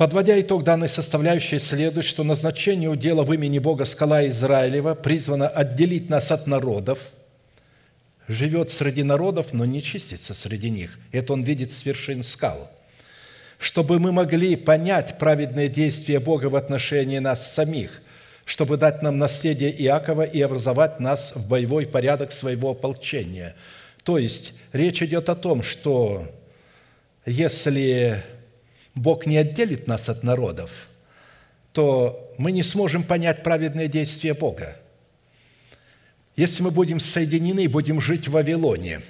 Подводя 0.00 0.40
итог 0.40 0.64
данной 0.64 0.88
составляющей, 0.88 1.58
следует, 1.58 2.06
что 2.06 2.24
назначение 2.24 2.88
удела 2.88 3.22
в 3.22 3.34
имени 3.34 3.58
Бога 3.58 3.84
скала 3.84 4.26
Израилева 4.28 4.94
призвано 4.94 5.46
отделить 5.46 6.08
нас 6.08 6.30
от 6.30 6.46
народов, 6.46 7.10
живет 8.30 8.70
среди 8.70 9.02
народов, 9.02 9.52
но 9.52 9.64
не 9.64 9.82
чистится 9.82 10.34
среди 10.34 10.70
них. 10.70 10.98
Это 11.10 11.32
он 11.32 11.42
видит 11.42 11.72
с 11.72 11.84
вершин 11.84 12.22
скал. 12.22 12.70
Чтобы 13.58 13.98
мы 13.98 14.12
могли 14.12 14.56
понять 14.56 15.18
праведные 15.18 15.68
действия 15.68 16.20
Бога 16.20 16.46
в 16.46 16.56
отношении 16.56 17.18
нас 17.18 17.52
самих, 17.52 18.00
чтобы 18.44 18.76
дать 18.76 19.02
нам 19.02 19.18
наследие 19.18 19.70
Иакова 19.82 20.22
и 20.22 20.40
образовать 20.40 21.00
нас 21.00 21.34
в 21.34 21.48
боевой 21.48 21.86
порядок 21.86 22.30
своего 22.30 22.70
ополчения. 22.70 23.56
То 24.04 24.16
есть 24.16 24.54
речь 24.72 25.02
идет 25.02 25.28
о 25.28 25.34
том, 25.34 25.62
что 25.62 26.24
если 27.26 28.22
Бог 28.94 29.26
не 29.26 29.38
отделит 29.38 29.88
нас 29.88 30.08
от 30.08 30.22
народов, 30.22 30.88
то 31.72 32.32
мы 32.38 32.52
не 32.52 32.62
сможем 32.62 33.02
понять 33.02 33.42
праведные 33.42 33.88
действия 33.88 34.34
Бога. 34.34 34.76
Если 36.36 36.62
мы 36.62 36.70
будем 36.70 37.00
соединены, 37.00 37.68
будем 37.68 38.00
жить 38.00 38.28
в 38.28 38.32
Вавилоне, 38.32 39.00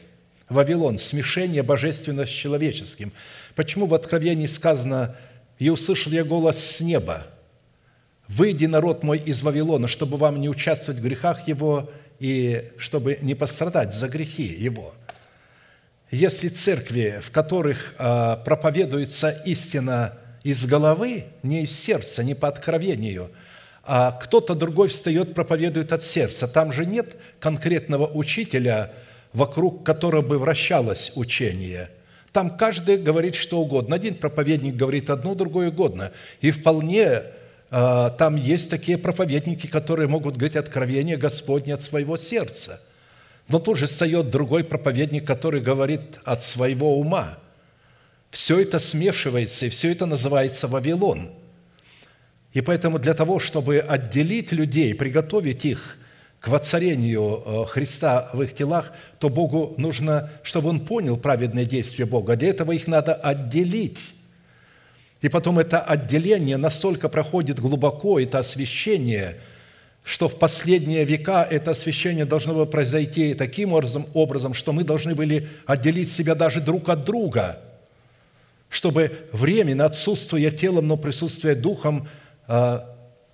Вавилон– 0.48 0.98
смешение 1.00 1.62
божественного 1.62 2.26
с 2.26 2.30
человеческим. 2.30 3.12
Почему 3.54 3.86
в 3.86 3.94
Откровении 3.94 4.46
сказано 4.46 5.16
«И 5.58 5.70
услышал 5.70 6.10
я 6.12 6.24
голос 6.24 6.58
с 6.58 6.80
неба, 6.80 7.26
«Выйди, 8.26 8.66
народ 8.66 9.02
мой, 9.02 9.18
из 9.18 9.42
Вавилона, 9.42 9.88
чтобы 9.88 10.16
вам 10.16 10.40
не 10.40 10.48
участвовать 10.48 11.00
в 11.00 11.04
грехах 11.04 11.46
его 11.48 11.90
и 12.18 12.70
чтобы 12.78 13.18
не 13.22 13.34
пострадать 13.34 13.94
за 13.94 14.08
грехи 14.08 14.44
его». 14.44 14.94
Если 16.10 16.48
церкви, 16.48 17.20
в 17.22 17.30
которых 17.30 17.94
а, 17.98 18.36
проповедуется 18.36 19.30
истина 19.30 20.18
из 20.42 20.66
головы, 20.66 21.26
не 21.44 21.62
из 21.62 21.78
сердца, 21.78 22.24
не 22.24 22.34
по 22.34 22.48
откровению, 22.48 23.30
а 23.84 24.12
кто-то 24.12 24.54
другой 24.54 24.88
встает, 24.88 25.34
проповедует 25.34 25.92
от 25.92 26.02
сердца, 26.02 26.46
там 26.46 26.72
же 26.72 26.86
нет 26.86 27.16
конкретного 27.38 28.06
учителя, 28.06 28.92
вокруг 29.32 29.84
которого 29.84 30.22
бы 30.22 30.38
вращалось 30.38 31.12
учение. 31.14 31.90
Там 32.32 32.56
каждый 32.56 32.96
говорит 32.96 33.34
что 33.34 33.60
угодно. 33.60 33.96
Один 33.96 34.14
проповедник 34.14 34.76
говорит 34.76 35.10
одно, 35.10 35.34
другое 35.34 35.70
угодно. 35.70 36.12
И 36.40 36.52
вполне 36.52 37.22
а, 37.70 38.10
там 38.10 38.36
есть 38.36 38.70
такие 38.70 38.98
проповедники, 38.98 39.66
которые 39.66 40.08
могут 40.08 40.36
говорить 40.36 40.56
откровение 40.56 41.16
Господне 41.16 41.74
от 41.74 41.82
своего 41.82 42.16
сердца– 42.16 42.80
но 43.50 43.58
тут 43.58 43.78
же 43.78 43.86
встает 43.86 44.30
другой 44.30 44.62
проповедник, 44.62 45.26
который 45.26 45.60
говорит 45.60 46.20
от 46.24 46.44
своего 46.44 46.96
ума. 46.96 47.36
Все 48.30 48.60
это 48.60 48.78
смешивается, 48.78 49.66
и 49.66 49.70
все 49.70 49.90
это 49.90 50.06
называется 50.06 50.68
Вавилон. 50.68 51.32
И 52.52 52.60
поэтому 52.60 52.98
для 52.98 53.14
того, 53.14 53.38
чтобы 53.38 53.78
отделить 53.78 54.52
людей, 54.52 54.94
приготовить 54.94 55.64
их 55.64 55.98
к 56.40 56.48
воцарению 56.48 57.42
э, 57.44 57.64
Христа 57.66 58.30
в 58.32 58.42
их 58.42 58.54
телах, 58.54 58.92
то 59.18 59.28
Богу 59.28 59.74
нужно, 59.76 60.30
чтобы 60.42 60.70
он 60.70 60.80
понял 60.80 61.16
праведное 61.16 61.64
действие 61.64 62.06
Бога. 62.06 62.36
Для 62.36 62.48
этого 62.48 62.72
их 62.72 62.86
надо 62.86 63.14
отделить. 63.14 64.14
И 65.20 65.28
потом 65.28 65.58
это 65.58 65.80
отделение 65.80 66.56
настолько 66.56 67.08
проходит 67.08 67.60
глубоко, 67.60 68.18
это 68.18 68.38
освящение– 68.38 69.38
что 70.04 70.28
в 70.28 70.38
последние 70.38 71.04
века 71.04 71.46
это 71.48 71.72
освящение 71.72 72.24
должно 72.24 72.54
было 72.54 72.64
произойти 72.64 73.34
таким 73.34 73.72
образом, 73.72 74.06
образом, 74.14 74.54
что 74.54 74.72
мы 74.72 74.84
должны 74.84 75.14
были 75.14 75.48
отделить 75.66 76.10
себя 76.10 76.34
даже 76.34 76.60
друг 76.60 76.88
от 76.88 77.04
друга, 77.04 77.60
чтобы 78.68 79.28
временно 79.32 79.84
отсутствуя 79.84 80.50
телом, 80.50 80.88
но 80.88 80.96
присутствуя 80.96 81.54
духом, 81.54 82.08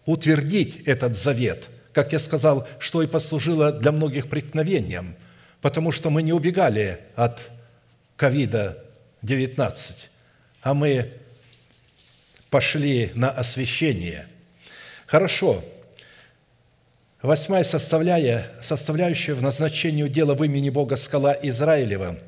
утвердить 0.05 0.87
этот 0.87 1.17
завет. 1.17 1.69
Как 1.93 2.13
я 2.13 2.19
сказал, 2.19 2.69
что 2.79 3.03
и 3.03 3.07
послужило 3.07 3.73
для 3.73 3.93
многих 3.93 4.29
преткновением, 4.29 5.17
потому 5.61 5.93
что 5.93 6.11
мы 6.11 6.23
не 6.23 6.33
убегали 6.33 7.01
от 7.15 7.51
ковида-19, 8.17 9.95
а 10.63 10.75
мы 10.75 11.13
пошли 12.51 13.11
на 13.15 13.31
освящение. 13.31 14.27
Хорошо, 15.07 15.65
Восьмая 17.27 17.65
составляя, 17.65 18.47
составляющая 18.63 19.35
в 19.35 19.43
назначении 19.43 20.07
дела 20.07 20.35
в 20.35 20.45
имени 20.45 20.71
Бога 20.71 20.95
скала 20.95 21.37
Израилева, 21.43 22.19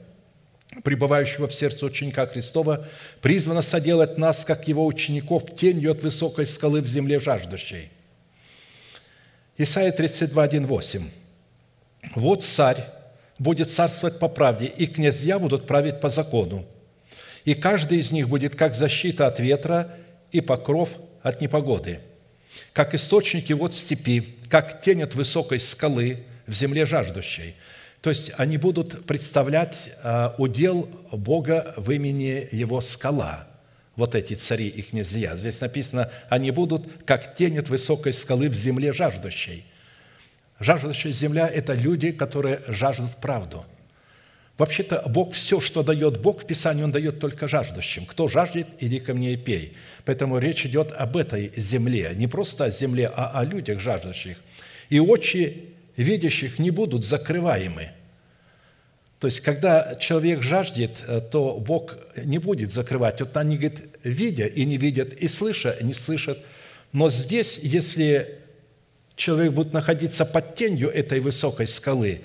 пребывающего 0.85 1.47
в 1.47 1.55
сердце 1.55 1.87
ученика 1.87 2.27
Христова, 2.27 2.87
призвана 3.21 3.63
соделать 3.63 4.19
нас, 4.19 4.45
как 4.45 4.69
его 4.69 4.87
учеников, 4.87 5.57
тенью 5.57 5.93
от 5.93 6.03
высокой 6.03 6.47
скалы 6.47 6.81
в 6.81 6.87
земле 6.87 7.21
жаждущей. 7.21 7.91
Исайя 9.57 9.93
32, 9.93 10.43
1, 10.43 10.67
8. 10.67 11.11
«Вот 12.15 12.45
царь 12.45 12.85
будет 13.39 13.71
царствовать 13.71 14.19
по 14.19 14.29
правде, 14.29 14.67
и 14.67 14.87
князья 14.87 15.39
будут 15.39 15.67
править 15.67 16.01
по 16.01 16.09
закону, 16.09 16.65
и 17.45 17.55
каждый 17.55 17.99
из 17.99 18.13
них 18.13 18.29
будет 18.29 18.55
как 18.55 18.75
защита 18.75 19.27
от 19.27 19.41
ветра 19.41 19.97
и 20.33 20.41
покров 20.41 20.91
от 21.23 21.41
непогоды, 21.41 22.01
как 22.73 22.95
источники 22.95 23.53
вот 23.53 23.75
в 23.75 23.79
степи, 23.79 24.37
как 24.49 24.81
тень 24.81 25.03
от 25.03 25.15
высокой 25.15 25.61
скалы 25.61 26.25
в 26.47 26.55
земле 26.55 26.87
жаждущей. 26.87 27.55
То 28.01 28.11
есть 28.11 28.33
они 28.37 28.59
будут 28.59 29.07
представлять 29.07 29.91
а, 30.03 30.35
удел 30.39 30.89
Бога 31.11 31.75
в 31.77 31.91
имени 31.91 32.49
Его 32.53 32.81
скала, 32.81 33.49
вот 33.97 34.15
эти 34.15 34.35
цари 34.35 34.69
и 34.69 34.83
князья. 34.83 35.37
Здесь 35.37 35.61
написано, 35.61 36.11
они 36.29 36.53
будут 36.53 36.89
как 37.05 37.35
тень 37.35 37.59
от 37.59 37.69
высокой 37.69 38.13
скалы 38.13 38.49
в 38.49 38.55
земле 38.55 38.93
жаждущей. 38.93 39.65
Жаждущая 40.61 41.13
земля– 41.13 41.49
это 41.53 41.73
люди, 41.73 42.13
которые 42.13 42.61
жаждут 42.69 43.17
правду. 43.17 43.65
Вообще-то 44.57 45.05
Бог 45.07 45.33
все, 45.33 45.61
что 45.61 45.83
дает 45.83 46.21
Бог 46.21 46.43
в 46.43 46.47
Писании, 46.47 46.83
Он 46.83 46.93
дает 46.93 47.21
только 47.21 47.47
жаждущим. 47.47 48.07
Кто 48.07 48.29
жаждет, 48.29 48.67
иди 48.81 48.99
ко 49.01 49.15
мне 49.15 49.35
и 49.35 49.37
пей. 49.37 49.77
Поэтому 50.05 50.39
речь 50.39 50.67
идет 50.67 50.93
об 50.93 51.17
этой 51.17 51.53
земле, 51.57 52.13
не 52.15 52.27
просто 52.29 52.65
о 52.65 52.71
земле, 52.71 53.11
а 53.13 53.39
о 53.39 53.45
людях 53.45 53.81
жаждущих. 53.81 54.37
И 54.89 54.99
очи 54.99 55.75
видящих 56.03 56.59
не 56.59 56.71
будут 56.71 57.05
закрываемы. 57.05 57.91
То 59.21 59.27
есть, 59.27 59.41
когда 59.41 59.97
человек 59.97 60.43
жаждет, 60.43 61.03
э, 61.07 61.21
то 61.21 61.59
Бог 61.59 61.99
не 62.17 62.39
будет 62.39 62.71
закрывать. 62.71 63.21
Вот 63.21 63.37
они, 63.37 63.57
говорят, 63.57 63.81
видя 64.05 64.47
и 64.47 64.65
не 64.65 64.77
видят, 64.77 65.13
и 65.13 65.29
слыша, 65.29 65.77
и 65.81 65.85
не 65.85 65.93
слышат. 65.93 66.39
Но 66.93 67.11
здесь, 67.11 67.59
если 67.59 68.39
человек 69.17 69.53
будет 69.53 69.73
находиться 69.73 70.25
под 70.25 70.55
тенью 70.55 70.89
этой 70.89 71.21
высокой 71.21 71.67
скалы, 71.67 72.23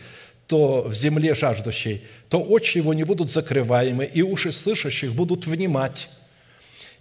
то 0.47 0.83
в 0.83 0.93
земле 0.93 1.33
жаждущей, 1.33 2.03
то 2.29 2.41
очи 2.41 2.77
его 2.77 2.93
не 2.93 3.03
будут 3.03 3.31
закрываемы, 3.31 4.05
и 4.05 4.21
уши 4.21 4.51
слышащих 4.51 5.13
будут 5.13 5.47
внимать 5.47 6.09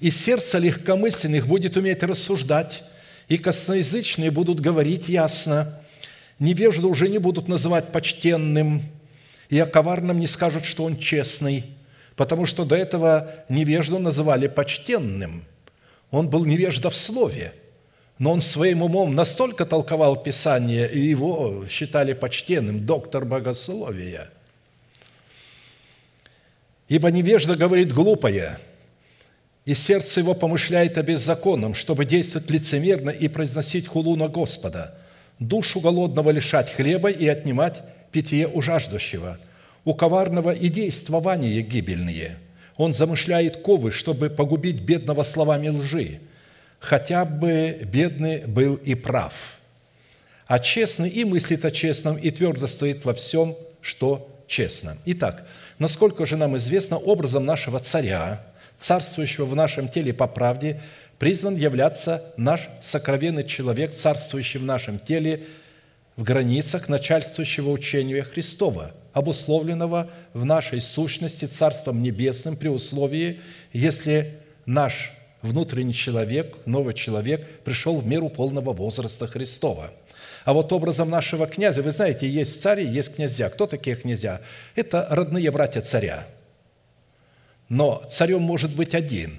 и 0.03 0.11
сердце 0.11 0.59
легкомысленных 0.59 1.47
будет 1.47 1.77
уметь 1.77 2.03
рассуждать, 2.03 2.83
и 3.29 3.39
косноязычные 3.39 4.33
будут 4.33 4.59
говорить 4.59 5.09
ясно, 5.09 5.81
невежду 6.43 6.91
уже 6.91 7.09
не 7.09 7.19
будут 7.19 7.49
называть 7.49 7.93
почтенным, 7.93 8.83
и 9.49 9.59
о 9.59 9.67
коварном 9.67 10.19
не 10.19 10.27
скажут, 10.27 10.65
что 10.65 10.85
он 10.85 10.99
честный, 10.99 11.65
потому 12.17 12.47
что 12.47 12.65
до 12.65 12.77
этого 12.77 13.35
невежду 13.49 13.99
называли 13.99 14.47
почтенным. 14.47 15.45
Он 16.11 16.29
был 16.29 16.45
невежда 16.45 16.91
в 16.91 16.97
слове, 16.97 17.55
но 18.19 18.33
он 18.33 18.41
своим 18.41 18.83
умом 18.83 19.15
настолько 19.15 19.65
толковал 19.65 20.23
Писание, 20.23 20.91
и 20.91 20.99
его 20.99 21.65
считали 21.71 22.13
почтенным, 22.13 22.85
доктор 22.85 23.25
богословия. 23.25 24.29
Ибо 26.89 27.11
невежда 27.11 27.57
говорит 27.57 27.93
глупое– 27.93 28.59
и 29.65 29.75
сердце 29.75 30.21
его 30.21 30.35
помышляет 30.35 30.99
о 30.99 31.03
беззаконном, 31.03 31.75
чтобы 31.75 32.05
действовать 32.05 32.51
лицемерно 32.51 33.11
и 33.11 33.29
произносить 33.29 33.87
хулу 33.87 34.17
на 34.17 34.29
Господа, 34.29 34.99
душу 35.39 35.81
голодного 35.81 36.31
лишать 36.31 36.73
хлеба 36.73 37.11
и 37.11 37.27
отнимать 37.27 37.83
питье 38.11 38.49
у 38.49 38.63
жаждущего, 38.63 39.39
у 39.85 39.95
коварного 39.95 40.53
и 40.53 40.69
действования 40.69 41.61
гибельные. 41.63 42.37
Он 42.77 42.93
замышляет 42.93 43.59
ковы, 43.59 43.91
чтобы 43.91 44.31
погубить 44.31 44.81
бедного 44.81 45.23
словами 45.23 45.69
лжи, 45.69 46.21
хотя 46.79 47.25
бы 47.25 47.79
бедный 47.85 48.47
был 48.47 48.77
и 48.77 48.95
прав. 48.95 49.59
А 50.47 50.59
честный 50.59 51.09
и 51.09 51.25
мыслит 51.25 51.65
о 51.65 51.71
честном, 51.71 52.17
и 52.17 52.31
твердо 52.31 52.67
стоит 52.67 53.05
во 53.05 53.15
всем, 53.15 53.57
что 53.81 54.29
честно. 54.47 54.97
Итак, 55.07 55.47
насколько 55.79 56.27
же 56.27 56.37
нам 56.37 56.57
известно, 56.57 56.99
образом 56.99 57.45
нашего 57.45 57.79
царя, 57.79 58.45
царствующего 58.77 59.47
в 59.47 59.55
нашем 59.55 59.89
теле 59.89 60.13
по 60.13 60.27
правде, 60.27 60.81
призван 61.23 61.55
являться 61.55 62.25
наш 62.37 62.69
сокровенный 62.81 63.45
человек, 63.45 63.93
царствующий 63.93 64.59
в 64.59 64.65
нашем 64.65 64.99
теле 64.99 65.45
в 66.17 66.25
границах 66.25 66.89
начальствующего 66.89 67.71
учения 67.71 68.25
Христова, 68.25 68.91
обусловленного 69.13 70.11
в 70.33 70.45
нашей 70.45 70.81
сущности 70.81 71.45
Царством 71.45 72.03
Небесным 72.03 72.57
при 72.57 72.67
условии, 72.67 73.39
если 73.73 74.35
наш 74.67 75.13
внутренний 75.43 75.95
человек, 75.95 76.57
новый 76.67 76.93
человек, 76.93 77.47
пришел 77.61 77.99
в 77.99 78.05
меру 78.05 78.29
полного 78.29 78.73
возраста 78.73 79.29
Христова. 79.29 79.93
А 80.45 80.53
вот 80.53 80.73
образом 80.73 81.09
нашего 81.09 81.47
князя, 81.47 81.83
вы 81.83 81.93
знаете, 81.93 82.29
есть 82.29 82.61
цари, 82.61 82.85
есть 82.85 83.15
князья. 83.15 83.49
Кто 83.49 83.69
такие 83.69 83.95
князья? 83.95 84.41
Это 84.75 85.07
родные 85.09 85.53
братья 85.53 85.83
царя. 85.83 86.27
Но 87.69 88.03
царем 88.11 88.43
может 88.43 88.75
быть 88.75 88.97
один. 88.97 89.39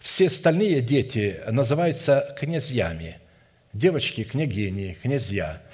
Все 0.00 0.26
остальные 0.26 0.80
дети 0.80 1.40
называются 1.48 2.34
князьями. 2.36 3.18
Девочки– 3.72 4.24
княгини, 4.24 4.98
князья– 5.00 5.62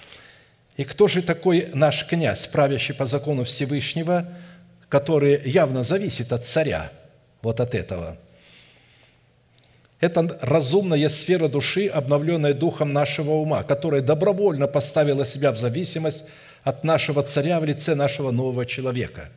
и 0.77 0.85
кто 0.85 1.09
же 1.09 1.23
такой 1.23 1.71
наш 1.73 2.07
князь, 2.07 2.47
правящий 2.47 2.95
по 2.95 3.07
закону 3.07 3.45
Всевышнего, 3.45 4.29
который 4.89 5.41
явно 5.49 5.83
зависит 5.83 6.33
от 6.33 6.45
царя, 6.45 6.93
вот 7.41 7.61
от 7.61 7.75
этого? 7.75 8.19
Это 10.01 10.39
разумная 10.43 11.09
сфера 11.09 11.49
души, 11.49 11.87
обновленная 11.87 12.53
духом 12.53 12.93
нашего 12.93 13.33
ума, 13.33 13.63
которая 13.63 14.03
добровольно 14.03 14.67
поставила 14.67 15.25
себя 15.25 15.53
в 15.53 15.59
зависимость 15.59 16.25
от 16.63 16.85
нашего 16.85 17.23
царя 17.23 17.59
в 17.59 17.65
лице 17.65 17.95
нашего 17.95 18.31
нового 18.31 18.67
человека. 18.67 19.31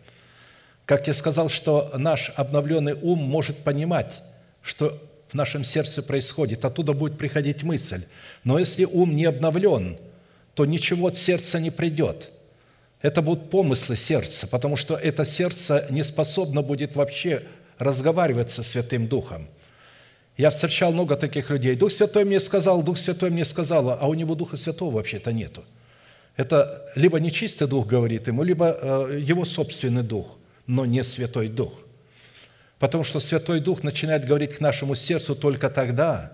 Как 0.86 1.08
я 1.08 1.14
сказал, 1.14 1.48
что 1.48 1.92
наш 1.96 2.34
обновленный 2.36 2.94
ум 2.94 3.20
может 3.20 3.60
понимать, 3.60 4.22
что 4.70 5.01
в 5.28 5.34
нашем 5.34 5.63
сердце 5.63 6.01
происходит, 6.01 6.65
оттуда 6.65 6.93
будет 6.93 7.17
приходить 7.17 7.63
мысль. 7.63 8.03
Но 8.43 8.59
если 8.59 8.86
ум 8.86 9.15
не 9.15 9.26
обновлен– 9.26 9.97
то 10.59 10.65
ничего 10.65 11.07
от 11.07 11.15
сердца 11.15 11.57
не 11.61 11.72
придет. 11.72 12.32
Это 13.01 13.22
будут 13.22 13.49
помыслы 13.49 13.95
сердца, 13.95 14.45
потому 14.45 14.76
что 14.76 14.95
это 14.95 15.24
сердце 15.24 15.88
не 15.89 16.03
способно 16.03 16.61
будет 16.61 16.97
вообще 16.97 17.43
разговаривать 17.78 18.49
со 18.49 18.61
Святым 18.61 19.07
Духом. 19.07 19.47
Я 20.36 20.49
встречал 20.49 20.91
много 20.91 21.15
таких 21.15 21.49
людей. 21.49 21.76
Дух 21.76 21.93
Святой 21.93 22.26
мне 22.26 22.41
сказал, 22.41 22.84
Дух 22.84 22.97
Святой 22.97 23.30
мне 23.30 23.45
сказал, 23.45 23.89
а 23.89 24.05
у 24.05 24.13
него 24.13 24.36
Духа 24.36 24.57
Святого 24.57 24.95
вообще-то 24.95 25.32
нету. 25.32 25.63
Это 26.36 26.86
либо 26.97 27.22
нечистый 27.22 27.70
Дух 27.70 27.88
говорит 27.88 28.28
ему, 28.28 28.43
либо 28.43 28.78
э, 28.82 29.22
его 29.22 29.45
собственный 29.45 30.03
Дух, 30.03 30.38
но 30.67 30.86
не 30.86 31.05
Святой 31.05 31.47
Дух. 31.47 31.72
Потому 32.80 33.03
что 33.03 33.19
Святой 33.19 33.59
Дух 33.59 33.84
начинает 33.84 34.25
говорить 34.25 34.55
к 34.55 34.61
нашему 34.61 34.95
сердцу 34.95 35.36
только 35.36 35.69
тогда, 35.69 36.32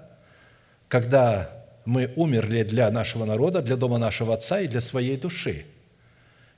когда 0.87 1.49
мы 1.85 2.11
умерли 2.15 2.63
для 2.63 2.89
нашего 2.91 3.25
народа, 3.25 3.61
для 3.61 3.75
дома 3.75 3.97
нашего 3.97 4.35
Отца 4.35 4.59
и 4.59 4.67
для 4.67 4.81
своей 4.81 5.17
души. 5.17 5.65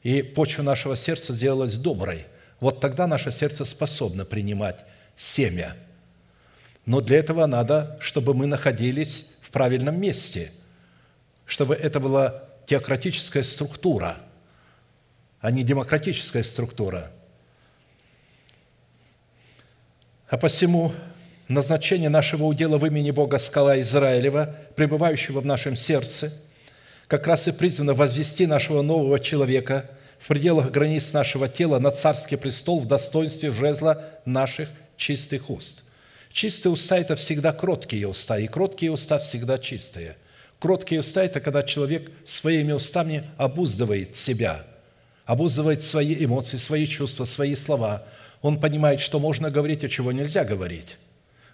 И 0.03 0.21
почва 0.21 0.63
нашего 0.63 0.95
сердца 0.95 1.33
сделалась 1.33 1.77
доброй. 1.77 2.27
Вот 2.59 2.81
тогда 2.81 3.07
наше 3.07 3.31
сердце 3.31 3.65
способно 3.65 4.25
принимать 4.25 4.85
семя. 5.15 5.75
Но 6.85 7.01
для 7.01 7.19
этого 7.19 7.45
надо, 7.45 7.97
чтобы 7.99 8.33
мы 8.33 8.45
находились 8.45 9.33
в 9.41 9.51
правильном 9.51 9.99
месте, 9.99 10.51
чтобы 11.45 11.75
это 11.75 11.99
была 11.99 12.43
теократическая 12.65 13.43
структура, 13.43 14.17
а 15.39 15.51
не 15.51 15.63
демократическая 15.63 16.43
структура. 16.43 17.11
А 20.29 20.37
посему 20.37 20.91
назначение 21.47 22.09
нашего 22.09 22.43
удела 22.43 22.77
в 22.77 22.85
имени 22.85 23.11
Бога 23.11 23.39
скала 23.39 23.79
Израилева, 23.79 24.55
пребывающего 24.75 25.39
в 25.39 25.45
нашем 25.45 25.77
сердце, 25.77 26.33
как 27.07 27.27
раз 27.27 27.47
и 27.47 27.53
призвано 27.53 27.93
возвести 27.93 28.45
нашего 28.45 28.81
нового 28.81 29.19
человека 29.19 29.89
в 30.19 30.27
пределах 30.27 30.71
границ 30.71 31.13
нашего 31.13 31.47
тела 31.47 31.79
на 31.79 31.91
царский 31.91 32.35
престол 32.35 32.81
в 32.81 32.87
достоинстве 32.87 33.53
жезла 33.53 34.03
наших 34.25 34.67
чистых 34.97 35.49
уст. 35.49 35.85
Чистые 36.33 36.73
уста– 36.73 36.97
это 36.99 37.15
всегда 37.15 37.53
кроткие 37.53 38.07
уста, 38.07 38.37
и 38.37 38.47
кроткие 38.47 38.91
уста 38.91 39.19
всегда 39.19 39.57
чистые. 39.57 40.17
Кроткие 40.59 40.99
уста– 40.99 41.23
это 41.23 41.39
когда 41.39 41.63
человек 41.63 42.11
своими 42.25 42.73
устами 42.73 43.23
обуздывает 43.37 44.17
себя, 44.17 44.65
обуздывает 45.25 45.81
свои 45.81 46.13
эмоции, 46.25 46.57
свои 46.57 46.85
чувства, 46.85 47.23
свои 47.23 47.55
слова. 47.55 48.03
Он 48.41 48.59
понимает, 48.59 48.99
что 48.99 49.19
можно 49.19 49.49
говорить, 49.49 49.83
а 49.83 49.89
чего 49.89 50.11
нельзя 50.11 50.43
говорить 50.43 50.97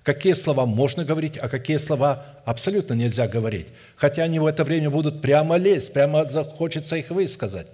какие 0.03 0.33
слова 0.33 0.65
можно 0.65 1.03
говорить, 1.05 1.37
а 1.37 1.49
какие 1.49 1.77
слова 1.77 2.25
абсолютно 2.45 2.93
нельзя 2.93 3.27
говорить. 3.27 3.67
Хотя 3.95 4.23
они 4.23 4.39
в 4.39 4.45
это 4.45 4.63
время 4.63 4.89
будут 4.89 5.21
прямо 5.21 5.55
лезть, 5.55 5.93
прямо 5.93 6.25
захочется 6.25 6.97
их 6.97 7.09
высказать. 7.09 7.67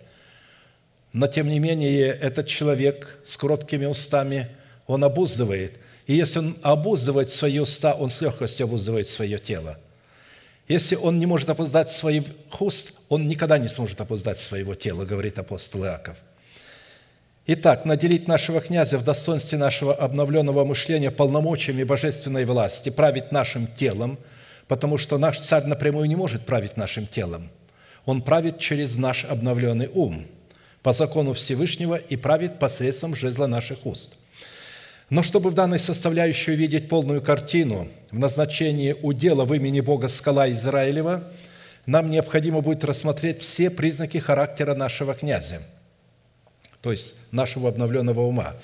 Но, 1.11 1.27
тем 1.27 1.49
не 1.49 1.59
менее, 1.59 2.07
этот 2.07 2.47
человек 2.47 3.19
с 3.25 3.35
кроткими 3.35 3.85
устами, 3.85 4.47
он 4.85 5.03
обуздывает. 5.03 5.79
И 6.05 6.15
если 6.15 6.39
он 6.39 6.57
обуздывает 6.61 7.29
свои 7.29 7.59
уста, 7.59 7.93
он 7.93 8.09
с 8.09 8.21
легкостью 8.21 8.65
обуздывает 8.65 9.07
свое 9.07 9.39
тело. 9.39 9.77
Если 10.67 10.95
он 10.95 11.17
не 11.17 11.25
может 11.25 11.49
опоздать 11.49 11.89
своих 11.89 12.25
уст, 12.59 12.93
он 13.09 13.27
никогда 13.27 13.57
не 13.57 13.67
сможет 13.67 13.99
опоздать 14.01 14.37
своего 14.39 14.75
тела, 14.75 15.03
говорит 15.03 15.39
апостол 15.39 15.83
Иаков. 15.83 16.17
Итак, 17.51 17.83
наделить 17.83 18.27
нашего 18.27 18.61
князя 18.61 18.99
в 18.99 19.03
достоинстве 19.03 19.57
нашего 19.57 19.91
обновленного 19.91 20.63
мышления 20.65 21.09
полномочиями 21.09 21.83
божественной 21.83 22.45
власти, 22.45 22.91
править 22.91 23.31
нашим 23.31 23.65
телом, 23.65 24.19
потому 24.67 24.99
что 24.99 25.17
наш 25.17 25.39
царь 25.39 25.65
напрямую 25.65 26.07
не 26.07 26.15
может 26.15 26.45
править 26.45 26.77
нашим 26.77 27.07
телом. 27.07 27.49
Он 28.05 28.21
правит 28.21 28.59
через 28.59 28.97
наш 28.97 29.25
обновленный 29.25 29.89
ум, 29.91 30.27
по 30.83 30.93
закону 30.93 31.33
Всевышнего 31.33 31.95
и 31.95 32.15
правит 32.17 32.59
посредством 32.59 33.15
жезла 33.15 33.47
наших 33.47 33.83
уст. 33.87 34.17
Но 35.09 35.23
чтобы 35.23 35.49
в 35.49 35.55
данной 35.55 35.79
составляющей 35.79 36.51
увидеть 36.51 36.87
полную 36.87 37.19
картину 37.19 37.87
в 38.11 38.19
назначении 38.19 38.95
удела 39.01 39.45
в 39.45 39.55
имени 39.55 39.81
Бога 39.81 40.07
скала 40.07 40.47
Израилева, 40.51 41.23
нам 41.87 42.11
необходимо 42.11 42.61
будет 42.61 42.83
рассмотреть 42.83 43.41
все 43.41 43.71
признаки 43.71 44.19
характера 44.19 44.75
нашего 44.75 45.15
князя– 45.15 45.63
то 46.81 46.91
есть 46.91 47.15
нашего 47.31 47.69
обновленного 47.69 48.21
ума. 48.21 48.55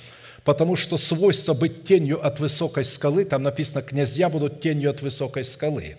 Потому 0.43 0.75
что 0.75 0.97
свойство 0.97 1.53
быть 1.53 1.85
тенью 1.85 2.25
от 2.25 2.39
высокой 2.39 2.85
скалы, 2.85 3.25
там 3.25 3.43
написано, 3.43 3.81
князья 3.81 4.29
будут 4.29 4.61
тенью 4.61 4.91
от 4.91 5.01
высокой 5.01 5.43
скалы. 5.43 5.97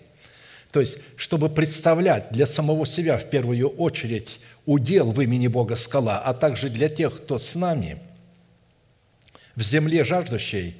То 0.71 0.79
есть, 0.79 0.97
чтобы 1.15 1.49
представлять 1.49 2.31
для 2.31 2.45
самого 2.45 2.85
себя 2.85 3.17
в 3.17 3.29
первую 3.29 3.69
очередь 3.69 4.39
удел 4.65 5.11
в 5.11 5.21
имени 5.21 5.47
Бога 5.47 5.75
скала, 5.75 6.19
а 6.19 6.33
также 6.33 6.69
для 6.69 6.89
тех, 6.89 7.17
кто 7.17 7.37
с 7.37 7.55
нами, 7.55 7.97
в 9.55 9.63
земле 9.63 10.03
жаждущей, 10.03 10.75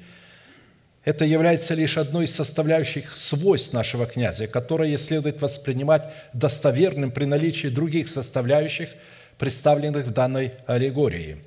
это 1.04 1.24
является 1.24 1.74
лишь 1.74 1.96
одной 1.96 2.24
из 2.24 2.34
составляющих 2.34 3.16
свойств 3.16 3.72
нашего 3.72 4.06
князя, 4.06 4.46
которое 4.46 4.96
следует 4.98 5.40
воспринимать 5.40 6.12
достоверным 6.32 7.10
при 7.10 7.26
наличии 7.26 7.68
других 7.68 8.08
составляющих– 8.08 8.88
представленных 9.38 10.06
в 10.06 10.10
данной 10.12 10.52
аллегории. 10.66 11.38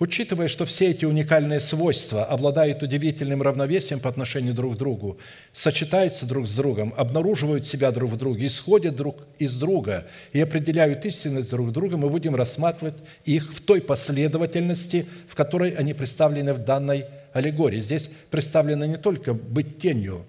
Учитывая, 0.00 0.48
что 0.48 0.66
все 0.66 0.90
эти 0.90 1.04
уникальные 1.04 1.60
свойства 1.60 2.24
обладают 2.24 2.82
удивительным 2.82 3.42
равновесием 3.42 4.00
по 4.00 4.10
отношению 4.10 4.52
друг 4.52 4.74
к 4.74 4.78
другу, 4.78 5.18
сочетаются 5.52 6.26
друг 6.26 6.48
с 6.48 6.56
другом, 6.56 6.92
обнаруживают 6.96 7.64
себя 7.64 7.92
друг 7.92 8.10
в 8.10 8.16
друге, 8.16 8.46
исходят 8.46 8.96
друг 8.96 9.18
из 9.38 9.56
друга 9.56 10.06
и 10.32 10.40
определяют 10.40 11.04
истинность 11.06 11.50
друг 11.50 11.70
друга, 11.70 11.96
мы 11.96 12.10
будем 12.10 12.34
рассматривать 12.34 12.96
их 13.24 13.54
в 13.54 13.60
той 13.60 13.80
последовательности, 13.80 15.06
в 15.28 15.36
которой 15.36 15.70
они 15.70 15.94
представлены 15.94 16.54
в 16.54 16.64
данной 16.64 17.06
аллегории. 17.32 17.78
Здесь 17.78 18.10
представлено 18.32 18.86
не 18.86 18.96
только 18.96 19.32
быть 19.32 19.78
тенью 19.78 20.26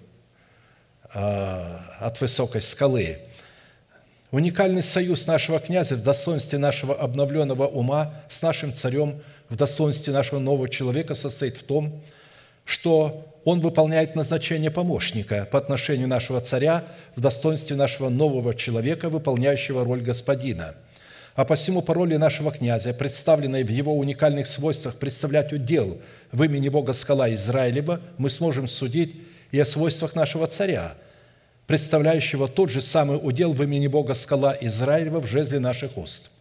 а, 1.11 1.97
от 1.99 2.22
высокой 2.22 2.61
скалы– 2.61 3.18
Уникальный 4.32 4.82
союз 4.82 5.28
нашего 5.28 5.59
князя 5.59 5.95
в 5.95 6.01
достоинстве 6.01 6.57
нашего 6.57 6.95
обновленного 6.95 7.67
ума 7.67 8.13
с 8.28 8.41
нашим 8.41 8.73
царем 8.73 9.21
в 9.49 9.55
достоинстве 9.55 10.13
нашего 10.13 10.39
нового 10.39 10.67
человека 10.67 11.13
состоит 11.13 11.57
в 11.57 11.63
том, 11.63 12.01
что 12.65 13.32
он 13.43 13.59
выполняет 13.59 14.15
назначение 14.15 14.71
помощника 14.71 15.47
по 15.51 15.59
отношению 15.59 16.07
нашего 16.07 16.41
царя 16.41 16.84
в 17.15 17.21
достоинстве 17.21 17.76
нашего 17.76 18.09
нового 18.09 18.55
человека, 18.55 19.09
выполняющего 19.09 19.86
роль 19.86 20.01
господина. 20.01 20.73
А 21.36 21.45
посему 21.45 21.84
по 21.84 21.93
роли 21.93 22.15
нашего 22.15 22.51
князя, 22.51 22.93
представленной 22.93 23.63
в 23.63 23.69
его 23.69 23.95
уникальных 23.95 24.47
свойствах 24.47 24.95
представлять 24.95 25.53
удел 25.53 25.99
в 26.32 26.41
имени 26.41 26.69
Бога 26.69 26.93
скала 26.93 27.32
Израилева, 27.36 28.01
мы 28.17 28.32
сможем 28.32 28.65
судить 28.65 29.15
и 29.51 29.59
о 29.59 29.65
свойствах 29.65 30.15
нашего 30.15 30.47
царя– 30.47 30.95
представляющего 31.68 32.47
тот 32.47 32.70
же 32.70 32.82
самый 32.82 33.20
удел 33.22 33.53
в 33.53 33.63
имени 33.63 33.88
Бога 33.88 34.13
скала 34.13 34.55
Израилева 34.61 35.20
в 35.20 35.28
жезле 35.28 35.59
наших 35.59 35.97
уст. 35.97 36.32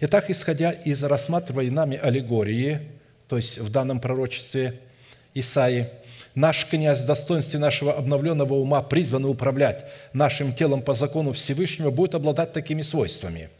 Итак, 0.00 0.30
исходя 0.30 0.72
из 0.72 1.02
рассматриваемой 1.02 1.70
нами 1.74 1.96
аллегории, 1.96 2.80
то 3.28 3.36
есть 3.36 3.58
в 3.58 3.70
данном 3.70 4.00
пророчестве 4.00 4.80
Исаии, 5.34 5.88
наш 6.34 6.66
князь 6.66 7.02
в 7.02 7.06
достоинстве 7.06 7.58
нашего 7.58 7.92
обновленного 7.92 8.54
ума, 8.54 8.82
призванный 8.82 9.30
управлять 9.30 9.84
нашим 10.12 10.52
телом 10.52 10.82
по 10.82 10.94
закону 10.94 11.32
Всевышнего, 11.32 11.90
будет 11.90 12.14
обладать 12.14 12.52
такими 12.52 12.82
свойствами. 12.82 13.50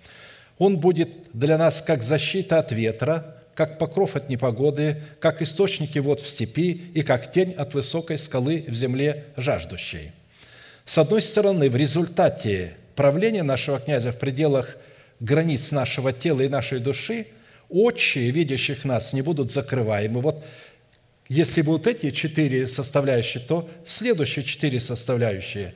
Он 0.58 0.78
будет 0.78 1.08
для 1.32 1.58
нас 1.58 1.82
как 1.82 2.02
защита 2.02 2.58
от 2.58 2.72
ветра, 2.72 3.36
как 3.54 3.78
покров 3.78 4.16
от 4.16 4.28
непогоды, 4.28 5.02
как 5.20 5.42
источники 5.42 5.98
вод 5.98 6.20
в 6.20 6.28
степи 6.28 6.90
и 6.94 7.02
как 7.02 7.30
тень 7.30 7.52
от 7.52 7.74
высокой 7.74 8.18
скалы 8.18 8.64
в 8.66 8.74
земле 8.74 9.26
жаждущей. 9.36 10.12
С 10.84 10.98
одной 10.98 11.22
стороны, 11.22 11.70
в 11.70 11.76
результате 11.76 12.76
правления 12.94 13.42
нашего 13.42 13.80
князя 13.80 14.12
в 14.12 14.18
пределах 14.18 14.76
границ 15.20 15.72
нашего 15.72 16.12
тела 16.12 16.42
и 16.42 16.48
нашей 16.48 16.78
души, 16.78 17.28
очи, 17.68 18.18
видящих 18.18 18.84
нас, 18.84 19.12
не 19.12 19.22
будут 19.22 19.50
закрываемы. 19.50 20.20
Вот 20.20 20.44
если 21.28 21.62
будут 21.62 21.86
эти 21.86 22.10
четыре 22.10 22.68
составляющие, 22.68 23.42
то 23.42 23.68
следующие 23.86 24.44
четыре 24.44 24.78
составляющие. 24.78 25.74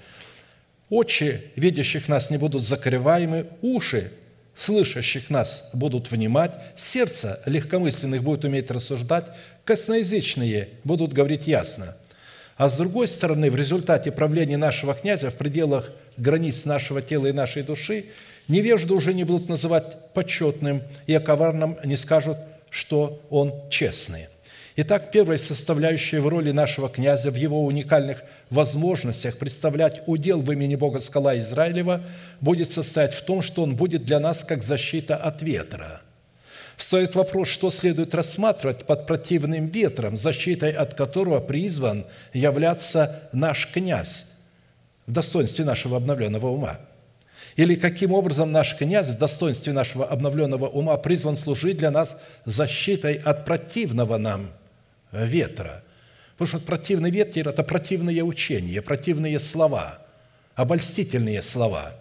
Очи, 0.91 1.43
видящих 1.57 2.09
нас, 2.09 2.31
не 2.31 2.37
будут 2.37 2.65
закрываемы, 2.65 3.47
уши, 3.63 4.13
слышащих 4.55 5.31
нас 5.31 5.71
будут 5.73 6.11
внимать, 6.11 6.53
сердце 6.77 7.41
легкомысленных 7.47 8.23
будет 8.23 8.45
уметь 8.45 8.71
рассуждать, 8.71 9.27
косноязычные 9.65 10.71
будут 10.85 11.13
говорить 11.13 11.47
ясно. 11.47 11.97
А 12.59 12.69
с 12.69 12.77
другой 12.77 13.09
стороны, 13.09 13.51
в 13.51 13.57
результате 13.57 14.13
правления 14.13 14.59
нашего 14.59 14.93
князя 14.95 15.31
в 15.31 15.35
пределах 15.37 15.91
границ 16.19 16.67
нашего 16.67 17.01
тела 17.01 17.29
и 17.29 17.33
нашей 17.33 17.63
души, 17.63 18.05
невежды 18.49 18.93
уже 18.93 19.15
не 19.15 19.25
будут 19.25 19.49
называть 19.49 20.13
почетным, 20.13 20.83
и 21.07 21.15
о 21.15 21.21
коварном 21.21 21.79
не 21.85 21.97
скажут, 21.97 22.37
что 22.71 23.23
он 23.31 23.55
честный– 23.71 24.29
Итак, 24.81 25.11
первая 25.11 25.39
составляющая 25.39 26.21
в 26.21 26.29
роли 26.29 26.53
нашего 26.53 26.89
князя 26.89 27.33
в 27.33 27.35
его 27.35 27.65
уникальных 27.65 28.23
возможностях 28.49 29.37
представлять 29.37 30.03
удел 30.07 30.41
в 30.41 30.53
имени 30.53 30.77
Бога 30.77 31.01
скала 31.01 31.37
Израилева 31.37 32.01
будет 32.41 32.71
состоять 32.71 33.13
в 33.13 33.25
том, 33.25 33.43
что 33.43 33.65
он 33.65 33.75
будет 33.75 34.05
для 34.05 34.21
нас 34.21 34.45
как 34.45 34.63
защита 34.63 35.17
от 35.17 35.43
ветра. 35.43 36.03
Стоит 36.79 37.17
вопрос, 37.17 37.49
что 37.49 37.71
следует 37.71 38.15
рассматривать 38.15 38.87
под 38.87 39.07
противным 39.07 39.67
ветром, 39.67 40.17
защитой 40.17 40.71
от 40.71 40.95
которого 40.95 41.41
призван 41.41 42.07
являться 42.33 43.29
наш 43.33 43.67
князь 43.73 44.27
в 45.07 45.13
достоинстве 45.13 45.65
нашего 45.65 45.97
обновленного 45.97 46.47
ума. 46.47 46.79
Или 47.57 47.75
каким 47.75 48.13
образом 48.13 48.53
наш 48.53 48.77
князь 48.77 49.09
в 49.09 49.19
достоинстве 49.19 49.73
нашего 49.73 50.07
обновленного 50.07 50.69
ума 50.69 50.97
призван 50.99 51.37
служить 51.37 51.79
для 51.79 51.91
нас 51.91 52.17
защитой 52.45 53.17
от 53.17 53.45
противного 53.45 54.17
нам– 54.17 54.53
ветра. 55.13 55.83
Потому 56.37 56.61
что 56.61 56.67
противный 56.67 57.11
ветер– 57.11 57.49
это 57.51 57.65
противные 57.65 58.23
учения, 58.23 58.81
противные 58.83 59.41
слова, 59.41 59.99
обольстительные 60.55 61.43
слова. 61.43 61.95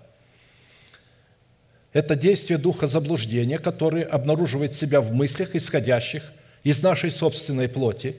Это 1.94 2.16
действие 2.16 2.58
духа 2.58 2.88
заблуждения, 2.88 3.58
который 3.58 4.04
обнаруживает 4.04 4.74
себя 4.74 5.02
в 5.02 5.12
мыслях, 5.12 5.56
исходящих 5.56 6.24
из 6.64 6.84
нашей 6.84 7.12
собственной 7.12 7.70
плоти, 7.70 8.16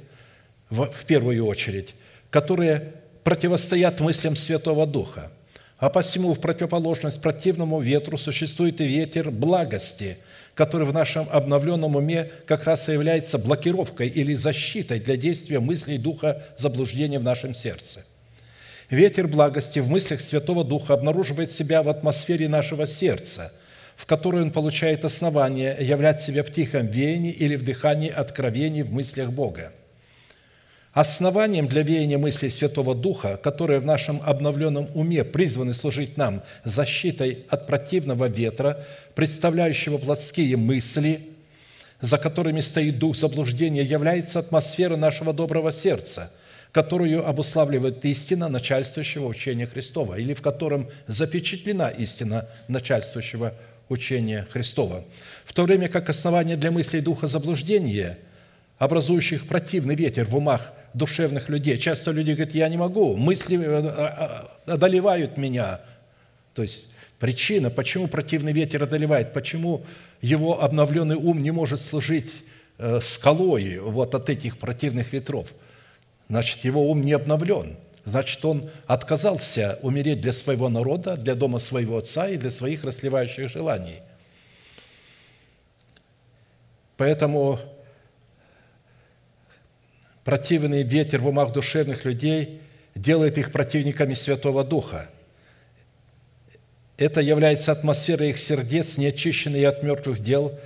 в, 0.71 0.87
в 0.87 1.05
первую 1.05 1.47
очередь, 1.47 1.95
которые 2.31 2.95
противостоят 3.25 4.01
мыслям 4.01 4.37
Святого 4.37 4.87
Духа. 4.87 5.31
А 5.77 5.91
посему 5.91 6.35
в 6.35 6.41
противоположность 6.41 7.21
противному 7.21 7.81
ветру 7.81 8.19
существует 8.19 8.81
и 8.81 8.87
ветер 8.87 9.31
благости– 9.31 10.19
который 10.59 10.89
в 10.89 10.93
нашем 10.93 11.29
обновленном 11.31 11.95
уме 11.95 12.33
как 12.45 12.64
раз 12.64 12.89
и 12.89 12.93
является 12.93 13.39
блокировкой 13.39 14.09
или 14.09 14.35
защитой 14.35 14.99
для 14.99 15.16
действия 15.16 15.61
мыслей 15.61 15.99
духа 15.99 16.43
заблуждения 16.59 17.21
в 17.21 17.23
нашем 17.23 17.55
сердце. 17.55 18.05
Ветер 18.91 19.29
благости 19.29 19.79
в 19.79 19.89
мыслях 19.89 20.21
Святого 20.21 20.64
Духа 20.64 20.95
обнаруживает 20.95 21.53
себя 21.53 21.85
в 21.85 21.89
атмосфере 21.89 22.49
нашего 22.49 22.87
сердца, 22.89 23.53
в 23.99 24.07
которой 24.07 24.42
он 24.42 24.53
получает 24.53 25.05
основание 25.05 25.76
являть 25.80 26.20
себя 26.20 26.44
в 26.44 26.53
тихом 26.53 26.86
веянии 26.86 27.32
или 27.32 27.57
в 27.57 27.64
дыхании 27.64 28.09
откровений 28.09 28.82
в 28.82 28.92
мыслях 28.92 29.30
Бога. 29.30 29.72
Основанием 30.92 31.66
для 31.66 31.82
веяния 31.82 32.16
мыслей 32.16 32.51
Святого 32.51 32.94
Духа, 32.94 33.36
которые 33.36 33.80
в 33.80 33.84
нашем 33.84 34.22
обновленном 34.24 34.88
уме 34.94 35.24
призваны 35.24 35.74
служить 35.74 36.16
нам 36.16 36.44
защитой 36.62 37.44
от 37.49 37.66
противного 37.66 38.26
ветра, 38.26 38.86
представляющего 39.16 39.99
плотские 39.99 40.57
мысли, 40.57 41.30
за 42.01 42.18
которыми 42.18 42.61
стоит 42.61 43.01
дух 43.01 43.16
заблуждения, 43.16 43.82
является 43.82 44.38
атмосфера 44.38 44.94
нашего 44.94 45.32
доброго 45.32 45.72
сердца, 45.72 46.30
которую 46.70 47.26
обуславливает 47.26 48.05
истина 48.05 48.49
начальствующего 48.49 49.26
учения 49.26 49.66
Христова, 49.66 50.14
или 50.14 50.34
в 50.34 50.42
котором 50.42 50.88
запечатлена 51.09 51.88
истина 51.88 52.49
начальствующего 52.68 53.55
учения 53.89 54.47
Христова. 54.51 55.05
В 55.45 55.53
то 55.53 55.64
время 55.64 55.89
как 55.89 56.09
основание 56.09 56.57
для 56.57 56.70
мыслей 56.70 57.01
духа 57.01 57.26
заблуждения, 57.26 58.18
образующих 58.78 59.47
противный 59.47 59.95
ветер 59.95 60.24
в 60.26 60.36
умах 60.36 60.72
душевных 60.95 61.49
людей. 61.49 61.78
Часто 61.78 62.11
люди 62.11 62.32
говорят, 62.32 62.55
я 62.55 62.68
не 62.68 62.76
могу, 62.76 63.16
мысли 63.16 63.59
э, 63.59 63.62
э, 63.62 64.47
э, 64.66 64.72
одолевают 64.72 65.36
меня. 65.36 65.80
То 66.55 66.62
есть 66.62 66.89
причина, 67.18 67.70
почему 67.70 68.09
противный 68.09 68.53
ветер 68.53 68.82
одолевает, 68.82 69.32
почему 69.32 69.84
его 70.20 70.62
обновленный 70.62 71.16
ум 71.16 71.43
не 71.43 71.51
может 71.51 71.80
служить 71.80 72.32
скалой 73.01 73.78
вот 73.78 74.14
от 74.14 74.30
этих 74.30 74.57
противных 74.59 75.12
ветров. 75.12 75.53
Значит, 76.28 76.64
его 76.64 76.89
ум 76.89 77.01
не 77.01 77.12
обновлен. 77.12 77.76
Значит, 78.09 78.43
он 78.43 78.71
отказался 78.87 79.79
умереть 79.83 80.23
для 80.23 80.33
своего 80.33 80.71
народа, 80.71 81.15
для 81.19 81.35
дома 81.35 81.59
своего 81.59 81.99
отца 81.99 82.27
и 82.27 82.39
для 82.39 82.51
своих 82.51 82.83
расливающих 82.85 83.51
желаний. 83.51 84.01
Поэтому 86.97 87.61
противный 90.25 90.85
ветер 90.85 91.21
в 91.21 91.29
умах 91.29 91.53
душевных 91.53 92.07
людей 92.07 92.63
делает 92.95 93.37
их 93.37 93.53
противниками 93.53 94.15
Святого 94.15 94.65
Духа. 94.65 95.11
Это 96.97 97.21
является 97.21 97.73
атмосферой 97.73 98.31
их 98.31 98.39
сердец, 98.39 98.97
неочищенной 98.97 99.67
от 99.67 99.83
мертвых 99.83 100.21
дел, 100.21 100.59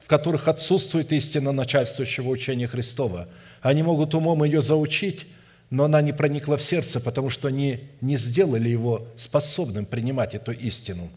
в 0.00 0.06
которых 0.06 0.48
отсутствует 0.48 1.12
истина 1.12 1.52
начальствующего 1.52 2.30
учения 2.30 2.66
Христова. 2.66 3.28
Они 3.60 3.82
могут 3.82 4.14
умом 4.14 4.42
ее 4.42 4.62
заучить, 4.62 5.26
но 5.70 5.84
она 5.84 6.00
не 6.00 6.12
проникла 6.12 6.56
в 6.56 6.62
сердце, 6.62 7.00
потому 7.00 7.30
что 7.30 7.48
они 7.48 7.80
не 8.00 8.16
сделали 8.16 8.68
его 8.68 9.06
способным 9.16 9.86
принимать 9.86 10.34
эту 10.34 10.52
истину. 10.52 11.08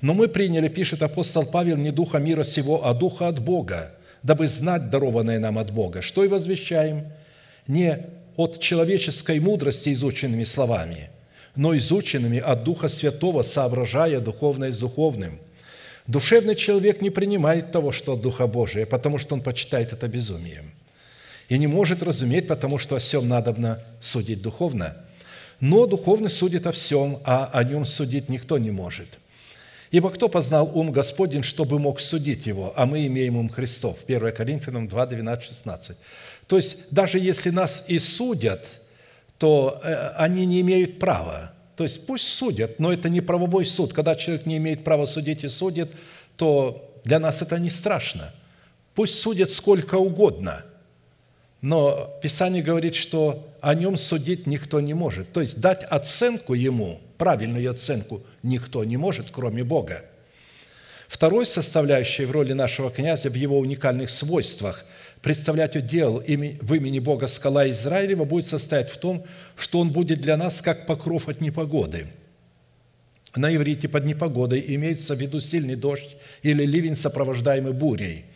Но 0.00 0.14
мы 0.14 0.28
приняли, 0.28 0.68
пишет 0.68 1.02
апостол 1.02 1.44
Павел, 1.44 1.76
не 1.76 1.90
духа 1.90 2.18
мира 2.18 2.44
сего, 2.44 2.86
а 2.86 2.94
духа 2.94 3.28
от 3.28 3.38
Бога, 3.38 3.94
дабы 4.22 4.48
знать 4.48 4.90
дарованное 4.90 5.38
нам 5.38 5.58
от 5.58 5.70
Бога. 5.70 6.02
Что 6.02 6.24
и 6.24 6.28
возвещаем– 6.28 7.06
не 7.66 8.06
от 8.36 8.60
человеческой 8.60 9.40
мудрости 9.40 9.92
изученными 9.92 10.44
словами, 10.44 11.10
но 11.56 11.76
изученными 11.76 12.38
от 12.38 12.64
Духа 12.64 12.88
Святого, 12.88 13.42
соображая 13.42 14.20
духовное 14.20 14.72
с 14.72 14.78
духовным. 14.78 15.38
Душевный 16.06 16.56
человек 16.56 17.00
не 17.00 17.10
принимает 17.10 17.72
того, 17.72 17.92
что 17.92 18.14
от 18.14 18.20
Духа 18.20 18.46
Божия, 18.46 18.86
потому 18.86 19.18
что 19.18 19.34
он 19.34 19.40
почитает 19.40 19.92
это 19.92 20.08
безумием. 20.08 20.72
И 21.48 21.58
не 21.58 21.66
может 21.66 22.02
разуметь, 22.02 22.46
потому 22.46 22.78
что 22.78 22.96
о 22.96 22.98
всем 22.98 23.28
надобно 23.28 23.82
судить 24.00 24.42
духовно. 24.42 24.96
Но 25.60 25.86
духовный 25.86 26.30
судит 26.30 26.66
о 26.66 26.72
всем, 26.72 27.20
а 27.24 27.50
о 27.52 27.64
нем 27.64 27.84
судить 27.84 28.28
никто 28.28 28.58
не 28.58 28.70
может. 28.70 29.18
Ибо 29.90 30.10
кто 30.10 30.28
познал 30.28 30.70
ум 30.74 30.90
Господень, 30.90 31.42
чтобы 31.42 31.78
мог 31.78 32.00
судить 32.00 32.46
его, 32.46 32.72
а 32.74 32.86
мы 32.86 33.06
имеем 33.06 33.36
ум 33.36 33.48
Христов. 33.48 33.98
1 34.06 34.32
Коринфянам 34.32 34.88
2, 34.88 35.06
12, 35.06 35.44
16. 35.44 35.96
То 36.46 36.56
есть 36.56 36.84
даже 36.90 37.18
если 37.18 37.50
нас 37.50 37.84
и 37.86 37.98
судят, 37.98 38.66
то 39.38 39.80
э, 39.84 40.08
они 40.16 40.46
не 40.46 40.62
имеют 40.62 40.98
права. 40.98 41.52
То 41.76 41.84
есть 41.84 42.06
пусть 42.06 42.26
судят, 42.26 42.78
но 42.78 42.92
это 42.92 43.08
не 43.08 43.20
правовой 43.20 43.66
суд. 43.66 43.92
Когда 43.92 44.14
человек 44.14 44.46
не 44.46 44.56
имеет 44.56 44.84
права 44.84 45.06
судить 45.06 45.44
и 45.44 45.48
судит, 45.48 45.92
то 46.36 47.00
для 47.04 47.18
нас 47.18 47.42
это 47.42 47.58
не 47.58 47.70
страшно. 47.70 48.32
Пусть 48.94 49.20
судят 49.20 49.50
сколько 49.50 49.96
угодно, 49.96 50.64
но 51.64 52.14
Писание 52.20 52.62
говорит, 52.62 52.94
что 52.94 53.48
о 53.62 53.74
нем 53.74 53.96
судить 53.96 54.46
никто 54.46 54.80
не 54.80 54.92
может. 54.92 55.32
То 55.32 55.40
есть 55.40 55.60
дать 55.60 55.82
оценку 55.84 56.52
ему, 56.52 57.00
правильную 57.16 57.70
оценку, 57.70 58.22
никто 58.42 58.84
не 58.84 58.98
может, 58.98 59.28
кроме 59.30 59.64
Бога. 59.64 60.04
Второй 61.08 61.46
составляющей 61.46 62.26
в 62.26 62.32
роли 62.32 62.52
нашего 62.52 62.90
князя 62.90 63.30
в 63.30 63.34
его 63.34 63.58
уникальных 63.58 64.10
свойствах– 64.10 64.84
представлять 65.22 65.74
удел 65.74 66.18
в 66.18 66.74
имени 66.74 66.98
Бога 66.98 67.28
скала 67.28 67.66
Израилева 67.70 68.26
будет 68.26 68.44
состоять 68.44 68.90
в 68.90 68.98
том, 68.98 69.24
что 69.56 69.80
он 69.80 69.90
будет 69.90 70.20
для 70.20 70.36
нас 70.36 70.60
как 70.60 70.84
покров 70.84 71.30
от 71.30 71.40
непогоды. 71.40 72.08
на 73.34 73.56
иврите 73.56 73.88
под 73.88 74.04
непогодой 74.04 74.62
имеется 74.74 75.14
в 75.14 75.20
виду 75.22 75.40
сильный 75.40 75.76
дождь 75.76 76.14
или 76.42 76.66
ливень, 76.66 76.94
сопровождаемый 76.94 77.72
бурей, 77.72 78.26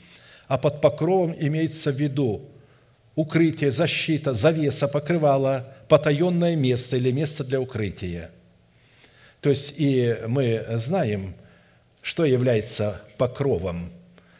а 0.47 0.57
под 0.57 0.81
покровом 0.81 1.37
имеется 1.39 1.93
в 1.93 1.97
виду 1.97 2.49
укрытие, 3.19 3.73
защита, 3.73 4.33
завеса, 4.33 4.87
покрывало, 4.87 5.67
потаенное 5.89 6.55
место 6.55 6.97
или 6.97 7.11
место 7.11 7.43
для 7.43 7.61
укрытия. 7.61 8.31
То 9.41 9.51
есть 9.51 9.75
и 9.77 10.17
мы 10.29 10.65
знаем, 10.77 11.35
что 12.01 12.25
является 12.25 13.03
покровом. 13.17 13.91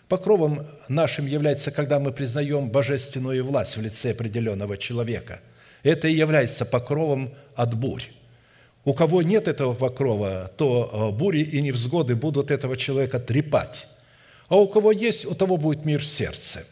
Покровом 0.09 0.65
нашим 0.89 1.27
является, 1.27 1.73
когда 1.73 1.99
мы 1.99 2.13
признаем 2.13 2.71
божественную 2.71 3.45
власть 3.45 3.77
в 3.77 3.83
лице 3.83 4.13
определенного 4.13 4.77
человека. 4.79 5.41
Это 5.83 6.07
и 6.07 6.15
является 6.15 6.65
покровом 6.65 7.35
от 7.57 7.75
бурь. 7.75 8.05
У 8.85 8.95
кого 8.95 9.23
нет 9.23 9.49
этого 9.49 9.75
покрова, 9.75 10.53
то 10.57 10.89
э, 11.13 11.19
бури 11.19 11.41
и 11.41 11.61
невзгоды 11.63 12.15
будут 12.15 12.53
этого 12.53 12.77
человека 12.77 13.19
трепать. 13.19 13.89
А 14.49 14.57
у 14.57 14.69
кого 14.69 14.93
есть, 14.93 15.27
у 15.27 15.35
того 15.35 15.57
будет 15.57 15.85
мир 15.85 16.01
в 16.01 16.07
сердце. 16.07 16.65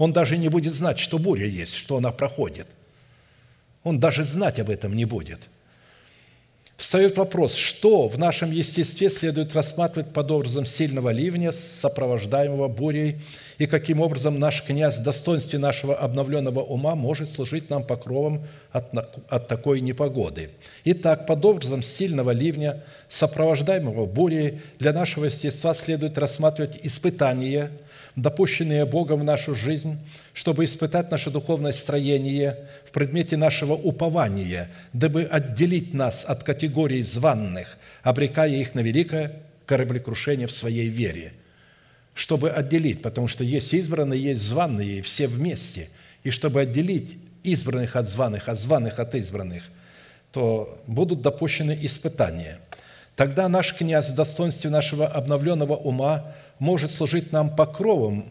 Он 0.00 0.12
даже 0.12 0.38
не 0.38 0.48
будет 0.48 0.72
знать, 0.72 0.98
что 0.98 1.18
буря 1.18 1.46
есть, 1.46 1.74
что 1.74 1.98
она 1.98 2.10
проходит. 2.10 2.66
Он 3.84 4.00
даже 4.00 4.24
знать 4.24 4.58
об 4.58 4.70
этом 4.70 4.96
не 4.96 5.04
будет– 5.04 5.48
Встает 6.80 7.18
вопрос, 7.18 7.56
что 7.56 8.08
в 8.08 8.18
нашем 8.18 8.52
естестве 8.52 9.10
следует 9.10 9.54
рассматривать 9.54 10.14
под 10.14 10.30
образом 10.30 10.64
сильного 10.64 11.10
ливня, 11.10 11.52
сопровождаемого 11.52 12.68
бурей, 12.68 13.20
и 13.58 13.66
каким 13.66 14.00
образом 14.00 14.38
наш 14.38 14.62
князь 14.62 14.96
в 14.96 15.02
достоинстве 15.02 15.58
нашего 15.58 15.94
обновленного 15.94 16.60
ума 16.60 16.94
может 16.94 17.28
служить 17.28 17.68
нам 17.68 17.84
покровом 17.84 18.46
от, 18.72 18.94
от 19.28 19.46
такой 19.46 19.82
непогоды. 19.82 20.52
Итак, 20.84 21.26
под 21.26 21.44
образом 21.44 21.82
сильного 21.82 22.30
ливня, 22.30 22.82
сопровождаемого 23.08 24.06
бурей, 24.06 24.62
для 24.78 24.94
нашего 24.94 25.26
естества 25.26 25.74
следует 25.74 26.16
рассматривать 26.16 26.78
испытания– 26.82 27.70
допущенные 28.22 28.84
Богом 28.84 29.20
в 29.20 29.24
нашу 29.24 29.54
жизнь, 29.54 29.98
чтобы 30.32 30.64
испытать 30.64 31.10
наше 31.10 31.30
духовное 31.30 31.72
строение 31.72 32.68
в 32.84 32.92
предмете 32.92 33.36
нашего 33.36 33.74
упования, 33.74 34.70
дабы 34.92 35.24
отделить 35.24 35.94
нас 35.94 36.24
от 36.24 36.42
категорий 36.44 37.02
званных, 37.02 37.78
обрекая 38.02 38.50
их 38.50 38.74
на 38.74 38.80
великое 38.80 39.36
кораблекрушение 39.66 40.46
в 40.46 40.52
своей 40.52 40.88
вере. 40.88 41.32
Чтобы 42.14 42.50
отделить, 42.50 43.02
потому 43.02 43.28
что 43.28 43.44
есть 43.44 43.72
избранные, 43.72 44.22
есть 44.22 44.42
званные, 44.42 45.00
все 45.02 45.26
вместе. 45.26 45.88
И 46.24 46.30
чтобы 46.30 46.60
отделить 46.60 47.18
избранных 47.44 47.96
от 47.96 48.08
званых, 48.08 48.48
а 48.48 48.54
званых 48.54 48.98
от 48.98 49.14
избранных, 49.14 49.64
то 50.32 50.80
будут 50.86 51.22
допущены 51.22 51.78
испытания. 51.80 52.58
Тогда 53.16 53.48
наш 53.48 53.74
князь 53.74 54.08
в 54.08 54.14
достоинстве 54.14 54.70
нашего 54.70 55.06
обновленного 55.06 55.76
ума 55.76 56.34
может 56.60 56.92
служить 56.92 57.32
нам 57.32 57.56
покровом 57.56 58.26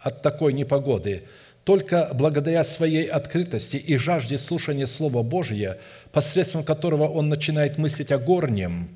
от 0.00 0.22
такой 0.22 0.52
непогоды 0.52 1.22
только 1.62 2.10
благодаря 2.14 2.64
своей 2.64 3.06
открытости 3.06 3.76
и 3.76 3.96
жажде 3.96 4.38
слушания 4.38 4.86
Слова 4.86 5.22
Божия, 5.22 5.78
посредством 6.12 6.62
которого 6.62 7.08
он 7.08 7.28
начинает 7.28 7.76
мыслить 7.76 8.12
о 8.12 8.18
горнем. 8.18 8.88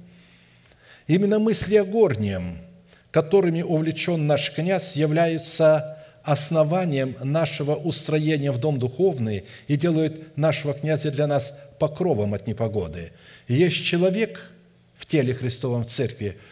Именно 1.09 1.41
мысли 1.41 1.77
о 1.77 1.85
горнем, 1.85 2.59
которыми 3.11 3.63
увлечен 3.63 4.27
наш 4.29 4.53
князь, 4.53 4.97
являются 4.97 5.99
основанием 6.23 7.17
нашего 7.25 7.75
устроения 7.75 8.53
в 8.53 8.59
дом 8.59 8.79
духовный 8.79 9.45
и 9.67 9.77
делают 9.77 10.37
нашего 10.37 10.73
князя 10.73 11.11
для 11.11 11.27
нас 11.27 11.59
покровом 11.81 12.35
от 12.35 12.47
непогоды. 12.47 13.11
Есть 13.49 13.85
человек 13.85 14.53
в 14.97 15.07
теле 15.07 15.35
Христовом 15.35 15.83
в 15.85 15.89
церкви– 15.89 16.39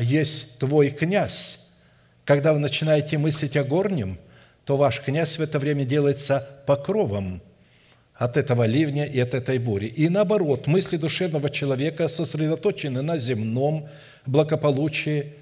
есть 0.00 0.58
твой 0.58 0.90
князь. 0.90 1.66
Когда 2.24 2.52
вы 2.52 2.58
начинаете 2.58 3.18
мыслить 3.18 3.56
о 3.56 3.64
горнем, 3.64 4.18
то 4.64 4.76
ваш 4.76 5.00
князь 5.00 5.38
в 5.38 5.42
это 5.42 5.58
время 5.58 5.84
делается 5.84 6.46
покровом 6.66 7.42
от 8.14 8.36
этого 8.36 8.64
ливня 8.64 9.04
и 9.04 9.18
от 9.18 9.34
этой 9.34 9.58
бури. 9.58 9.86
И 9.86 10.08
наоборот, 10.08 10.66
мысли 10.66 10.96
душевного 10.96 11.50
человека 11.50 12.08
сосредоточены 12.08 13.02
на 13.02 13.18
земном 13.18 13.88
благополучии, 14.24 15.32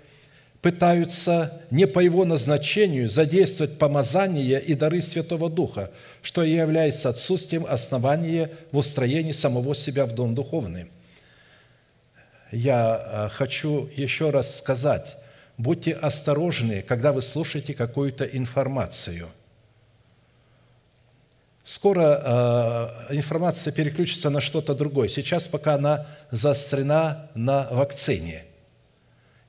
пытаются 0.63 1.63
не 1.71 1.87
по 1.87 2.01
его 2.01 2.25
назначению 2.25 3.09
задействовать 3.09 3.79
помазание 3.79 4.61
и 4.61 4.75
дары 4.75 5.01
Святого 5.01 5.49
Духа, 5.49 5.91
что 6.23 6.43
и 6.43 6.53
является 6.53 7.09
отсутствием 7.09 7.65
основания 7.67 8.51
в 8.71 8.77
устроении 8.77 9.33
самого 9.33 9.75
себя 9.75 10.07
в 10.07 10.15
дом 10.15 10.35
духовный– 10.35 10.87
я 12.51 13.01
э, 13.03 13.29
хочу 13.31 13.89
еще 13.95 14.31
раз 14.31 14.59
сказать, 14.59 15.17
будьте 15.57 15.93
осторожны, 15.93 16.83
когда 16.83 17.13
вы 17.13 17.23
слушаете 17.23 17.75
какую-то 17.75 18.25
информацию. 18.25 19.29
Скоро 21.63 23.01
э, 23.11 23.15
информация 23.15 23.73
переключится 23.73 24.31
на 24.31 24.41
что-то 24.41 24.75
другое. 24.75 25.09
Сейчас 25.09 25.47
пока 25.47 25.75
она 25.75 26.07
заострена 26.31 27.31
на 27.35 27.69
вакцине. 27.71 28.45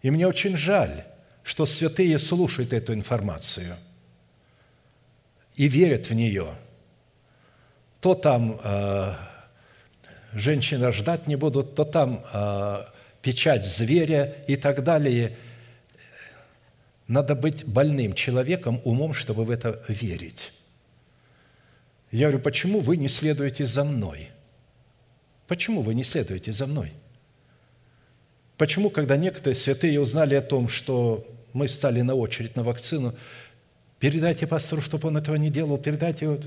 И 0.01 0.11
мне 0.11 0.27
очень 0.27 0.57
жаль, 0.57 1.03
что 1.43 1.65
святые 1.65 2.19
слушают 2.19 2.73
эту 2.73 2.93
информацию 2.93 3.75
и 5.55 5.67
верят 5.67 6.09
в 6.09 6.13
нее. 6.13 6.53
То 7.99 8.13
там 8.13 8.59
э, 8.63 9.13
женщины 10.33 10.91
ждать 10.91 11.27
не 11.27 11.35
будут, 11.35 11.75
то 11.75 11.83
там 11.83 12.23
э, 12.33 12.83
печать 13.21 13.65
зверя 13.65 14.35
и 14.47 14.55
так 14.55 14.83
далее. 14.83 15.37
Надо 17.07 17.35
быть 17.35 17.65
больным 17.65 18.13
человеком, 18.13 18.81
умом, 18.83 19.13
чтобы 19.13 19.45
в 19.45 19.51
это 19.51 19.83
верить. 19.87 20.53
Я 22.11 22.27
говорю, 22.27 22.43
почему 22.43 22.79
вы 22.79 22.97
не 22.97 23.07
следуете 23.07 23.65
за 23.65 23.83
мной? 23.83 24.29
Почему 25.47 25.81
вы 25.81 25.93
не 25.93 26.03
следуете 26.03 26.51
за 26.51 26.67
мной? 26.67 26.93
Почему, 28.57 28.89
когда 28.89 29.17
некоторые 29.17 29.55
святые 29.55 29.99
узнали 29.99 30.35
о 30.35 30.41
том, 30.41 30.67
что 30.67 31.27
мы 31.53 31.67
стали 31.67 32.01
на 32.01 32.15
очередь 32.15 32.55
на 32.55 32.63
вакцину, 32.63 33.15
передайте 33.99 34.47
пастору, 34.47 34.81
чтобы 34.81 35.07
он 35.07 35.17
этого 35.17 35.35
не 35.35 35.49
делал, 35.49 35.77
передайте 35.77 36.39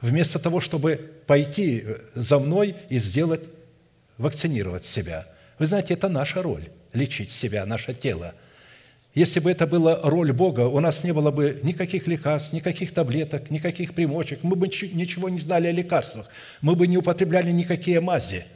вместо 0.00 0.38
того, 0.38 0.60
чтобы 0.60 1.12
пойти 1.26 1.84
за 2.14 2.38
мной 2.38 2.76
и 2.88 2.98
сделать, 2.98 3.42
вакцинировать 4.18 4.84
себя. 4.84 5.26
Вы 5.58 5.66
знаете, 5.66 5.94
это 5.94 6.08
наша 6.08 6.42
роль– 6.42 6.68
лечить 6.92 7.30
себя, 7.30 7.66
наше 7.66 7.94
тело. 7.94 8.34
Если 9.14 9.40
бы 9.40 9.50
это 9.50 9.66
была 9.66 10.00
роль 10.02 10.32
Бога, 10.32 10.60
у 10.60 10.78
нас 10.78 11.02
не 11.04 11.12
было 11.12 11.30
бы 11.30 11.60
никаких 11.62 12.06
лекарств, 12.06 12.52
никаких 12.52 12.94
таблеток, 12.94 13.50
никаких 13.50 13.92
примочек. 13.94 14.42
Мы 14.42 14.54
бы 14.54 14.68
ничего 14.68 15.28
не 15.28 15.40
знали 15.40 15.66
о 15.66 15.72
лекарствах. 15.72 16.28
Мы 16.60 16.76
бы 16.76 16.86
не 16.86 16.96
употребляли 16.96 17.50
никакие 17.50 18.00
мази. 18.00 18.46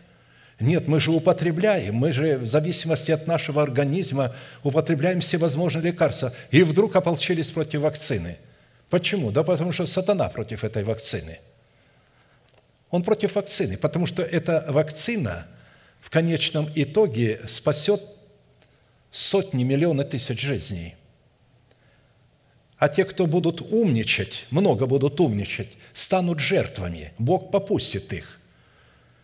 Нет, 0.61 0.87
мы 0.87 1.01
же 1.01 1.11
употребляем, 1.11 1.97
мы 1.97 2.13
же 2.13 2.39
в 2.39 2.47
зависимости 2.47 3.11
от 3.11 3.27
нашего 3.27 3.61
организма 3.61 4.33
употребляем 4.63 5.19
все 5.19 5.37
возможные 5.37 5.83
лекарства. 5.83 6.33
И 6.53 6.63
вдруг 6.63 6.95
ополчились 6.95 7.51
против 7.51 7.81
вакцины– 7.81 8.37
Почему? 8.95 9.33
Да 9.33 9.43
потому 9.43 9.73
что 9.73 9.87
сатана 9.87 10.29
против 10.29 10.63
этой 10.63 10.85
вакцины. 10.85 11.41
Он 12.91 13.03
против 13.03 13.35
вакцины, 13.35 13.77
потому 13.77 14.07
что 14.07 14.23
эта 14.23 14.65
вакцина 14.69 15.49
в 16.01 16.11
конечном 16.11 16.71
итоге 16.77 17.41
спасет 17.49 18.01
сотни, 19.11 19.65
миллионы 19.65 20.05
тысяч 20.05 20.41
жизней. 20.41 20.95
А 22.79 22.89
те, 22.89 23.05
кто 23.05 23.27
будут 23.27 23.63
умничать, 23.63 24.47
много 24.51 24.87
будут 24.87 25.19
умничать, 25.19 25.73
станут 25.93 26.39
жертвами. 26.39 27.15
Бог 27.19 27.51
попустит 27.51 28.13
их, 28.13 28.41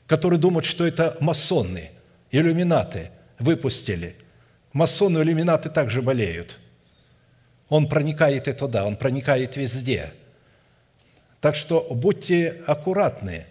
которые 0.09 0.41
думают, 0.41 0.65
что 0.65 0.85
это 0.85 1.17
масоны, 1.21 1.93
иллюминаты 2.33 3.13
выпустили. 3.39 4.17
Масоны 4.73 5.19
и 5.19 5.23
иллюминаты 5.23 5.71
также 5.71 6.03
болеют– 6.03 6.59
он 7.71 7.89
проникает 7.89 8.49
и 8.49 8.53
туда, 8.53 8.85
Он 8.85 8.97
проникает 8.97 9.57
везде. 9.57 10.13
Так 11.41 11.55
что 11.55 11.87
будьте 11.91 12.63
аккуратны. 12.67 13.47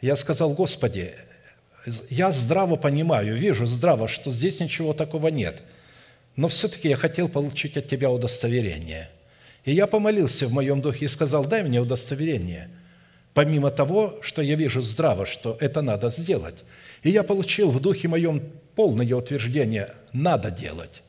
Я 0.00 0.16
сказал, 0.16 0.54
Господи, 0.54 1.14
я 2.08 2.30
здраво 2.30 2.76
понимаю, 2.76 3.36
вижу 3.36 3.66
здраво, 3.66 4.08
что 4.08 4.30
здесь 4.30 4.60
ничего 4.60 4.94
такого 4.94 5.28
нет. 5.28 5.62
Но 6.36 6.48
все-таки 6.48 6.88
я 6.88 6.96
хотел 6.96 7.28
получить 7.28 7.76
от 7.76 7.88
Тебя 7.88 8.10
удостоверение. 8.10 9.10
И 9.64 9.72
я 9.72 9.86
помолился 9.86 10.46
в 10.46 10.52
моем 10.52 10.80
духе 10.80 11.04
и 11.04 11.08
сказал, 11.08 11.44
дай 11.44 11.62
мне 11.62 11.80
удостоверение. 11.80 12.70
Помимо 13.34 13.70
того, 13.70 14.18
что 14.22 14.42
я 14.42 14.54
вижу 14.54 14.80
здраво, 14.80 15.26
что 15.26 15.56
это 15.60 15.82
надо 15.82 16.08
сделать. 16.08 16.64
И 17.02 17.10
я 17.10 17.24
получил 17.24 17.70
в 17.70 17.80
духе 17.80 18.08
моем 18.08 18.40
полное 18.74 19.14
утверждение– 19.14 19.92
надо 20.12 20.50
делать. 20.50 21.02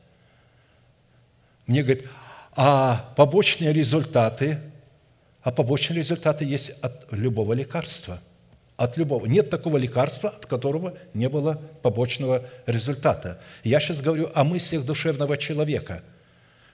Мне 1.66 1.82
говорят, 1.82 2.04
а 2.54 3.12
побочные 3.16 3.72
результаты, 3.72 4.58
а 5.42 5.50
побочные 5.50 5.98
результаты 5.98 6.44
есть 6.44 6.70
от 6.82 7.06
любого 7.12 7.52
лекарства. 7.52 8.20
от 8.76 8.96
любого. 8.96 9.26
Нет 9.26 9.48
такого 9.48 9.76
лекарства, 9.76 10.30
от 10.30 10.46
которого 10.46 10.94
не 11.14 11.28
было 11.28 11.60
побочного 11.82 12.44
результата. 12.66 13.40
Я 13.62 13.80
сейчас 13.80 14.00
говорю 14.00 14.30
о 14.34 14.42
мыслях 14.44 14.84
душевного 14.84 15.36
человека. 15.36 16.02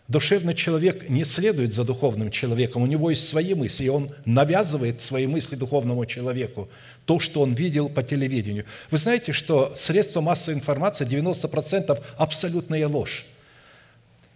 Душевный 0.07 0.55
человек 0.55 1.11
не 1.11 1.25
следует 1.25 1.75
за 1.75 1.85
духовным 1.85 2.31
человеком, 2.31 2.83
у 2.83 2.87
него 2.87 3.11
есть 3.11 3.29
свои 3.29 3.53
мысли, 3.53 3.85
и 3.85 3.89
он 3.91 4.11
навязывает 4.25 5.03
свои 5.03 5.27
мысли 5.27 5.55
духовному 5.55 6.07
человеку, 6.07 6.71
то, 7.05 7.21
что 7.21 7.43
он 7.43 7.53
видел 7.53 7.91
по 7.91 8.03
телевидению. 8.03 8.65
Вы 8.91 8.97
знаете, 8.97 9.33
что 9.33 9.75
средства 9.77 10.23
массовой 10.23 10.57
информации 10.57 11.07
90% 11.07 12.03
абсолютная 12.17 12.89
ложь. 12.89 13.27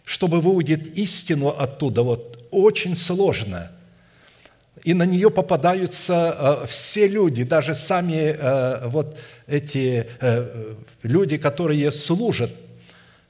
Чтобы 0.05 0.41
выудить 0.41 0.99
истину 0.99 1.49
оттуда, 1.49 2.03
вот 2.03 2.49
очень 2.51 2.97
сложно– 2.97 3.71
и 4.85 4.95
на 4.95 5.05
нее 5.05 5.31
попадаются 5.31 6.63
э, 6.63 6.67
все 6.67 7.07
люди, 7.07 7.45
даже 7.45 7.75
сами 7.75 8.35
э, 8.37 8.89
вот 8.89 9.17
эти 9.47 10.07
э, 10.21 10.75
люди, 11.03 11.37
которые 11.37 11.93
служат. 11.93 12.51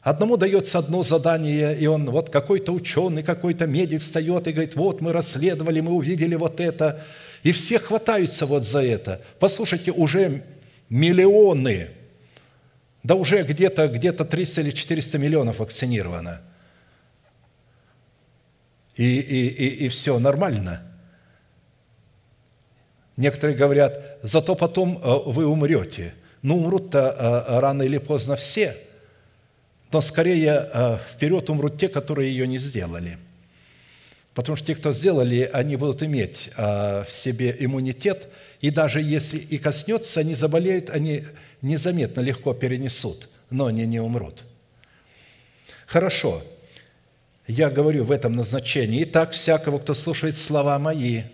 Одному 0.00 0.36
дается 0.36 0.78
одно 0.78 1.02
задание, 1.02 1.78
и 1.78 1.86
он, 1.86 2.06
вот 2.06 2.30
какой-то 2.30 2.72
ученый, 2.72 3.22
какой-то 3.22 3.66
медик 3.66 4.00
встает 4.00 4.48
и 4.48 4.52
говорит, 4.52 4.76
вот 4.76 5.00
мы 5.00 5.12
расследовали, 5.12 5.80
мы 5.80 5.92
увидели 5.92 6.34
вот 6.34 6.58
это. 6.58 7.04
И 7.42 7.52
все 7.52 7.78
хватаются 7.78 8.46
вот 8.46 8.64
за 8.64 8.82
это. 8.82 9.20
Послушайте, 9.38 9.92
уже 9.92 10.42
миллионы, 10.88 11.90
да 13.02 13.14
уже 13.14 13.42
где-то 13.42 13.88
где 13.88 14.12
300 14.12 14.60
или 14.62 14.70
400 14.70 15.18
миллионов 15.18 15.58
вакцинировано. 15.58 16.40
И, 18.96 19.04
и, 19.04 19.48
и, 19.48 19.84
и 19.86 19.88
все 19.88 20.18
нормально– 20.18 20.82
Некоторые 23.16 23.56
говорят, 23.56 24.18
зато 24.22 24.54
потом 24.54 24.98
э, 25.02 25.18
вы 25.26 25.46
умрете. 25.46 26.14
Ну, 26.40 26.58
умрут-то 26.58 26.98
э, 26.98 27.60
рано 27.60 27.82
или 27.82 27.98
поздно 27.98 28.36
все, 28.36 28.76
но 29.92 30.00
скорее 30.00 30.68
э, 30.72 30.98
вперед 31.12 31.50
умрут 31.50 31.78
те, 31.78 31.88
которые 31.88 32.30
ее 32.30 32.46
не 32.46 32.58
сделали. 32.58 33.18
Потому 34.34 34.56
что 34.56 34.66
те, 34.66 34.74
кто 34.74 34.92
сделали, 34.92 35.48
они 35.52 35.76
будут 35.76 36.02
иметь 36.02 36.50
в 36.56 37.06
себе 37.06 37.54
иммунитет, 37.60 38.28
и 38.62 38.70
даже 38.70 39.02
если 39.02 39.36
и 39.36 39.58
коснется, 39.58 40.20
они 40.20 40.34
заболеют, 40.34 40.88
они 40.88 41.24
незаметно, 41.60 42.22
легко 42.22 42.54
перенесут, 42.54 43.28
но 43.50 43.66
они 43.66 43.84
не 43.84 44.00
умрут. 44.00 44.44
Хорошо, 45.84 46.42
я 47.46 47.70
говорю 47.70 48.04
в 48.04 48.10
этом 48.10 48.34
назначении. 48.36 49.02
Итак, 49.04 49.32
всякого, 49.32 49.78
кто 49.78 49.94
слушает 49.94 50.36
слова 50.36 50.78
мои– 50.78 51.22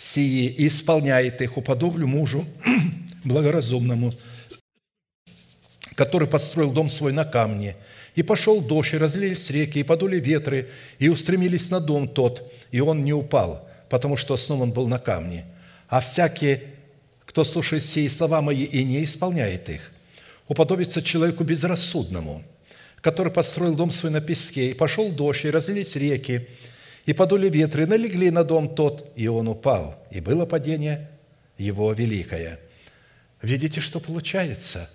сии 0.00 0.46
и 0.46 0.66
исполняет 0.68 1.42
их, 1.42 1.58
уподоблю 1.58 2.06
мужу 2.06 2.46
благоразумному, 3.24 4.12
который 5.94 6.26
построил 6.26 6.72
дом 6.72 6.88
свой 6.88 7.12
на 7.12 7.24
камне. 7.24 7.76
И 8.14 8.22
пошел 8.22 8.62
дождь, 8.62 8.94
и 8.94 8.98
разлились 8.98 9.50
реки, 9.50 9.78
и 9.78 9.82
подули 9.82 10.18
ветры, 10.18 10.70
и 10.98 11.08
устремились 11.08 11.70
на 11.70 11.80
дом 11.80 12.08
тот, 12.08 12.50
и 12.70 12.80
он 12.80 13.04
не 13.04 13.12
упал, 13.12 13.68
потому 13.90 14.16
что 14.16 14.34
основан 14.34 14.72
был 14.72 14.88
на 14.88 14.98
камне. 14.98 15.44
А 15.88 16.00
всякий, 16.00 16.60
кто 17.26 17.44
слушает 17.44 17.84
сии 17.84 18.08
слова 18.08 18.40
мои 18.40 18.64
и 18.64 18.82
не 18.84 19.04
исполняет 19.04 19.68
их, 19.68 19.92
уподобится 20.48 21.02
человеку 21.02 21.44
безрассудному, 21.44 22.42
который 23.00 23.32
построил 23.32 23.74
дом 23.74 23.90
свой 23.90 24.12
на 24.12 24.20
песке, 24.20 24.70
и 24.70 24.74
пошел 24.74 25.10
дождь, 25.10 25.44
и 25.44 25.50
разлились 25.50 25.96
реки, 25.96 26.48
и 27.06 27.12
подули 27.12 27.48
ветры, 27.48 27.86
налегли 27.86 28.30
на 28.30 28.44
дом 28.44 28.74
тот, 28.74 29.12
и 29.16 29.26
он 29.26 29.48
упал, 29.48 30.02
и 30.10 30.20
было 30.20 30.46
падение 30.46 31.10
его 31.58 31.92
великое». 31.92 32.58
Видите, 33.42 33.80
что 33.80 34.00
получается, 34.00 34.90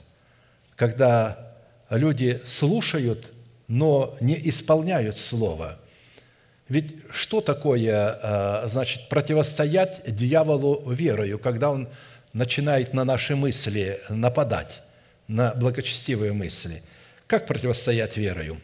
когда 0.75 1.55
люди 1.89 2.41
слушают, 2.45 3.31
но 3.67 4.15
не 4.21 4.37
исполняют 4.49 5.15
Слово. 5.15 5.79
Ведь 6.69 6.95
что 7.11 7.41
такое, 7.41 8.19
а, 8.21 8.67
значит, 8.67 9.09
противостоять 9.09 10.01
дьяволу 10.05 10.89
верою, 10.91 11.39
когда 11.39 11.71
он 11.71 11.87
начинает 12.33 12.93
на 12.93 13.03
наши 13.03 13.35
мысли 13.35 13.99
нападать, 14.09 14.81
на 15.27 15.53
благочестивые 15.53 16.33
мысли? 16.33 16.83
Как 17.27 17.47
противостоять 17.47 18.17
верою? 18.17 18.57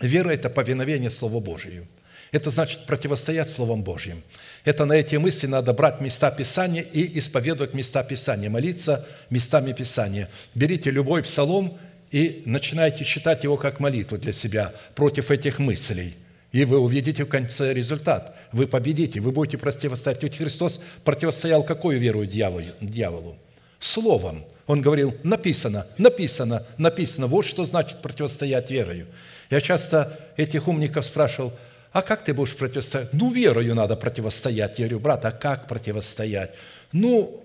Вера– 0.00 0.30
это 0.30 0.48
повиновение 0.48 1.10
Слову 1.10 1.40
Божию. 1.40 1.86
Это 2.32 2.50
значит 2.50 2.86
противостоять 2.86 3.48
Словом 3.48 3.82
Божьим. 3.82 4.22
Это 4.64 4.86
на 4.86 4.94
эти 4.94 5.16
мысли 5.16 5.46
надо 5.46 5.72
брать 5.72 6.00
места 6.00 6.30
Писания 6.30 6.82
и 6.82 7.18
исповедовать 7.18 7.74
места 7.74 8.02
Писания, 8.02 8.50
молиться 8.50 9.06
местами 9.30 9.72
Писания. 9.72 10.28
Берите 10.54 10.90
любой 10.90 11.22
псалом 11.22 11.78
и 12.10 12.42
начинайте 12.46 13.04
читать 13.04 13.44
его 13.44 13.56
как 13.56 13.78
молитву 13.80 14.18
для 14.18 14.32
себя 14.32 14.72
против 14.94 15.30
этих 15.30 15.58
мыслей. 15.58 16.16
И 16.52 16.64
вы 16.64 16.78
увидите 16.78 17.24
в 17.24 17.28
конце 17.28 17.74
результат. 17.74 18.34
Вы 18.52 18.66
победите, 18.66 19.20
вы 19.20 19.30
будете 19.30 19.58
противостоять. 19.58 20.22
Ведь 20.22 20.38
Христос 20.38 20.80
противостоял 21.04 21.62
какую 21.62 21.98
веру 22.00 22.24
дьяволу? 22.24 23.36
Словом. 23.78 24.44
Он 24.66 24.80
говорил, 24.80 25.14
написано, 25.22 25.86
написано, 25.98 26.64
написано. 26.78 27.26
Вот 27.26 27.44
что 27.44 27.64
значит 27.64 28.00
противостоять 28.00 28.70
верою. 28.70 29.06
Я 29.50 29.60
часто 29.60 30.18
этих 30.36 30.68
умников 30.68 31.04
спрашивал, 31.04 31.52
а 31.92 32.02
как 32.02 32.24
ты 32.24 32.34
будешь 32.34 32.56
противостоять? 32.56 33.12
Ну, 33.12 33.30
верою 33.30 33.74
надо 33.74 33.94
противостоять. 33.94 34.78
Я 34.78 34.86
говорю, 34.86 35.00
брат, 35.00 35.24
а 35.26 35.30
как 35.30 35.68
противостоять? 35.68 36.52
Ну, 36.92 37.40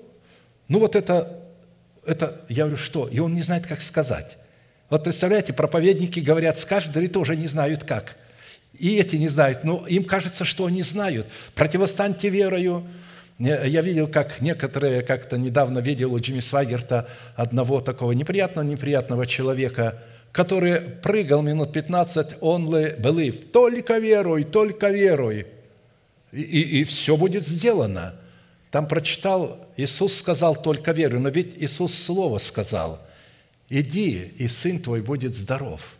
ну 0.68 0.80
вот 0.80 0.96
это, 0.96 1.40
это, 2.06 2.42
я 2.50 2.64
говорю, 2.64 2.78
что? 2.78 3.08
И 3.08 3.20
он 3.20 3.36
не 3.36 3.42
знает, 3.42 3.68
как 3.68 3.82
сказать. 3.82 4.38
Вот 4.90 5.04
представляете, 5.04 5.54
проповедники 5.54 6.20
говорят, 6.20 6.58
скажут, 6.58 6.98
и 6.98 7.08
тоже 7.08 7.36
не 7.36 7.48
знают 7.48 7.84
как. 7.84 8.16
И 8.74 8.98
эти 8.98 9.18
не 9.18 9.28
знают, 9.28 9.64
но 9.64 9.86
им 9.88 10.04
кажется, 10.04 10.46
что 10.46 10.66
они 10.66 10.82
знают. 10.82 11.28
Противостаньте 11.54 12.30
верою. 12.30 12.88
Я 13.40 13.82
видел, 13.82 14.08
как 14.08 14.42
некоторые, 14.42 15.02
как-то 15.02 15.38
недавно 15.38 15.80
видел 15.80 16.14
у 16.14 16.20
Джимми 16.20 16.42
Свагерта 16.42 17.08
одного 17.36 17.80
такого 17.80 18.12
неприятного-неприятного 18.12 19.26
человека– 19.26 20.04
который 20.32 20.80
прыгал 20.80 21.42
минут 21.42 21.74
15, 21.74 22.38
он 22.42 22.70
believe, 22.74 23.50
только 23.52 23.98
веруй, 23.98 24.44
только 24.44 24.90
веруй, 24.90 25.48
и, 26.32 26.42
и, 26.42 26.82
и 26.82 26.84
все 26.84 27.18
будет 27.18 27.46
сделано. 27.46 28.16
Там 28.72 28.88
прочитал, 28.88 29.68
Иисус 29.78 30.16
сказал 30.16 30.56
только 30.56 30.92
веруй, 30.92 31.20
но 31.20 31.30
ведь 31.30 31.56
Иисус 31.58 31.96
слово 31.96 32.38
сказал, 32.38 33.00
иди, 33.68 34.32
и 34.38 34.48
сын 34.48 34.80
твой 34.80 35.02
будет 35.02 35.36
здоров. 35.36 35.96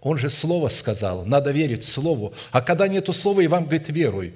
Он 0.00 0.16
же 0.16 0.30
слово 0.30 0.68
сказал, 0.68 1.26
надо 1.26 1.50
верить 1.50 1.84
слову. 1.84 2.32
А 2.52 2.62
когда 2.62 2.88
нету 2.88 3.12
слова, 3.12 3.40
и 3.40 3.48
вам 3.48 3.64
говорит, 3.64 3.88
веруй. 3.88 4.34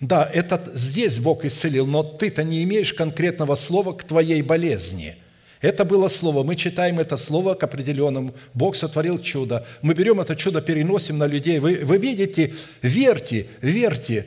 Да, 0.00 0.28
это 0.32 0.60
здесь 0.74 1.18
Бог 1.18 1.44
исцелил, 1.44 1.86
но 1.86 2.02
ты-то 2.02 2.42
не 2.42 2.62
имеешь 2.64 2.92
конкретного 2.92 3.54
слова 3.54 3.92
к 3.92 4.04
твоей 4.04 4.42
болезни– 4.42 5.16
это 5.64 5.86
было 5.86 6.08
слово. 6.08 6.42
Мы 6.42 6.56
читаем 6.56 7.00
это 7.00 7.16
слово 7.16 7.54
к 7.54 7.62
определенному. 7.62 8.34
Бог 8.52 8.76
сотворил 8.76 9.18
чудо. 9.18 9.66
Мы 9.80 9.94
берем 9.94 10.20
это 10.20 10.36
чудо, 10.36 10.60
переносим 10.60 11.16
на 11.16 11.26
людей. 11.26 11.58
Вы, 11.58 11.80
вы 11.84 11.96
видите, 11.96 12.52
верьте, 12.82 13.46
верьте. 13.62 14.26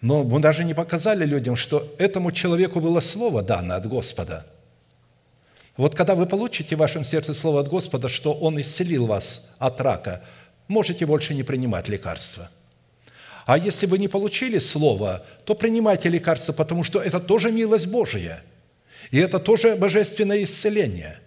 Но 0.00 0.24
мы 0.24 0.40
даже 0.40 0.64
не 0.64 0.72
показали 0.72 1.26
людям, 1.26 1.56
что 1.56 1.94
этому 1.98 2.32
человеку 2.32 2.80
было 2.80 3.00
слово 3.00 3.42
дано 3.42 3.74
от 3.74 3.86
Господа. 3.86 4.46
Вот 5.76 5.94
когда 5.94 6.14
вы 6.14 6.24
получите 6.24 6.74
в 6.74 6.78
вашем 6.78 7.04
сердце 7.04 7.34
слово 7.34 7.60
от 7.60 7.68
Господа, 7.68 8.08
что 8.08 8.32
Он 8.32 8.58
исцелил 8.58 9.04
вас 9.04 9.50
от 9.58 9.78
рака, 9.82 10.22
можете 10.68 11.04
больше 11.04 11.34
не 11.34 11.42
принимать 11.42 11.90
лекарства. 11.90 12.48
А 13.46 13.56
если 13.56 13.86
вы 13.86 13.96
не 13.96 14.08
получили 14.08 14.58
слово, 14.58 15.24
то 15.46 15.54
принимайте 15.54 16.10
лекарства, 16.10 16.52
потому 16.52 16.84
что 16.84 17.00
это 17.00 17.20
тоже 17.20 17.50
милость 17.50 17.86
Божия– 17.86 18.42
и 19.10 19.18
это 19.18 19.38
тоже 19.38 19.76
божественное 19.76 20.42
исцеление. 20.44 21.18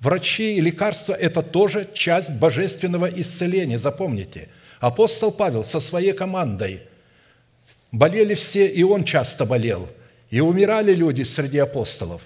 Врачи 0.00 0.56
и 0.56 0.60
лекарства– 0.60 1.12
это 1.20 1.42
тоже 1.42 1.88
часть 1.94 2.30
божественного 2.30 3.06
исцеления, 3.06 3.78
запомните. 3.78 4.48
Апостол 4.80 5.32
Павел 5.32 5.64
со 5.64 5.80
своей 5.80 6.12
командой 6.12 6.82
болели 7.90 8.34
все, 8.34 8.66
и 8.66 8.82
он 8.82 9.04
часто 9.04 9.46
болел. 9.46 9.88
И 10.30 10.40
умирали 10.40 10.94
люди 10.94 11.22
среди 11.22 11.58
апостолов. 11.58 12.22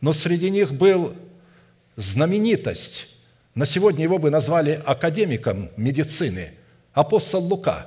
Но 0.00 0.12
среди 0.12 0.50
них 0.50 0.74
был 0.74 1.14
знаменитость. 1.96 3.08
На 3.54 3.66
сегодня 3.66 4.04
его 4.04 4.18
бы 4.18 4.30
назвали 4.30 4.80
академиком 4.84 5.70
медицины. 5.76 6.52
Апостол 6.92 7.42
Лука, 7.42 7.86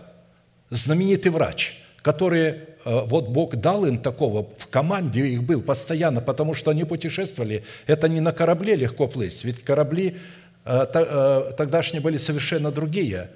знаменитый 0.71 1.31
врач, 1.31 1.81
который 2.01 2.55
Э, 2.85 3.01
вот 3.05 3.29
Бог 3.29 3.55
дал 3.55 3.85
им 3.85 3.99
такого, 3.99 4.47
в 4.57 4.67
команде 4.67 5.25
их 5.27 5.43
был 5.43 5.61
постоянно, 5.61 6.21
потому 6.21 6.53
что 6.53 6.71
они 6.71 6.83
путешествовали. 6.83 7.63
Это 7.87 8.07
не 8.07 8.19
на 8.21 8.31
корабле 8.31 8.75
легко 8.75 9.07
плыть, 9.07 9.43
ведь 9.43 9.63
корабли 9.63 10.17
э, 10.65 10.85
э, 10.93 11.51
тогдашние 11.57 12.01
были 12.01 12.17
совершенно 12.17 12.71
другие. 12.71 13.29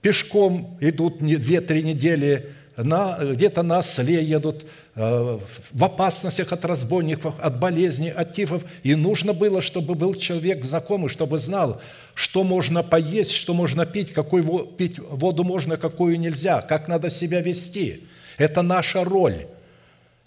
Пешком 0.00 0.76
идут 0.80 1.18
две-три 1.18 1.82
недели 1.82 2.52
на, 2.76 3.18
где-то 3.20 3.62
на 3.62 3.78
осле 3.78 4.22
едут, 4.22 4.66
в 4.96 5.84
опасностях 5.84 6.52
от 6.52 6.64
разбойников, 6.64 7.34
от 7.38 7.60
болезней, 7.60 8.10
от 8.10 8.32
тифов. 8.32 8.64
И 8.82 8.94
нужно 8.94 9.34
было, 9.34 9.60
чтобы 9.60 9.94
был 9.94 10.14
человек 10.14 10.64
знакомый, 10.64 11.10
чтобы 11.10 11.36
знал, 11.36 11.82
что 12.14 12.42
можно 12.44 12.82
поесть, 12.82 13.32
что 13.32 13.52
можно 13.52 13.84
пить, 13.84 14.12
какую 14.12 14.64
пить 14.64 14.98
воду 14.98 15.44
можно, 15.44 15.76
какую 15.76 16.18
нельзя, 16.18 16.62
как 16.62 16.88
надо 16.88 17.10
себя 17.10 17.42
вести. 17.42 18.04
Это 18.38 18.62
наша 18.62 19.04
роль. 19.04 19.46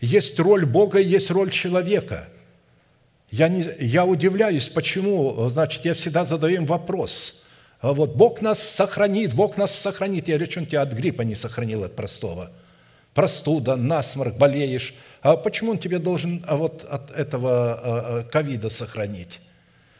Есть 0.01 0.39
роль 0.39 0.65
Бога, 0.65 0.99
есть 0.99 1.31
роль 1.31 1.49
человека. 1.49 2.29
Я, 3.31 3.49
не, 3.49 3.65
я 3.79 4.05
удивляюсь, 4.05 4.69
почему, 4.69 5.49
значит, 5.49 5.83
я 5.83 5.93
всегда 5.93 6.23
задаю 6.23 6.57
им 6.57 6.65
вопрос– 6.65 7.43
а 7.81 7.93
вот 7.93 8.15
Бог 8.15 8.41
нас 8.41 8.61
сохранит, 8.61 9.33
Бог 9.33 9.55
нас 9.55 9.73
сохранит. 9.73 10.27
Я 10.27 10.35
говорю, 10.35 10.51
что 10.51 10.59
он 10.59 10.65
тебя 10.65 10.81
от 10.81 10.91
гриппа 10.91 11.21
не 11.21 11.35
сохранил, 11.35 11.85
от 11.85 11.95
простого? 11.95 12.51
Простуда, 13.13 13.75
насморк, 13.75 14.35
болеешь. 14.35 14.93
А 15.21 15.35
почему 15.35 15.71
он 15.71 15.77
тебе 15.77 15.99
должен 15.99 16.43
а 16.47 16.55
вот 16.55 16.83
от 16.83 17.11
этого 17.11 17.51
а, 17.51 17.79
а, 17.83 18.23
ковида 18.23 18.69
сохранить, 18.69 19.41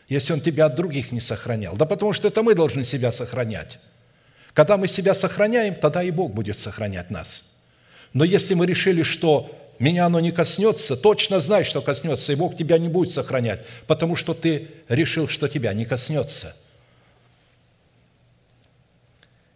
если 0.08 0.34
он 0.34 0.42
тебя 0.42 0.68
от 0.68 0.76
других 0.76 1.12
не 1.12 1.20
сохранял? 1.20 1.76
Да 1.76 1.86
потому 1.86 2.14
что 2.14 2.28
это 2.28 2.42
мы 2.44 2.56
должны 2.56 2.84
себя 2.84 3.12
сохранять. 3.12 3.80
Когда 4.54 4.78
мы 4.78 4.88
себя 4.88 5.14
сохраняем, 5.14 5.76
тогда 5.76 6.04
и 6.04 6.12
Бог 6.12 6.34
будет 6.34 6.58
сохранять 6.58 7.10
нас. 7.10 7.54
Но 8.14 8.24
если 8.24 8.54
мы 8.54 8.66
решили, 8.66 9.04
что 9.04 9.56
меня 9.78 10.06
оно 10.06 10.20
не 10.20 10.32
коснется, 10.32 10.96
точно 10.96 11.40
знай, 11.40 11.64
что 11.64 11.82
коснется, 11.82 12.32
и 12.32 12.36
Бог 12.36 12.58
тебя 12.58 12.78
не 12.78 12.88
будет 12.88 13.12
сохранять, 13.12 13.62
потому 13.88 14.16
что 14.16 14.34
ты 14.34 14.70
решил, 14.88 15.28
что 15.28 15.48
тебя 15.48 15.74
не 15.74 15.86
коснется– 15.86 16.56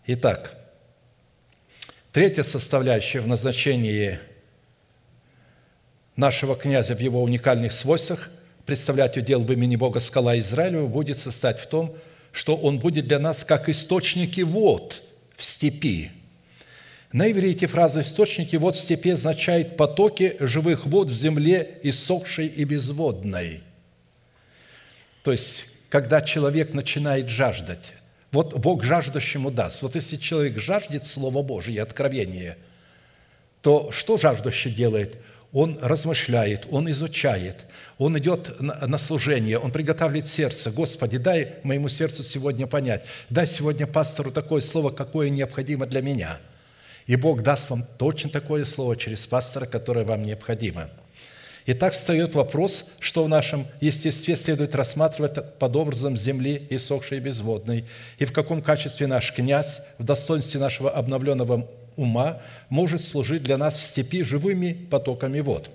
Итак, 0.05 0.57
третья 2.13 2.43
составляющая 2.43 3.21
в 3.21 3.27
назначении 3.27 4.19
нашего 6.15 6.55
князя 6.55 6.95
в 6.95 6.99
его 6.99 7.23
уникальных 7.23 7.73
свойствах 7.73 8.29
представлять 8.67 9.17
удел 9.17 9.41
в 9.41 9.51
имени 9.51 9.75
Бога 9.75 9.99
скала 9.99 10.37
Израилева 10.37 10.85
будет 10.85 11.17
состоять 11.17 11.59
в 11.59 11.65
том, 11.65 11.97
что 12.31 12.55
он 12.55 12.77
будет 12.77 13.07
для 13.07 13.17
нас 13.17 13.43
как 13.43 13.67
источники 13.67 14.41
вод 14.41 15.01
в 15.35 15.43
степи. 15.43 16.11
На 17.11 17.31
иврите 17.31 17.65
фраза 17.65 18.01
«источники 18.01 18.55
вод 18.57 18.75
в 18.75 18.79
степи» 18.79 19.09
означает 19.09 19.75
потоки 19.75 20.35
живых 20.39 20.85
вод 20.85 21.09
в 21.09 21.13
земле 21.15 21.79
иссохшей 21.81 22.45
и 22.45 22.63
безводной. 22.63 23.61
То 25.23 25.31
есть, 25.31 25.65
когда 25.89 26.21
человек 26.21 26.73
начинает 26.75 27.29
жаждать, 27.29 27.93
вот 28.33 28.57
Бог 28.57 28.83
жаждущему 28.83 29.51
даст. 29.51 29.81
Вот 29.83 29.95
если 29.95 30.17
человек 30.17 30.57
жаждет 30.57 31.05
Слова 31.05 31.43
Божие 31.43 31.77
и 31.77 31.79
откровения, 31.79 32.57
то 33.61 33.91
что 33.91 34.17
жаждущий 34.17 34.71
делает? 34.71 35.17
Он 35.53 35.77
размышляет, 35.79 36.65
он 36.71 36.89
изучает, 36.89 37.67
он 37.99 38.17
идет 38.17 38.59
на 38.59 38.97
служение, 38.97 39.59
он 39.59 39.71
приготавливает 39.71 40.27
сердце. 40.27 40.71
Господи, 40.71 41.17
дай 41.17 41.53
моему 41.61 41.89
сердцу 41.89 42.23
сегодня 42.23 42.65
понять, 42.65 43.05
дай 43.29 43.45
сегодня 43.45 43.85
пастору 43.85 44.31
такое 44.31 44.61
слово, 44.61 44.89
какое 44.89 45.29
необходимо 45.29 45.85
для 45.85 46.01
меня. 46.01 46.39
И 47.05 47.15
Бог 47.15 47.43
даст 47.43 47.69
вам 47.69 47.85
точно 47.99 48.31
такое 48.31 48.65
слово 48.65 48.97
через 48.97 49.27
пастора, 49.27 49.67
которое 49.67 50.05
вам 50.05 50.23
необходимо– 50.23 50.89
и 51.65 51.73
так 51.73 51.93
встает 51.93 52.35
вопрос, 52.35 52.91
что 52.99 53.23
в 53.23 53.29
нашем 53.29 53.65
естестве 53.79 54.35
следует 54.35 54.75
рассматривать 54.75 55.57
под 55.59 55.75
образом 55.75 56.17
земли 56.17 56.67
иссохшей 56.69 57.19
и 57.19 57.21
безводной, 57.21 57.85
и 58.17 58.25
в 58.25 58.33
каком 58.33 58.61
качестве 58.61 59.07
наш 59.07 59.33
князь 59.33 59.81
в 59.97 60.03
достоинстве 60.03 60.59
нашего 60.59 60.91
обновленного 60.91 61.69
ума 61.95 62.41
может 62.67 63.01
служить 63.01 63.43
для 63.43 63.57
нас 63.57 63.77
в 63.77 63.81
степи 63.81 64.23
живыми 64.23 64.73
потоками 64.73 65.39
вод. 65.39 65.69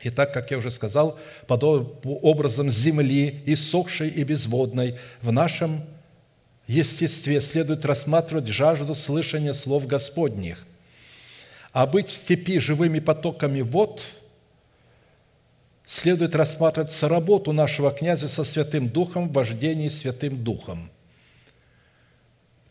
И 0.00 0.10
так, 0.10 0.32
как 0.32 0.52
я 0.52 0.58
уже 0.58 0.70
сказал, 0.70 1.18
под 1.48 1.64
образом 2.04 2.70
земли, 2.70 3.42
иссохшей 3.46 4.10
и 4.10 4.22
безводной, 4.22 4.96
в 5.22 5.32
нашем 5.32 5.84
естестве 6.68 7.40
следует 7.40 7.84
рассматривать 7.84 8.46
жажду 8.46 8.94
слышания 8.94 9.54
слов 9.54 9.88
Господних. 9.88 10.64
А 11.72 11.84
быть 11.86 12.08
в 12.08 12.12
степи 12.12 12.60
живыми 12.60 13.00
потоками 13.00 13.60
вод– 13.60 14.04
следует 15.88 16.34
рассматривать 16.34 16.92
соработу 16.92 17.52
нашего 17.52 17.90
князя 17.90 18.28
со 18.28 18.44
Святым 18.44 18.90
Духом 18.90 19.30
в 19.30 19.32
вождении 19.32 19.88
Святым 19.88 20.44
Духом. 20.44 20.90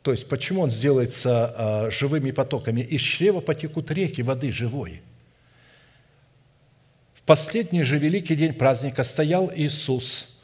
То 0.03 0.11
есть, 0.11 0.29
почему 0.29 0.61
он 0.61 0.69
сделается 0.69 1.53
а, 1.57 1.89
живыми 1.89 2.29
потоками? 2.29 2.81
Из 2.81 3.01
чрева 3.01 3.41
потекут 3.41 3.89
реки 3.89 4.21
воды 4.21 4.51
живой. 4.51 5.01
В 7.15 7.23
последний 7.23 7.83
же 7.83 7.97
великий 7.97 8.35
день 8.35 8.53
праздника 8.53 9.03
стоял 9.03 9.51
Иисус– 9.53 10.35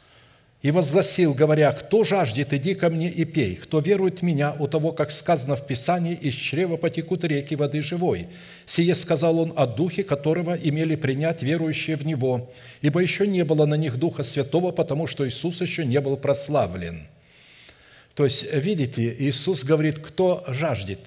и 0.64 0.70
возгласил, 0.70 1.34
говоря, 1.34 1.72
«Кто 1.72 2.04
жаждет, 2.04 2.54
иди 2.54 2.72
ко 2.74 2.88
мне 2.88 3.10
и 3.10 3.26
пей. 3.26 3.54
Кто 3.54 3.80
верует 3.80 4.20
в 4.20 4.22
меня, 4.22 4.56
у 4.58 4.66
того, 4.66 4.92
как 4.92 5.12
сказано 5.12 5.56
в 5.56 5.66
Писании, 5.66 6.14
из 6.14 6.32
чрева 6.32 6.78
потекут 6.78 7.22
реки 7.22 7.54
воды 7.54 7.82
живой». 7.82 8.28
Сие 8.64 8.94
сказал 8.94 9.38
он 9.40 9.52
о 9.56 9.66
Духе, 9.66 10.04
которого 10.04 10.54
имели 10.54 10.96
принять 10.96 11.42
верующие 11.42 11.96
в 11.96 12.06
Него, 12.06 12.50
ибо 12.80 13.00
еще 13.00 13.26
не 13.26 13.44
было 13.44 13.66
на 13.66 13.74
них 13.74 13.98
Духа 13.98 14.22
Святого, 14.22 14.70
потому 14.70 15.06
что 15.06 15.28
Иисус 15.28 15.60
еще 15.60 15.84
не 15.84 16.00
был 16.00 16.16
прославлен». 16.16 17.08
То 18.14 18.24
есть, 18.24 18.50
видите, 18.50 19.14
Иисус 19.18 19.64
говорит, 19.64 19.98
кто 19.98 20.44
жаждет. 20.48 21.00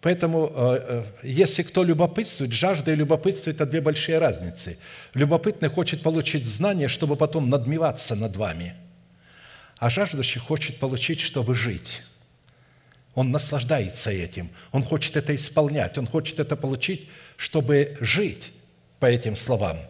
Поэтому, 0.00 0.52
э, 0.54 0.80
э, 0.88 1.04
если 1.24 1.64
кто 1.64 1.82
любопытствует, 1.82 2.52
жажда 2.52 2.92
и 2.92 2.96
любопытство– 2.96 3.50
это 3.52 3.66
две 3.66 3.80
большие 3.80 4.20
разницы. 4.20 4.78
Любопытный 5.14 5.68
хочет 5.68 6.02
получить 6.02 6.44
знания, 6.44 6.86
чтобы 6.86 7.16
потом 7.16 7.50
надмеваться 7.50 8.14
над 8.14 8.36
вами– 8.36 8.74
а 9.82 9.90
жаждущий 9.90 10.40
хочет 10.40 10.78
получить, 10.78 11.18
чтобы 11.18 11.56
жить. 11.56 12.02
Он 13.16 13.32
наслаждается 13.32 14.12
этим, 14.12 14.48
он 14.70 14.84
хочет 14.84 15.16
это 15.16 15.34
исполнять, 15.34 15.98
он 15.98 16.06
хочет 16.06 16.38
это 16.38 16.54
получить, 16.54 17.08
чтобы 17.36 17.96
жить 18.00 18.52
по 19.00 19.06
этим 19.06 19.34
словам. 19.34 19.80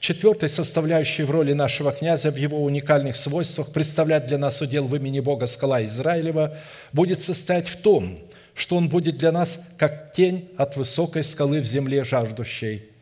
Четвертой 0.00 0.50
составляющей 0.50 1.22
в 1.22 1.30
роли 1.30 1.54
нашего 1.54 1.92
князя 1.92 2.30
в 2.30 2.36
его 2.36 2.62
уникальных 2.62 3.16
свойствах 3.16 3.72
представлять 3.72 4.26
для 4.26 4.36
нас 4.36 4.60
удел 4.60 4.86
в 4.86 4.94
имени 4.94 5.20
Бога 5.20 5.46
скала 5.46 5.82
Израилева 5.86 6.58
будет 6.92 7.18
состоять 7.18 7.68
в 7.68 7.76
том, 7.76 8.18
что 8.52 8.76
он 8.76 8.90
будет 8.90 9.16
для 9.16 9.32
нас 9.32 9.60
как 9.78 10.12
тень 10.12 10.50
от 10.58 10.76
высокой 10.76 11.24
скалы 11.24 11.62
в 11.62 11.64
земле 11.64 12.04
жаждущей– 12.04 12.84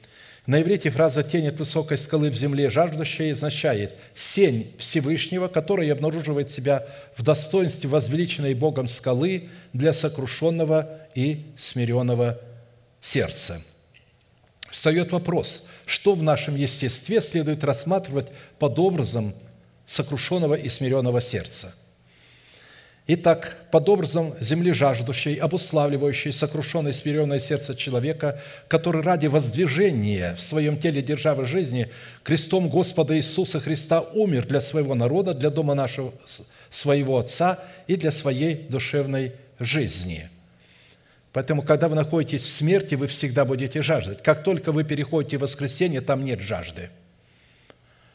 на 0.47 0.63
иврите 0.63 0.91
фраза 0.91 1.23
«тень 1.25 1.49
от 1.49 1.59
высокой 1.59 1.99
скалы 1.99 2.31
в 2.31 2.35
земле 2.35 2.71
жаждущая» 2.71 3.33
означает 3.33 3.95
«сень 4.15 4.73
Всевышнего, 4.79 5.49
который 5.49 5.91
обнаруживает 5.91 6.51
себя 6.51 6.87
в 7.17 7.23
достоинстве 7.23 7.91
возвеличенной 7.91 8.55
Богом 8.55 8.87
скалы 8.87 9.49
для 9.73 9.93
сокрушенного 9.93 11.01
и 11.15 11.45
смиренного 11.57 12.41
сердца». 13.01 13.61
Встает 14.71 15.13
вопрос, 15.13 15.69
что 15.85 16.15
в 16.15 16.23
нашем 16.23 16.55
естестве 16.55 17.21
следует 17.21 17.65
рассматривать 17.65 18.29
под 18.59 18.79
образом 18.79 19.35
сокрушенного 19.85 20.55
и 20.55 20.69
смиренного 20.69 21.21
сердца– 21.21 21.75
Итак, 23.09 23.57
под 23.71 23.89
образом 23.89 24.35
земли 24.41 24.73
жаждущей, 24.73 25.37
обуславливающей 25.37 26.33
сокрушенное 26.33 26.91
смиренное 26.91 27.39
сердце 27.39 27.77
человека, 27.77 28.41
который 28.67 29.01
ради 29.01 29.29
воздвижения 29.29 30.35
в 30.35 30.41
своем 30.41 30.77
теле 30.77 31.03
державы 31.03 31.45
жизни 31.45 31.89
крестом 32.25 32.69
Господа 32.69 33.17
Иисуса 33.17 33.61
Христа 33.61 34.01
умер 34.01 34.47
для 34.47 34.61
своего 34.61 34.97
народа, 34.97 35.35
для 35.35 35.51
дома 35.51 35.75
нашего, 35.75 36.13
своего 36.69 37.19
Отца 37.19 37.61
и 37.87 37.95
для 37.95 38.11
своей 38.11 38.57
душевной 38.57 39.35
жизни. 39.61 40.29
Поэтому, 41.33 41.63
когда 41.63 41.87
вы 41.87 41.95
находитесь 41.95 42.43
в 42.43 42.51
смерти, 42.51 42.97
вы 42.97 43.07
всегда 43.07 43.45
будете 43.45 43.83
жаждать. 43.83 44.21
Как 44.25 44.43
только 44.43 44.73
вы 44.73 44.83
переходите 44.83 45.39
в 45.39 45.43
воскресенье, 45.43 46.01
там 46.01 46.25
нет 46.25 46.41
жажды. 46.41 46.91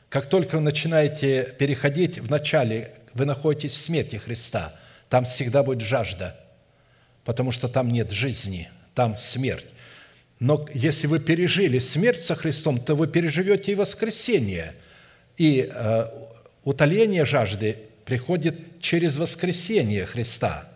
Как 0.09 0.25
только 0.25 0.55
вы 0.55 0.63
начинаете 0.63 1.55
переходить 1.57 2.19
в 2.19 2.29
начале, 2.29 2.91
вы 3.13 3.23
находитесь 3.23 3.71
в 3.71 3.77
смерти 3.77 4.17
Христа– 4.17 4.75
там 5.11 5.25
всегда 5.25 5.61
будет 5.61 5.81
жажда, 5.81 6.39
потому 7.25 7.51
что 7.51 7.67
там 7.67 7.89
нет 7.89 8.11
жизни, 8.11 8.69
там 8.95 9.17
смерть. 9.17 9.67
Но 10.39 10.65
если 10.73 11.05
вы 11.05 11.19
пережили 11.19 11.79
смерть 11.79 12.23
со 12.23 12.33
Христом, 12.33 12.79
то 12.79 12.95
вы 12.95 13.07
переживете 13.07 13.73
и 13.73 13.75
воскресение. 13.75 14.73
И 15.35 15.69
э, 15.69 16.05
утоление 16.63 17.25
жажды 17.25 17.77
приходит 18.05 18.79
через 18.79 19.17
воскресение 19.17 20.05
Христа. 20.05 20.69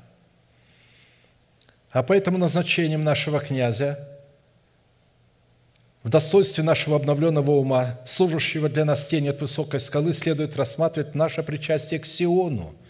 А 1.91 2.03
поэтому 2.03 2.37
назначением 2.37 3.05
нашего 3.05 3.39
князя 3.39 4.05
в 6.03 6.09
достоинстве 6.09 6.61
нашего 6.65 6.97
обновленного 6.97 7.51
ума, 7.51 8.01
служащего 8.05 8.67
для 8.67 8.83
нас 8.83 9.07
тени 9.07 9.29
от 9.29 9.39
высокой 9.39 9.79
скалы, 9.79 10.11
следует 10.11 10.57
рассматривать 10.57 11.15
наше 11.15 11.41
причастие 11.41 12.01
к 12.01 12.05
Сиону– 12.05 12.75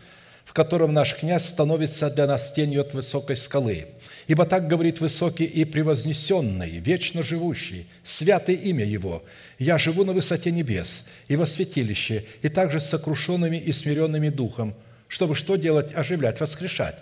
в 0.46 0.54
котором 0.54 0.94
наш 0.94 1.16
князь 1.16 1.46
становится 1.46 2.10
для 2.10 2.28
нас 2.28 2.54
тенью 2.54 2.82
от 2.82 2.94
высокой 2.94 3.36
скалы. 3.36 3.88
Ибо 4.28 4.46
так 4.46 4.68
говорит 4.68 5.02
высокий 5.02 5.46
и 5.46 5.66
превознесенный, 5.66 6.78
вечно 6.78 7.22
живущий, 7.22 7.88
святое 8.04 8.56
имя 8.56 8.86
Его. 8.86 9.24
Я 9.60 9.78
живу 9.78 10.04
на 10.04 10.14
высоте 10.14 10.52
небес 10.52 11.10
и 11.28 11.36
во 11.36 11.46
святилище, 11.46 12.26
и 12.42 12.50
также 12.50 12.80
с 12.80 12.86
сокрушенными 12.86 13.58
и 13.58 13.72
смиренными 13.72 14.30
духом, 14.30 14.76
чтобы 15.08 15.36
что 15.36 15.56
делать? 15.56 15.94
Оживлять, 15.94 16.40
воскрешать. 16.40 16.98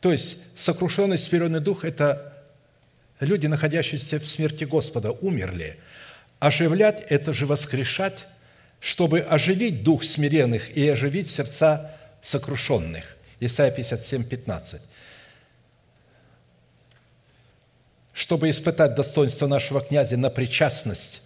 То 0.00 0.12
есть 0.12 0.44
сокрушенный, 0.56 1.18
смиренный 1.18 1.60
дух– 1.60 1.84
это 1.84 2.32
люди, 3.20 3.46
находящиеся 3.46 4.18
в 4.18 4.28
смерти 4.28 4.64
Господа, 4.64 5.12
умерли. 5.12 5.76
Оживлять– 6.38 7.04
это 7.08 7.32
же 7.32 7.46
воскрешать, 7.46 8.26
чтобы 8.80 9.20
оживить 9.20 9.82
дух 9.82 10.04
смиренных 10.04 10.74
и 10.76 10.88
оживить 10.88 11.28
сердца 11.28 11.94
сокрушенных. 12.22 13.16
Исайя 13.40 13.70
57, 13.70 14.24
15. 14.24 14.80
Чтобы 18.12 18.50
испытать 18.50 18.94
достоинство 18.94 19.46
нашего 19.46 19.80
князя 19.80 20.16
на 20.16 20.28
причастность 20.30 21.22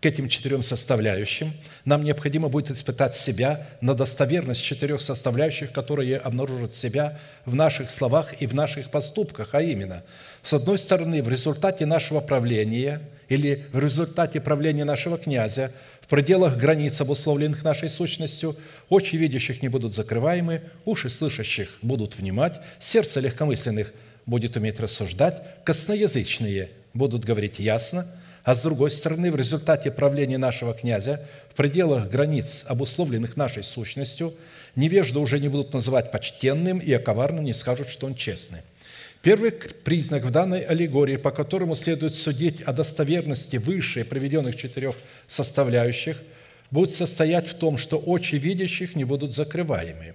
к 0.00 0.06
этим 0.06 0.28
четырем 0.28 0.62
составляющим, 0.62 1.52
нам 1.84 2.04
необходимо 2.04 2.48
будет 2.48 2.70
испытать 2.70 3.14
себя 3.14 3.66
на 3.80 3.94
достоверность 3.94 4.62
четырех 4.62 5.02
составляющих, 5.02 5.72
которые 5.72 6.18
обнаружат 6.18 6.74
себя 6.74 7.18
в 7.44 7.54
наших 7.54 7.90
словах 7.90 8.40
и 8.40 8.46
в 8.46 8.54
наших 8.54 8.90
поступках, 8.90 9.54
а 9.54 9.60
именно, 9.60 10.04
с 10.42 10.52
одной 10.54 10.78
стороны, 10.78 11.22
в 11.22 11.28
результате 11.28 11.84
нашего 11.84 12.20
правления 12.20 13.02
или 13.28 13.66
в 13.72 13.78
результате 13.78 14.40
правления 14.40 14.84
нашего 14.84 15.18
князя 15.18 15.72
в 16.00 16.06
пределах 16.06 16.56
границ, 16.56 17.00
обусловленных 17.00 17.62
нашей 17.62 17.88
сущностью, 17.88 18.56
очи 18.88 19.16
видящих 19.16 19.62
не 19.62 19.68
будут 19.68 19.94
закрываемы, 19.94 20.62
уши 20.84 21.08
слышащих 21.08 21.78
будут 21.82 22.16
внимать, 22.16 22.60
сердце 22.78 23.20
легкомысленных 23.20 23.92
будет 24.26 24.56
уметь 24.56 24.80
рассуждать, 24.80 25.42
косноязычные 25.64 26.70
будут 26.94 27.24
говорить 27.24 27.58
ясно– 27.58 28.06
а 28.48 28.54
с 28.54 28.62
другой 28.62 28.90
стороны, 28.90 29.30
в 29.30 29.36
результате 29.36 29.90
правления 29.90 30.38
нашего 30.38 30.72
князя 30.72 31.20
в 31.50 31.54
пределах 31.54 32.08
границ, 32.08 32.64
обусловленных 32.66 33.36
нашей 33.36 33.62
сущностью, 33.62 34.32
невежды 34.74 35.18
уже 35.18 35.38
не 35.38 35.48
будут 35.48 35.74
называть 35.74 36.10
почтенным 36.10 36.78
и 36.78 36.90
о 36.94 36.98
коварном 36.98 37.44
не 37.44 37.52
скажут, 37.52 37.90
что 37.90 38.06
он 38.06 38.14
честный. 38.14 38.60
Первый 39.22 39.50
признак 39.50 40.24
в 40.24 40.30
данной 40.30 40.60
аллегории, 40.60 41.16
по 41.16 41.30
которому 41.30 41.74
следует 41.74 42.14
судить 42.14 42.62
о 42.62 42.72
достоверности 42.72 43.56
выше 43.56 44.04
приведенных 44.04 44.56
четырех 44.56 44.94
составляющих, 45.26 46.22
будет 46.70 46.92
состоять 46.92 47.48
в 47.48 47.54
том, 47.54 47.76
что 47.76 47.98
очи 47.98 48.36
видящих 48.36 48.94
не 48.94 49.04
будут 49.04 49.34
закрываемы. 49.34 50.14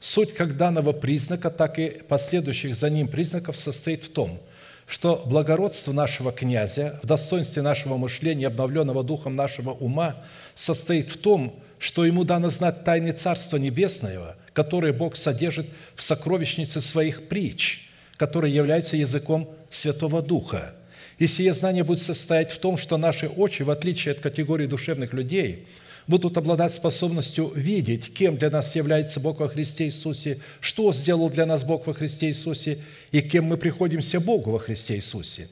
Суть 0.00 0.34
как 0.34 0.56
данного 0.56 0.92
признака, 0.92 1.50
так 1.50 1.78
и 1.78 2.02
последующих 2.06 2.76
за 2.76 2.90
ним 2.90 3.08
признаков 3.08 3.56
состоит 3.56 4.04
в 4.04 4.12
том– 4.12 4.40
что 4.86 5.22
благородство 5.26 5.92
нашего 5.92 6.32
князя 6.32 6.98
в 7.02 7.06
достоинстве 7.06 7.62
нашего 7.62 7.96
мышления, 7.96 8.48
обновленного 8.48 9.02
духом 9.02 9.34
нашего 9.34 9.70
ума, 9.70 10.16
состоит 10.54 11.10
в 11.10 11.16
том, 11.16 11.58
что 11.78 12.04
ему 12.04 12.24
дано 12.24 12.50
знать 12.50 12.84
тайны 12.84 13.12
Царства 13.12 13.56
Небесного, 13.56 14.36
которые 14.52 14.92
Бог 14.92 15.16
содержит 15.16 15.66
в 15.94 16.02
сокровищнице 16.02 16.80
своих 16.80 17.28
притч, 17.28 17.90
которые 18.16 18.54
являются 18.54 18.96
языком 18.96 19.54
Святого 19.70 20.22
Духа. 20.22 20.74
И 21.18 21.26
сие 21.26 21.52
знание 21.52 21.84
будет 21.84 22.00
состоять 22.00 22.50
в 22.50 22.58
том, 22.58 22.76
что 22.76 22.96
наши 22.96 23.28
очи, 23.28 23.62
в 23.62 23.70
отличие 23.70 24.12
от 24.12 24.20
категории 24.20 24.66
душевных 24.66 25.12
людей– 25.12 25.66
будут 26.06 26.36
обладать 26.36 26.72
способностью 26.72 27.50
видеть, 27.54 28.12
кем 28.12 28.36
для 28.36 28.50
нас 28.50 28.74
является 28.76 29.20
Бог 29.20 29.40
во 29.40 29.48
Христе 29.48 29.86
Иисусе, 29.86 30.38
что 30.60 30.92
сделал 30.92 31.30
для 31.30 31.46
нас 31.46 31.64
Бог 31.64 31.86
во 31.86 31.94
Христе 31.94 32.28
Иисусе 32.28 32.78
и 33.10 33.20
кем 33.20 33.44
мы 33.44 33.56
приходимся 33.56 34.20
Богу 34.20 34.50
во 34.50 34.58
Христе 34.58 34.96
Иисусе. 34.96 35.48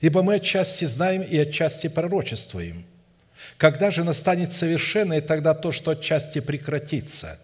Ибо 0.00 0.22
мы 0.22 0.34
отчасти 0.34 0.84
знаем 0.84 1.22
и 1.22 1.38
отчасти 1.38 1.86
пророчествуем. 1.88 2.84
Когда 3.56 3.90
же 3.90 4.04
настанет 4.04 4.50
совершенное, 4.50 5.20
тогда 5.20 5.54
то, 5.54 5.72
что 5.72 5.92
отчасти 5.92 6.40
прекратится. 6.40 7.38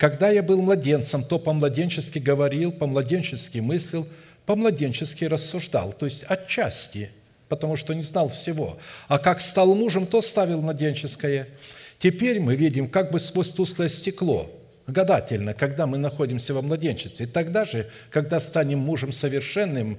Когда 0.00 0.30
я 0.30 0.42
был 0.42 0.60
младенцем, 0.62 1.22
то 1.22 1.38
по-младенчески 1.38 2.18
говорил, 2.18 2.72
по-младенчески 2.72 3.58
мыслил, 3.58 4.08
по-младенчески 4.46 5.26
рассуждал, 5.26 5.92
то 5.92 6.06
есть 6.06 6.24
отчасти, 6.24 7.10
потому 7.48 7.76
что 7.76 7.94
не 7.94 8.02
знал 8.02 8.28
всего. 8.28 8.78
А 9.06 9.18
как 9.18 9.40
стал 9.40 9.76
мужем, 9.76 10.08
то 10.08 10.20
ставил 10.20 10.60
младенческое– 10.60 11.46
Теперь 12.00 12.40
мы 12.40 12.56
видим 12.56 12.88
как 12.88 13.12
бы 13.12 13.20
сквозь 13.20 13.52
тусклое 13.52 13.90
стекло, 13.90 14.50
гадательно, 14.86 15.52
когда 15.52 15.86
мы 15.86 15.98
находимся 15.98 16.54
во 16.54 16.62
младенчестве. 16.62 17.26
Тогда 17.26 17.66
же, 17.66 17.90
когда 18.10 18.40
станем 18.40 18.78
мужем 18.78 19.12
совершенным, 19.12 19.98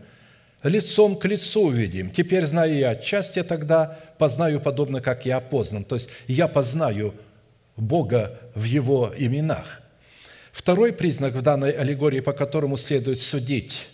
лицом 0.63 1.15
к 1.15 1.25
лицу 1.25 1.67
увидим. 1.67 2.09
Теперь 2.09 2.47
знаю 2.47 2.75
я 2.75 2.89
отчасти, 2.89 3.43
тогда 3.43 3.99
познаю 4.17 4.59
подобно, 4.59 4.99
как 4.99 5.27
я 5.27 5.37
опознан. 5.37 5.83
То 5.83 5.93
есть 5.93 6.09
я 6.27 6.47
познаю 6.47 7.13
Бога 7.77 8.39
в 8.55 8.63
Его 8.63 9.13
именах. 9.15 9.80
Второй 10.51 10.93
признак 10.93 11.33
в 11.33 11.41
данной 11.41 11.71
аллегории, 11.71 12.19
по 12.19 12.33
которому 12.33 12.77
следует 12.77 13.19
судить 13.19 13.87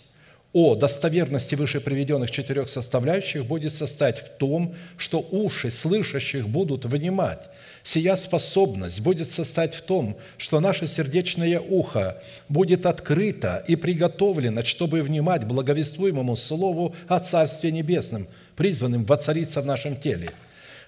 о 0.52 0.74
достоверности 0.74 1.54
выше 1.54 1.80
приведенных 1.80 2.30
четырех 2.30 2.68
составляющих, 2.68 3.44
будет 3.44 3.72
состоять 3.72 4.18
в 4.18 4.28
том, 4.38 4.74
что 4.96 5.20
уши 5.30 5.70
слышащих 5.70 6.48
будут 6.48 6.84
вынимать– 6.84 7.40
Сия 7.88 8.16
способность 8.16 9.00
будет 9.00 9.30
состоять 9.30 9.74
в 9.74 9.80
том, 9.80 10.18
что 10.36 10.60
наше 10.60 10.86
сердечное 10.86 11.58
ухо 11.58 12.18
будет 12.50 12.84
открыто 12.84 13.64
и 13.66 13.76
приготовлено, 13.76 14.62
чтобы 14.62 15.00
внимать 15.00 15.44
благовествуемому 15.44 16.36
Слову 16.36 16.94
о 17.06 17.18
Царстве 17.18 17.72
Небесном, 17.72 18.28
призванным 18.56 19.06
воцариться 19.06 19.62
в 19.62 19.66
нашем 19.66 19.96
теле. 19.96 20.32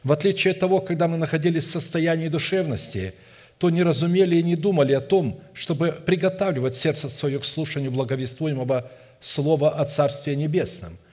В 0.05 0.13
отличие 0.13 0.53
от 0.53 0.61
того, 0.61 0.81
когда 0.81 1.09
мы 1.09 1.17
находились 1.17 1.65
в 1.65 1.71
состоянии 1.71 2.29
душевности, 2.29 3.15
то 3.61 3.71
не 3.71 3.85
разумели 3.85 4.35
и 4.35 4.43
не 4.43 4.57
думали 4.57 4.95
о 4.95 5.01
том, 5.01 5.41
чтобы 5.55 5.93
приготавливать 5.93 6.75
сердце 6.75 7.09
свое 7.09 7.39
к 7.39 7.45
слушанию 7.45 7.93
благовествуемого 7.93 8.91
Слова 9.21 9.71
о 9.71 9.85
Царстве 9.85 10.35
Небесном– 10.35 10.99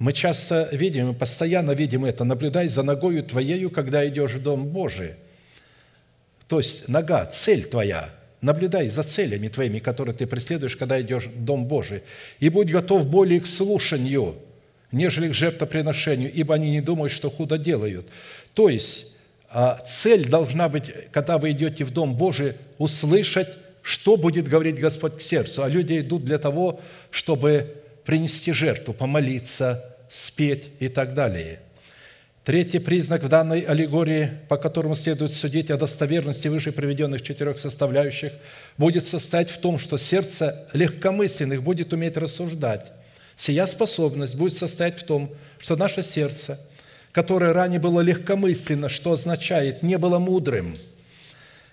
мы 0.00 0.14
часто 0.14 0.66
видим, 0.72 1.10
и 1.10 1.14
постоянно 1.14 1.72
видим 1.72 2.06
это, 2.06 2.24
наблюдай 2.24 2.68
за 2.68 2.82
ногою 2.82 3.22
твоею, 3.22 3.70
когда 3.70 4.08
идешь 4.08 4.32
в 4.32 4.42
Дом 4.42 4.66
Божий. 4.66 5.10
То 6.48 6.56
есть 6.56 6.88
нога, 6.88 7.26
цель 7.26 7.64
твоя, 7.64 8.08
наблюдай 8.40 8.88
за 8.88 9.02
целями 9.02 9.48
твоими, 9.48 9.78
которые 9.78 10.16
ты 10.16 10.26
преследуешь, 10.26 10.74
когда 10.74 10.98
идешь 11.02 11.26
в 11.26 11.44
Дом 11.44 11.66
Божий. 11.66 12.02
И 12.38 12.48
будь 12.48 12.70
готов 12.70 13.08
более 13.08 13.40
к 13.40 13.46
слушанию, 13.46 14.36
нежели 14.90 15.28
к 15.28 15.34
жертвоприношению, 15.34 16.32
ибо 16.32 16.54
они 16.54 16.70
не 16.70 16.80
думают, 16.80 17.12
что 17.12 17.30
худо 17.30 17.58
делают. 17.58 18.08
То 18.54 18.70
есть 18.70 19.09
цель 19.86 20.28
должна 20.28 20.68
быть, 20.68 20.92
когда 21.12 21.38
вы 21.38 21.50
идете 21.50 21.84
в 21.84 21.90
Дом 21.90 22.14
Божий, 22.14 22.54
услышать, 22.78 23.48
что 23.82 24.16
будет 24.16 24.48
говорить 24.48 24.78
Господь 24.78 25.18
к 25.18 25.22
сердцу. 25.22 25.62
А 25.62 25.68
люди 25.68 26.00
идут 26.00 26.24
для 26.24 26.38
того, 26.38 26.80
чтобы 27.10 27.74
принести 28.04 28.52
жертву, 28.52 28.94
помолиться, 28.94 29.96
спеть 30.08 30.70
и 30.78 30.88
так 30.88 31.14
далее. 31.14 31.60
Третий 32.44 32.78
признак 32.78 33.22
в 33.22 33.28
данной 33.28 33.60
аллегории, 33.60 34.30
по 34.48 34.56
которому 34.56 34.94
следует 34.94 35.32
судить 35.32 35.70
о 35.70 35.76
достоверности 35.76 36.48
выше 36.48 36.72
приведенных 36.72 37.22
четырех 37.22 37.58
составляющих, 37.58 38.32
будет 38.78 39.06
состоять 39.06 39.50
в 39.50 39.58
том, 39.58 39.78
что 39.78 39.98
сердце 39.98 40.66
легкомысленных 40.72 41.62
будет 41.62 41.92
уметь 41.92 42.16
рассуждать. 42.16 42.86
Сия 43.36 43.66
способность 43.66 44.36
будет 44.36 44.54
состоять 44.54 44.98
в 44.98 45.04
том, 45.04 45.30
что 45.58 45.76
наше 45.76 46.02
сердце, 46.02 46.58
которое 47.12 47.52
ранее 47.52 47.80
было 47.80 48.00
легкомысленно, 48.00 48.88
что 48.88 49.12
означает 49.12 49.82
не 49.82 49.98
было 49.98 50.18
мудрым, 50.18 50.76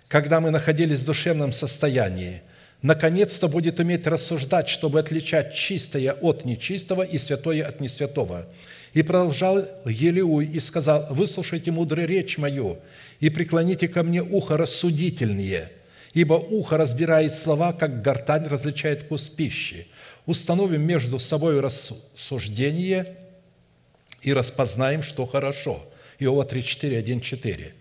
когда 0.07 0.39
мы 0.39 0.51
находились 0.51 1.01
в 1.01 1.05
душевном 1.05 1.53
состоянии, 1.53 2.41
наконец-то 2.81 3.47
будет 3.47 3.79
уметь 3.79 4.07
рассуждать, 4.07 4.69
чтобы 4.69 4.99
отличать 4.99 5.53
чистое 5.53 6.13
от 6.13 6.45
нечистого 6.45 7.03
и 7.03 7.17
святое 7.17 7.65
от 7.65 7.81
несвятого. 7.81 8.45
И 8.93 9.03
продолжал 9.03 9.65
Елеуй 9.85 10.45
и 10.45 10.59
сказал, 10.59 11.07
«Выслушайте 11.09 11.71
мудрую 11.71 12.07
речь 12.07 12.37
мою 12.37 12.79
и 13.19 13.29
преклоните 13.29 13.87
ко 13.87 14.01
мне 14.01 14.23
ухо 14.23 14.57
рассудительнее, 14.57 15.69
ибо 16.13 16.33
ухо 16.33 16.77
разбирает 16.77 17.33
слова, 17.33 17.73
как 17.73 18.01
гортань 18.01 18.47
различает 18.47 19.03
вкус 19.03 19.29
пищи. 19.29 19.87
Установим 20.25 20.81
между 20.81 21.19
собой 21.19 21.59
рассуждение 21.59 23.17
и 24.27 24.33
распознаем, 24.33 25.01
что 25.01 25.25
хорошо». 25.25 25.87
Иова 26.19 26.45
3, 26.45 26.63
4, 26.63 26.97
1, 26.97 27.21
4. 27.21 27.73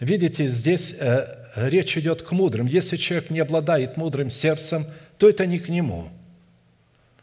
Видите, 0.00 0.48
здесь 0.48 0.94
э, 0.98 1.26
речь 1.56 1.96
идет 1.96 2.22
к 2.22 2.32
мудрым. 2.32 2.66
Если 2.66 2.96
человек 2.96 3.30
не 3.30 3.40
обладает 3.40 3.96
мудрым 3.96 4.30
сердцем, 4.30 4.86
то 5.16 5.28
это 5.28 5.46
не 5.46 5.58
к 5.58 5.68
нему. 5.68 6.10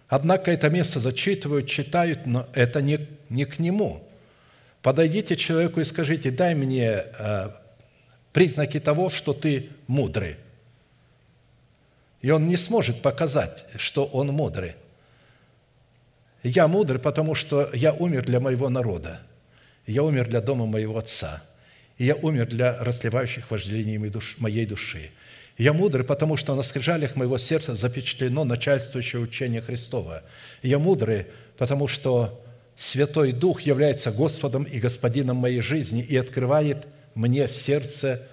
Однако 0.07 0.51
это 0.51 0.69
место 0.69 0.99
зачитывают, 0.99 1.67
читают, 1.67 2.25
но 2.25 2.47
это 2.53 2.81
не, 2.81 2.99
не 3.29 3.45
к 3.45 3.59
нему. 3.59 4.03
Подойдите 4.81 5.35
человеку 5.35 5.81
и 5.81 5.83
скажите, 5.83 6.31
дай 6.31 6.55
мне 6.55 7.03
э, 7.19 7.49
признаки 8.31 8.79
того, 8.79 9.09
что 9.09 9.33
ты 9.33 9.69
мудрый. 9.87 10.37
И 12.21 12.31
он 12.31 12.47
не 12.47 12.57
сможет 12.57 13.01
показать, 13.01 13.65
что 13.75 14.05
он 14.05 14.27
мудрый. 14.27 14.75
Я 16.43 16.67
мудрый, 16.67 16.99
потому 16.99 17.35
что 17.35 17.69
я 17.73 17.93
умер 17.93 18.25
для 18.25 18.41
моего 18.41 18.67
народа. 18.67 19.21
Я 19.87 20.03
умер 20.03 20.27
для 20.27 20.41
дома 20.41 20.65
моего 20.65 20.97
отца. 20.97 21.41
И 21.97 22.05
я 22.05 22.15
умер 22.15 22.47
для 22.47 22.77
расливающих 22.83 23.49
вожделений 23.49 23.97
моей 24.37 24.65
души. 24.65 25.11
Я 25.57 25.71
мудрый, 25.71 26.03
потому 26.03 26.35
что 26.35 26.55
на 26.55 26.63
скрижалях 26.63 27.15
моего 27.15 27.37
сердца 27.37 27.75
запечатлено 27.75 28.43
начальствующее 28.43 29.21
учение 29.21 29.61
Христова. 29.61 30.23
Я 30.63 30.79
мудрый, 30.79 31.27
потому 31.57 31.87
что 31.87 32.43
Святой 32.75 33.31
Дух 33.31 33.61
является 33.61 34.11
Господом 34.11 34.63
и 34.63 34.79
Господином 34.79 35.37
моей 35.37 35.61
жизни 35.61 36.01
и 36.01 36.17
открывает 36.17 36.87
мне 37.15 37.47
в 37.47 37.55
сердце 37.55 38.27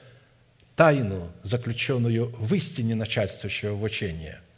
тайну, 0.74 1.31
заключенную 1.43 2.35
в 2.39 2.55
истине 2.55 2.95
начальствующего 2.97 3.74
в 3.74 3.82
учении– 3.85 4.35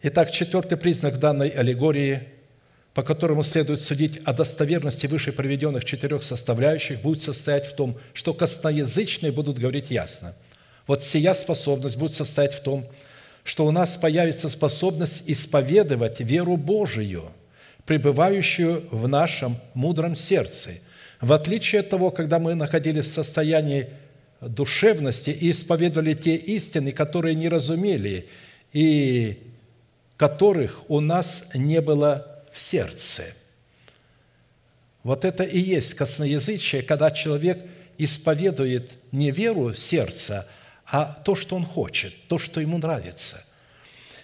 Итак, 0.00 0.30
четвертый 0.30 0.78
признак 0.78 1.18
данной 1.18 1.48
аллегории, 1.48 2.28
по 2.94 3.02
которому 3.02 3.42
следует 3.42 3.80
судить 3.80 4.18
о 4.18 4.32
достоверности 4.32 5.08
выше 5.08 5.32
приведенных 5.32 5.84
четырех 5.84 6.22
составляющих, 6.22 7.00
будет 7.00 7.20
состоять 7.20 7.66
в 7.66 7.74
том, 7.74 7.98
что 8.14 8.32
косноязычные 8.32 9.32
будут 9.32 9.58
говорить 9.58 9.90
ясно. 9.90 10.36
Вот 10.86 11.02
сия 11.02 11.34
способность 11.34 11.96
будет 11.96 12.12
состоять 12.12 12.54
в 12.54 12.62
том, 12.62 12.86
что 13.42 13.66
у 13.66 13.72
нас 13.72 13.96
появится 13.96 14.48
способность 14.48 15.24
исповедовать 15.26 16.20
веру 16.20 16.56
Божию, 16.56 17.32
пребывающую 17.84 18.86
в 18.92 19.08
нашем 19.08 19.58
мудром 19.74 20.14
сердце. 20.14 20.74
В 21.20 21.32
отличие 21.32 21.80
от 21.80 21.90
того, 21.90 22.12
когда 22.12 22.38
мы 22.38 22.54
находились 22.54 23.06
в 23.06 23.12
состоянии 23.12 23.88
душевности 24.40 25.30
и 25.30 25.50
исповедовали 25.50 26.14
те 26.14 26.36
истины, 26.36 26.92
которые 26.92 27.34
не 27.34 27.48
разумели, 27.48 28.28
и 28.72 29.47
которых 30.18 30.82
у 30.90 31.00
нас 31.00 31.44
не 31.54 31.80
было 31.80 32.42
в 32.52 32.60
сердце. 32.60 33.22
Вот 35.04 35.24
это 35.24 35.44
и 35.44 35.58
есть 35.58 35.94
косноязычие, 35.94 36.82
когда 36.82 37.10
человек 37.10 37.64
исповедует 37.96 38.90
не 39.12 39.30
веру 39.30 39.72
сердца, 39.72 40.46
а 40.86 41.04
то, 41.24 41.36
что 41.36 41.56
он 41.56 41.64
хочет, 41.64 42.12
то, 42.26 42.38
что 42.38 42.60
ему 42.60 42.78
нравится. 42.78 43.44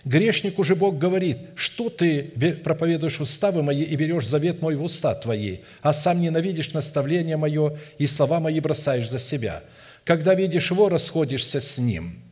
Грешнику 0.05 0.65
же 0.65 0.75
Бог 0.75 0.99
говорит, 0.99 1.39
что 1.55 1.89
ты 1.89 2.25
проповедуешь 2.63 3.21
уставы 3.21 3.63
мои 3.63 3.83
и 3.83 3.97
берешь 3.97 4.27
завет 4.27 4.61
мой 4.61 4.75
в 4.75 4.83
уста 4.83 5.15
твои, 5.15 5.59
а 5.81 5.95
сам 5.95 6.21
ненавидишь 6.21 6.73
наставление 6.73 7.37
мое 7.37 7.79
и 7.99 8.07
слова 8.07 8.41
мои 8.41 8.59
бросаешь 8.61 9.09
за 9.09 9.21
себя. 9.21 9.63
Когда 10.05 10.35
видишь 10.35 10.73
вора, 10.73 10.99
сходишься 10.99 11.61
с 11.61 11.79
ним– 11.79 12.19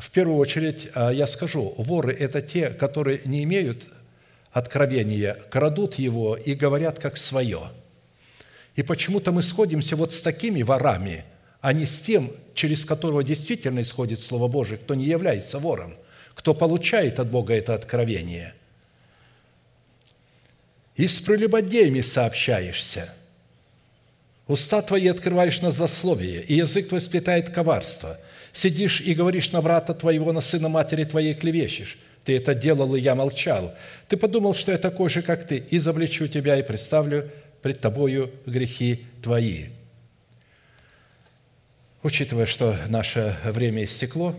в 0.00 0.10
первую 0.10 0.38
очередь 0.38 0.88
а, 0.94 1.10
я 1.10 1.26
скажу, 1.26 1.74
воры– 1.78 2.12
это 2.18 2.42
те, 2.42 2.68
которые 2.70 3.22
не 3.24 3.44
имеют 3.44 3.88
откровения, 4.52 5.34
крадут 5.50 5.94
его 5.94 6.36
и 6.36 6.54
говорят 6.54 6.98
как 6.98 7.16
свое. 7.16 7.70
И 8.74 8.82
почему-то 8.82 9.32
мы 9.32 9.42
сходимся 9.42 9.96
вот 9.96 10.12
с 10.12 10.20
такими 10.20 10.62
ворами, 10.62 11.24
а 11.60 11.72
не 11.72 11.86
с 11.86 12.00
тем, 12.00 12.32
через 12.54 12.84
которого 12.84 13.24
действительно 13.24 13.80
исходит 13.80 14.20
Слово 14.20 14.48
Божие, 14.48 14.78
кто 14.78 14.94
не 14.94 15.06
является 15.06 15.58
вором, 15.58 15.94
кто 16.34 16.54
получает 16.54 17.18
от 17.18 17.30
Бога 17.30 17.54
это 17.54 17.74
откровение. 17.74 18.54
И 20.94 21.06
с 21.06 21.20
прелюбодеями 21.20 22.02
сообщаешься. 22.02 23.12
Уста 24.46 24.80
твои 24.82 25.08
открываешь 25.08 25.60
на 25.60 25.70
засловие, 25.70 26.42
и 26.42 26.54
язык 26.54 26.88
твой 26.88 27.00
сплетает 27.00 27.48
коварство– 27.48 28.20
сидишь 28.56 29.02
и 29.02 29.14
говоришь 29.14 29.52
на 29.52 29.60
брата 29.60 29.92
твоего, 29.92 30.32
на 30.32 30.40
сына 30.40 30.68
матери 30.68 31.04
твоей 31.04 31.34
клевещешь. 31.34 31.98
Ты 32.24 32.36
это 32.36 32.54
делал, 32.54 32.96
и 32.96 33.00
я 33.00 33.14
молчал. 33.14 33.74
Ты 34.08 34.16
подумал, 34.16 34.54
что 34.54 34.72
я 34.72 34.78
такой 34.78 35.10
же, 35.10 35.20
как 35.22 35.46
ты, 35.46 35.58
и 35.58 35.78
завлечу 35.78 36.26
тебя, 36.26 36.56
и 36.58 36.62
представлю 36.62 37.30
пред 37.62 37.80
тобою 37.80 38.32
грехи 38.46 39.06
твои». 39.22 39.66
Учитывая, 42.02 42.46
что 42.46 42.76
наше 42.88 43.36
время 43.44 43.84
истекло, 43.84 44.34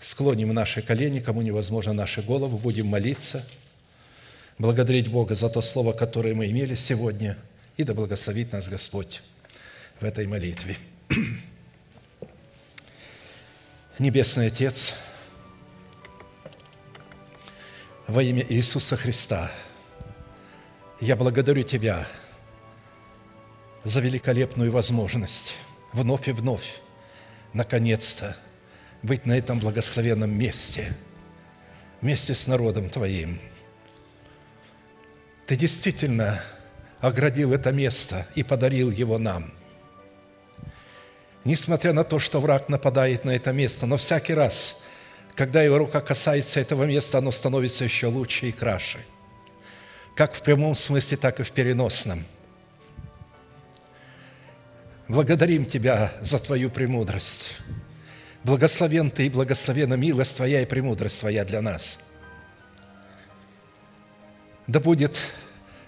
склоним 0.00 0.52
наши 0.52 0.82
колени, 0.82 1.20
кому 1.20 1.42
невозможно 1.42 1.92
наши 1.92 2.22
головы, 2.22 2.58
будем 2.58 2.88
молиться, 2.88 3.46
благодарить 4.58 5.08
Бога 5.08 5.36
за 5.36 5.48
то 5.48 5.62
слово, 5.62 5.92
которое 5.92 6.34
мы 6.34 6.50
имели 6.50 6.74
сегодня, 6.74 7.38
и 7.76 7.84
да 7.84 7.94
благословит 7.94 8.52
нас 8.52 8.68
Господь 8.68 9.22
в 10.00 10.04
этой 10.04 10.26
молитве. 10.26 10.76
Небесный 14.00 14.48
Отец, 14.48 14.94
во 18.08 18.24
имя 18.24 18.44
Иисуса 18.48 18.96
Христа, 18.96 19.52
я 20.98 21.14
благодарю 21.14 21.62
Тебя 21.62 22.08
за 23.84 24.00
великолепную 24.00 24.72
возможность 24.72 25.54
вновь 25.92 26.26
и 26.26 26.32
вновь, 26.32 26.80
наконец-то, 27.52 28.36
быть 29.04 29.26
на 29.26 29.38
этом 29.38 29.60
благословенном 29.60 30.36
месте, 30.36 30.96
вместе 32.00 32.34
с 32.34 32.48
народом 32.48 32.90
Твоим. 32.90 33.38
Ты 35.46 35.54
действительно 35.54 36.42
оградил 37.00 37.52
это 37.52 37.70
место 37.70 38.26
и 38.34 38.42
подарил 38.42 38.90
его 38.90 39.18
нам– 39.18 39.54
несмотря 41.44 41.92
на 41.92 42.04
то, 42.04 42.18
что 42.18 42.40
враг 42.40 42.68
нападает 42.68 43.24
на 43.24 43.30
это 43.30 43.52
место, 43.52 43.86
но 43.86 43.96
всякий 43.96 44.34
раз, 44.34 44.82
когда 45.34 45.62
его 45.62 45.78
рука 45.78 46.00
касается 46.00 46.60
этого 46.60 46.84
места, 46.84 47.18
оно 47.18 47.30
становится 47.30 47.84
еще 47.84 48.06
лучше 48.06 48.48
и 48.48 48.52
краше. 48.52 49.04
Как 50.16 50.34
в 50.34 50.42
прямом 50.42 50.74
смысле, 50.74 51.16
так 51.16 51.40
и 51.40 51.42
в 51.42 51.50
переносном. 51.52 52.24
Благодарим 55.08 55.66
Тебя 55.66 56.12
за 56.20 56.38
Твою 56.38 56.70
премудрость. 56.70 57.54
Благословен 58.42 59.10
Ты 59.10 59.26
и 59.26 59.30
благословена 59.30 59.96
милость 59.96 60.36
Твоя 60.36 60.62
и 60.62 60.66
премудрость 60.66 61.20
Твоя 61.20 61.44
для 61.44 61.60
нас. 61.60 61.98
Да 64.66 64.80
будет 64.80 65.18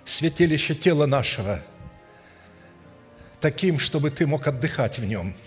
святилище 0.04 0.74
тела 0.74 1.06
нашего 1.06 1.62
таким, 3.40 3.78
чтобы 3.78 4.10
Ты 4.10 4.26
мог 4.26 4.46
отдыхать 4.46 4.98
в 4.98 5.04
нем– 5.06 5.34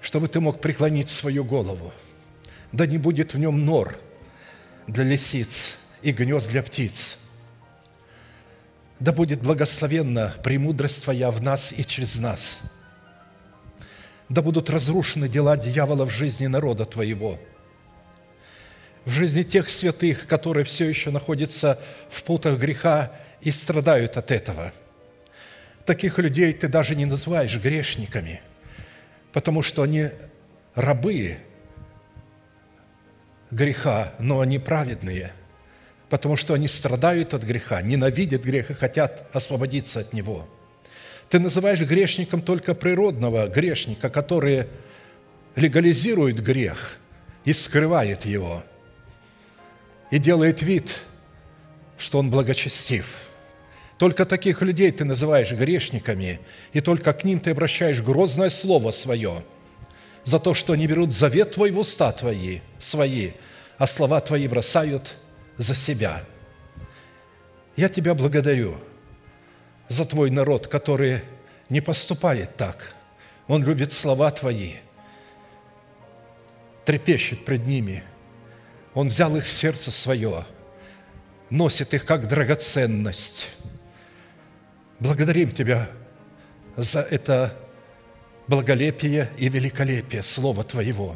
чтобы 0.00 0.28
ты 0.28 0.40
мог 0.40 0.60
преклонить 0.60 1.08
свою 1.08 1.44
голову. 1.44 1.92
Да 2.72 2.86
не 2.86 2.98
будет 2.98 3.34
в 3.34 3.38
нем 3.38 3.64
нор 3.64 3.98
для 4.86 5.04
лисиц 5.04 5.74
и 6.02 6.12
гнезд 6.12 6.50
для 6.50 6.62
птиц. 6.62 7.18
Да 9.00 9.12
будет 9.12 9.40
благословенна 9.40 10.34
премудрость 10.42 11.04
Твоя 11.04 11.30
в 11.30 11.40
нас 11.40 11.72
и 11.76 11.84
через 11.84 12.18
нас. 12.18 12.60
Да 14.28 14.42
будут 14.42 14.70
разрушены 14.70 15.28
дела 15.28 15.56
дьявола 15.56 16.04
в 16.04 16.10
жизни 16.10 16.46
народа 16.46 16.84
Твоего, 16.84 17.38
в 19.04 19.10
жизни 19.10 19.42
тех 19.42 19.70
святых, 19.70 20.26
которые 20.26 20.64
все 20.64 20.86
еще 20.86 21.10
находятся 21.10 21.80
в 22.10 22.22
путах 22.24 22.58
греха 22.58 23.12
и 23.40 23.50
страдают 23.50 24.16
от 24.18 24.30
этого. 24.30 24.72
Таких 25.86 26.18
людей 26.18 26.52
Ты 26.52 26.68
даже 26.68 26.94
не 26.94 27.06
называешь 27.06 27.56
грешниками– 27.56 28.42
потому 29.38 29.62
что 29.62 29.84
они 29.84 30.08
рабы 30.74 31.38
греха, 33.52 34.12
но 34.18 34.40
они 34.40 34.58
праведные, 34.58 35.32
потому 36.08 36.36
что 36.36 36.54
они 36.54 36.66
страдают 36.66 37.34
от 37.34 37.44
греха, 37.44 37.80
ненавидят 37.80 38.42
грех 38.42 38.72
и 38.72 38.74
хотят 38.74 39.30
освободиться 39.32 40.00
от 40.00 40.12
него. 40.12 40.48
Ты 41.30 41.38
называешь 41.38 41.78
грешником 41.82 42.42
только 42.42 42.74
природного 42.74 43.46
грешника, 43.46 44.10
который 44.10 44.66
легализирует 45.54 46.42
грех 46.42 46.98
и 47.44 47.52
скрывает 47.52 48.24
его, 48.24 48.64
и 50.10 50.18
делает 50.18 50.62
вид, 50.62 50.90
что 51.96 52.18
он 52.18 52.28
благочестив– 52.28 53.06
только 53.98 54.24
таких 54.24 54.62
людей 54.62 54.92
ты 54.92 55.04
называешь 55.04 55.50
грешниками, 55.50 56.40
и 56.72 56.80
только 56.80 57.12
к 57.12 57.24
ним 57.24 57.40
ты 57.40 57.50
обращаешь 57.50 58.00
грозное 58.00 58.48
слово 58.48 58.92
свое 58.92 59.42
за 60.24 60.38
то, 60.38 60.54
что 60.54 60.72
они 60.72 60.86
берут 60.86 61.12
завет 61.12 61.52
твой 61.52 61.72
в 61.72 61.78
уста 61.78 62.12
твои, 62.12 62.60
свои, 62.78 63.32
а 63.76 63.88
слова 63.88 64.20
твои 64.20 64.46
бросают 64.46 65.16
за 65.56 65.74
себя. 65.74 66.22
Я 67.76 67.88
тебя 67.88 68.14
благодарю 68.14 68.76
за 69.88 70.04
твой 70.04 70.30
народ, 70.30 70.68
который 70.68 71.22
не 71.68 71.80
поступает 71.80 72.56
так. 72.56 72.94
Он 73.48 73.64
любит 73.64 73.90
слова 73.90 74.30
твои, 74.30 74.74
трепещет 76.84 77.44
пред 77.44 77.66
ними. 77.66 78.04
Он 78.94 79.08
взял 79.08 79.36
их 79.36 79.44
в 79.44 79.52
сердце 79.52 79.90
свое, 79.90 80.44
носит 81.50 81.94
их 81.94 82.04
как 82.04 82.28
драгоценность– 82.28 83.48
Благодарим 85.00 85.52
Тебя 85.52 85.88
за 86.76 87.00
это 87.00 87.56
благолепие 88.48 89.30
и 89.36 89.48
великолепие 89.48 90.24
Слова 90.24 90.64
Твоего, 90.64 91.14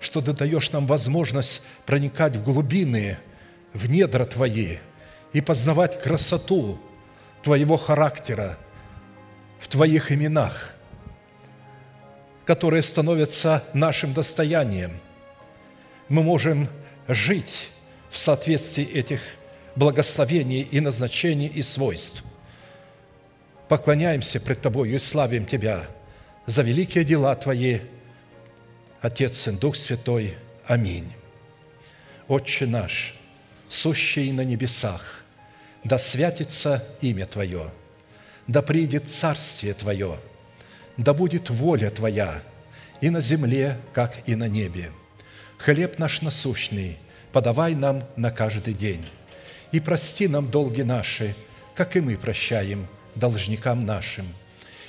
что 0.00 0.22
Ты 0.22 0.32
даешь 0.32 0.72
нам 0.72 0.86
возможность 0.86 1.62
проникать 1.84 2.36
в 2.36 2.42
глубины, 2.42 3.18
в 3.74 3.90
недра 3.90 4.24
Твои 4.24 4.78
и 5.34 5.42
познавать 5.42 6.00
красоту 6.02 6.80
Твоего 7.42 7.76
характера 7.76 8.56
в 9.58 9.68
Твоих 9.68 10.10
именах, 10.10 10.74
которые 12.46 12.82
становятся 12.82 13.62
нашим 13.74 14.14
достоянием. 14.14 15.00
Мы 16.08 16.22
можем 16.22 16.66
жить 17.08 17.68
в 18.08 18.16
соответствии 18.16 18.84
этих 18.84 19.20
благословений 19.76 20.62
и 20.62 20.80
назначений 20.80 21.46
и 21.46 21.60
свойств. 21.62 22.24
Поклоняемся 23.72 24.38
пред 24.38 24.60
Тобою 24.60 24.96
и 24.96 24.98
славим 24.98 25.46
Тебя 25.46 25.86
за 26.44 26.60
великие 26.60 27.04
дела 27.04 27.34
Твои, 27.34 27.80
Отец, 29.00 29.38
Сын, 29.38 29.56
Дух 29.56 29.76
Святой. 29.76 30.36
Аминь. 30.66 31.10
Отче 32.28 32.66
наш, 32.66 33.14
сущий 33.70 34.30
на 34.30 34.42
небесах, 34.42 35.24
да 35.84 35.96
святится 35.96 36.86
имя 37.00 37.24
Твое, 37.24 37.70
да 38.46 38.60
придет 38.60 39.08
Царствие 39.08 39.72
Твое, 39.72 40.18
да 40.98 41.14
будет 41.14 41.48
воля 41.48 41.88
Твоя 41.88 42.42
и 43.00 43.08
на 43.08 43.22
земле, 43.22 43.78
как 43.94 44.28
и 44.28 44.34
на 44.34 44.48
небе. 44.48 44.92
Хлеб 45.56 45.98
наш 45.98 46.20
насущный 46.20 46.98
подавай 47.32 47.74
нам 47.74 48.04
на 48.16 48.30
каждый 48.30 48.74
день 48.74 49.06
и 49.70 49.80
прости 49.80 50.28
нам 50.28 50.50
долги 50.50 50.82
наши, 50.82 51.34
как 51.74 51.96
и 51.96 52.02
мы 52.02 52.18
прощаем 52.18 52.86
должникам 53.14 53.84
нашим. 53.84 54.26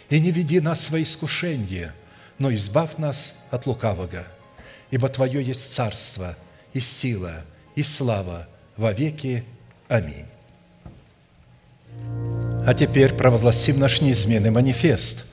И 0.10 0.20
не 0.20 0.32
веди 0.32 0.60
нас 0.60 0.90
во 0.90 1.02
искушение, 1.02 1.94
но 2.40 2.54
избавь 2.54 2.98
нас 2.98 3.36
от 3.52 3.66
лукавого. 3.66 4.26
Ибо 4.92 5.10
Твое 5.10 5.44
есть 5.44 5.74
царство, 5.74 6.36
и 6.74 6.80
сила, 6.80 7.44
и 7.76 7.84
слава 7.84 8.48
во 8.78 8.92
веки. 8.92 9.44
Аминь. 9.88 10.26
А 12.66 12.74
теперь 12.74 13.14
провозгласим 13.14 13.80
наш 13.80 14.02
неизменный 14.02 14.52
манифест– 14.52 15.26